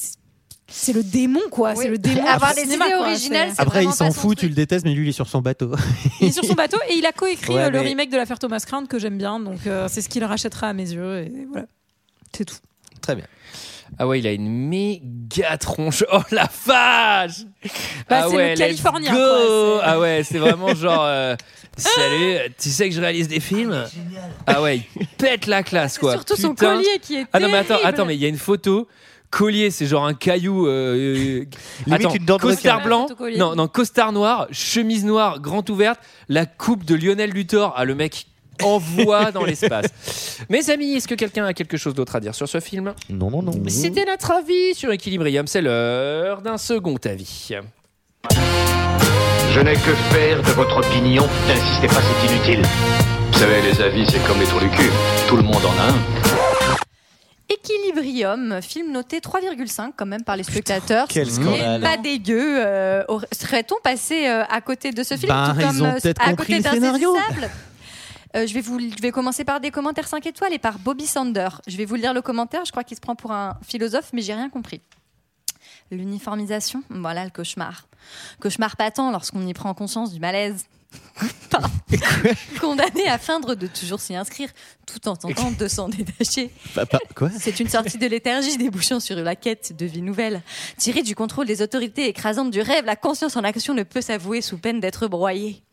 [0.69, 1.71] c'est- le démon quoi.
[1.75, 1.83] Oui.
[1.83, 2.25] C'est le démon.
[2.27, 5.09] Avoir des cinéma, idées originales, Après, il s'en fout, tu le détestes, mais lui, il
[5.09, 5.71] est sur son bateau.
[6.21, 8.17] Il est sur son bateau et il a coécrit Ouais, euh, le mais- remake de
[8.17, 9.39] l'affaire Thomas Crown que j'aime bien.
[9.39, 11.19] Donc euh, c'est ce qu'il rachètera à mes yeux.
[11.19, 11.65] Et voilà,
[12.35, 12.57] c'est tout.
[13.01, 13.25] Très bien.
[13.97, 16.03] Ah ouais, il a une méga tronche.
[16.13, 17.39] Oh la vache
[18.07, 21.03] Bah, Ah c'est ouais, le let's Californien, go quoi, Ah ouais, c'est vraiment genre.
[21.03, 21.35] euh,
[21.77, 23.85] Salut, tu sais que je réalise des films?
[24.45, 26.11] Ah ouais, il pète la classe quoi.
[26.11, 27.87] Surtout son collier qui est Ah non mais attends, terrible.
[27.87, 28.87] attends mais il y a une photo.
[29.31, 30.67] Collier, c'est genre un caillou.
[30.67, 31.45] Euh,
[31.87, 32.87] euh, attends, une dent de costard requin.
[32.87, 33.07] blanc.
[33.37, 37.73] Non, non, costard noir, chemise noire, grande ouverte, la coupe de Lionel Luthor.
[37.77, 38.25] Ah le mec,
[38.63, 39.87] envoie dans l'espace.
[40.49, 42.93] Mes amis, est-ce que quelqu'un a quelque chose d'autre à dire sur ce film?
[43.09, 43.51] Non, non, non.
[43.67, 45.47] C'était notre avis sur Equilibrium.
[45.47, 47.49] C'est l'heure d'un second avis.
[49.51, 51.27] Je n'ai que faire de votre opinion.
[51.47, 52.61] N'insistez pas, c'est inutile.
[53.31, 54.89] Vous savez, les avis, c'est comme les trous du cul.
[55.27, 56.38] Tout le monde en a un.
[57.49, 61.07] Equilibrium, film noté 3,5 quand même par les spectateurs.
[61.09, 61.81] quel scandale.
[61.81, 62.59] Pas dégueu.
[62.59, 66.13] euh, Serait-on passé euh, à côté de ce film Ben, tout ils comme ont euh,
[66.19, 67.15] à côté le scénario.
[68.35, 71.07] Euh, je, vais vous, je vais commencer par des commentaires 5 étoiles et par Bobby
[71.07, 71.49] Sander.
[71.65, 72.63] Je vais vous lire le commentaire.
[72.65, 74.81] Je crois qu'il se prend pour un philosophe, mais j'ai rien compris.
[75.89, 77.87] L'uniformisation, voilà le cauchemar.
[78.39, 80.65] Cauchemar patent lorsqu'on y prend conscience du malaise.
[82.61, 84.49] Condamné à feindre de toujours s'y inscrire,
[84.85, 86.51] tout en tentant de s'en détacher.
[86.75, 87.29] Papa, quoi?
[87.37, 90.41] C'est une sortie de léthargie débouchant sur la quête de vie nouvelle.
[90.77, 94.41] Tirée du contrôle des autorités écrasantes du rêve, la conscience en action ne peut s'avouer
[94.41, 95.63] sous peine d'être broyée.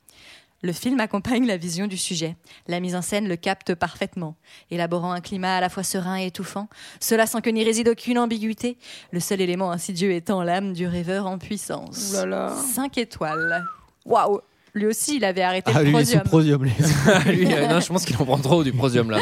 [0.62, 2.34] Le film accompagne la vision du sujet.
[2.66, 4.36] La mise en scène le capte parfaitement,
[4.70, 8.18] élaborant un climat à la fois serein et étouffant, cela sans que n'y réside aucune
[8.18, 8.78] ambiguïté,
[9.12, 12.10] le seul élément insidieux étant l'âme du rêveur en puissance.
[12.10, 12.56] Ouh là là.
[12.74, 13.64] 5 étoiles.
[14.06, 14.40] Waouh
[14.76, 16.60] Lui aussi, il avait arrêté Ah, le lui, il est sous prosium.
[16.60, 17.24] prosium.
[17.26, 17.36] lui.
[17.46, 19.18] Lui, euh, non, je pense qu'il en prend trop du prosium là.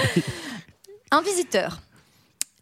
[1.12, 1.78] Un visiteur.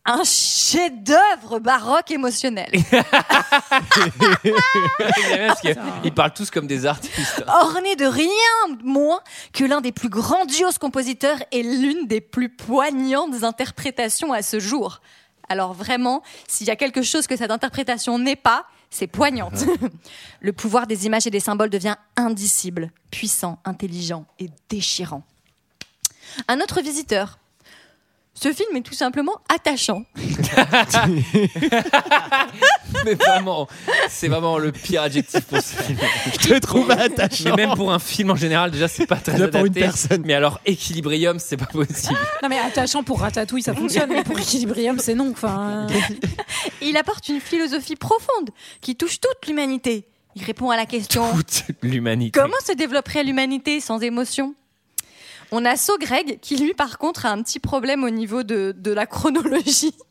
[0.04, 2.70] Un chef-d'œuvre baroque émotionnel.
[6.04, 7.42] Ils parlent tous comme des artistes.
[7.62, 8.28] orné de rien
[8.84, 9.20] moins
[9.54, 15.00] que l'un des plus grandioses compositeurs et l'une des plus poignantes interprétations à ce jour.
[15.48, 19.64] Alors vraiment, s'il y a quelque chose que cette interprétation n'est pas, c'est poignante.
[20.40, 25.24] Le pouvoir des images et des symboles devient indicible, puissant, intelligent et déchirant.
[26.46, 27.38] Un autre visiteur.
[28.34, 30.04] Ce film est tout simplement attachant.
[33.04, 33.68] Mais vraiment,
[34.08, 35.98] c'est vraiment le pire adjectif pour ce film.
[36.40, 37.44] Je le trouve attachant.
[37.56, 39.80] Mais même pour un film en général, déjà, c'est pas très Déjà pour une adapté.
[39.80, 40.22] personne.
[40.24, 42.18] Mais alors, Equilibrium, c'est pas possible.
[42.42, 45.30] Non mais attachant pour Ratatouille ça fonctionne, mais pour Equilibrium c'est non.
[45.30, 45.86] Enfin,
[46.80, 50.06] Il apporte une philosophie profonde qui touche toute l'humanité.
[50.34, 52.38] Il répond à la question Toute l'humanité.
[52.38, 54.54] Comment se développerait l'humanité sans émotion?
[55.52, 58.74] On a So Greg qui, lui, par contre, a un petit problème au niveau de,
[58.76, 59.94] de la chronologie.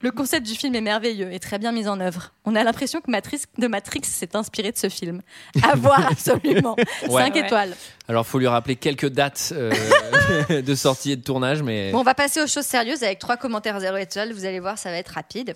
[0.00, 2.32] Le concept du film est merveilleux et très bien mis en œuvre.
[2.44, 5.22] On a l'impression que Matrix, de Matrix s'est inspiré de ce film.
[5.60, 6.76] À voir absolument.
[7.08, 7.24] Ouais.
[7.24, 7.40] 5 Ouais.
[7.40, 7.74] étoiles.
[8.06, 9.72] Alors, faut lui rappeler quelques dates euh,
[10.62, 11.90] de sortie et de tournage, mais.
[11.90, 14.32] Bon, on va passer aux choses sérieuses avec trois commentaires 0 étoiles.
[14.32, 15.54] Vous allez voir, ça va être rapide.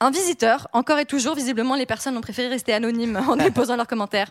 [0.00, 3.86] Un visiteur, encore et toujours, visiblement, les personnes ont préféré rester anonymes en déposant leurs
[3.86, 4.30] commentaires.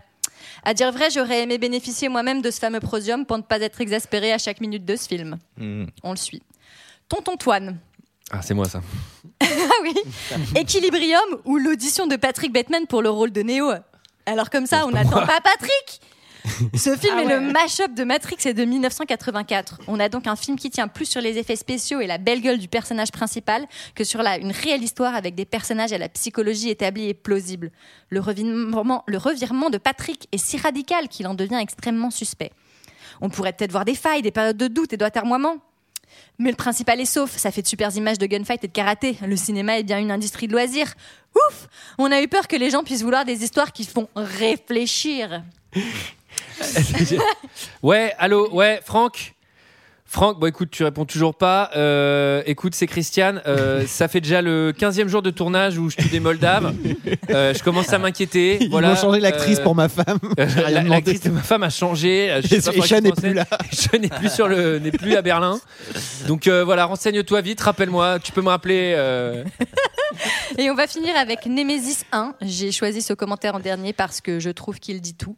[0.64, 3.82] À dire vrai, j'aurais aimé bénéficier moi-même de ce fameux prosium pour ne pas être
[3.82, 5.38] exaspéré à chaque minute de ce film.
[5.58, 5.86] Hmm.
[6.04, 6.43] On le suit.
[7.08, 7.78] Tonton Toine.
[8.32, 8.82] Ah, c'est moi ça.
[9.41, 9.95] Ah oui
[10.56, 13.72] Equilibrium ou l'audition de Patrick Bateman pour le rôle de Neo?
[14.26, 16.02] Alors comme ça, on n'attend pas Patrick
[16.76, 19.80] Ce film Ah est le mash-up de Matrix et de 1984.
[19.88, 22.41] On a donc un film qui tient plus sur les effets spéciaux et la belle
[22.41, 26.10] gueule du personnage principal que sur la, une réelle histoire avec des personnages à la
[26.10, 27.72] psychologie établie et plausible.
[28.10, 32.52] Le revirement, le revirement de Patrick est si radical qu'il en devient extrêmement suspect.
[33.22, 35.58] On pourrait peut-être voir des failles, des périodes de doute et d'atermoiement.
[36.38, 39.18] Mais le principal est sauf, ça fait de super images de gunfight et de karaté.
[39.26, 40.93] Le cinéma est bien une industrie de loisirs.
[41.36, 45.43] Ouf On a eu peur que les gens puissent vouloir des histoires qui font réfléchir.
[47.84, 49.34] Ouais, allô, ouais, Franck
[50.12, 51.70] Franck, bon écoute, tu réponds toujours pas.
[51.76, 53.44] Euh, écoute, c'est Christiane.
[53.46, 56.74] Euh, ça fait déjà le 15e jour de tournage où je tue des Moldaves.
[57.30, 58.58] Euh, je commence à m'inquiéter.
[58.60, 60.18] Ils voilà, vont changer l'actrice Euh, pour ma femme.
[60.40, 60.48] euh.
[60.88, 62.40] L'actrice de ma femme a changé.
[62.42, 63.46] Je sais Et qui n'est plus là.
[63.72, 65.60] Je n'ai plus sur le, n'est plus à Berlin.
[66.28, 68.18] Donc euh, voilà, renseigne-toi vite, rappelle-moi.
[68.18, 68.94] Tu peux me rappeler.
[68.98, 69.44] euh,
[70.58, 72.34] Et on va finir avec Nemesis 1.
[72.42, 75.36] J'ai choisi ce commentaire en dernier parce que je trouve qu'il dit tout.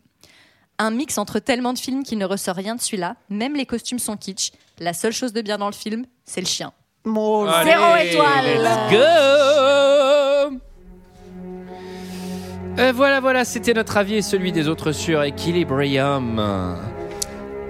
[0.84, 3.16] Un mix entre tellement de films qu'il ne ressort rien de celui-là.
[3.30, 4.52] Même les costumes sont kitsch.
[4.80, 6.74] La seule chose de bien dans le film, c'est le chien.
[7.06, 8.64] Allez, Zéro étoile.
[8.64, 10.58] Let's go
[12.80, 16.40] Euh, voilà, voilà, c'était notre avis et celui des autres sur Equilibrium.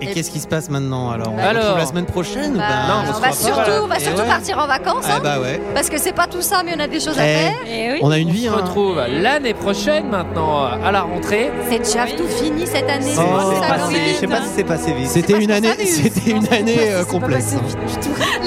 [0.02, 1.52] Et qu'est-ce qui se passe maintenant alors On Alors.
[1.62, 3.34] se retrouve la semaine prochaine ou Bah, pas Non, on va fera pas.
[3.34, 4.28] surtout, on va surtout ouais.
[4.28, 5.06] partir en vacances.
[5.08, 5.62] Ah hein, ouais.
[5.76, 7.54] Parce que c'est pas tout ça, mais on a des choses à Eh, faire.
[7.68, 7.99] Eh oui.
[8.02, 8.49] On a une vie.
[8.49, 8.62] On se Hein.
[8.64, 11.52] retrouve l'année prochaine maintenant à la rentrée.
[11.70, 13.14] C'est déjà tout fini cette année.
[13.18, 15.08] Oh, c'est c'est ça, passé- quand je sais pas si c'est passé vite.
[15.08, 17.56] C'était une année, c'était une année euh, C'est pas complexe.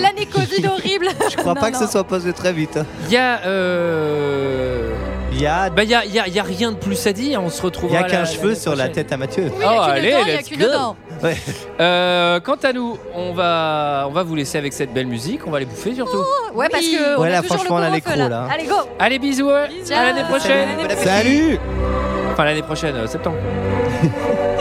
[0.03, 1.07] L'année Covid horrible.
[1.31, 2.79] Je crois pas que ce soit passé très vite.
[3.07, 3.39] Il y a.
[5.37, 6.77] Il y a, Bah, il y a, il y a- il y a rien de
[6.77, 7.43] plus à dire.
[7.43, 7.93] On se il retrouve.
[7.93, 9.45] y a qu'un cheveu sur la tête à Mathieu.
[9.47, 10.67] Oui, il y a Oh, qu'une allez, dent, il y a let's qu'une go.
[10.73, 10.97] dent.
[11.23, 11.37] Ouais.
[11.81, 15.41] Euh, quant à nous, on va, on va vous laisser avec cette belle musique.
[15.47, 16.25] On va les bouffer surtout.
[16.55, 18.49] Ouais, parce que on Ouais, a là, toujours franchement, le là, les couvre-feu, crocs, là.
[18.53, 18.75] Allez, go.
[18.99, 19.51] Allez, bisous.
[19.87, 19.99] Ciao.
[19.99, 20.69] À l'année prochaine.
[21.03, 21.59] Salut
[22.33, 23.37] Enfin, l'année prochaine, euh, septembre.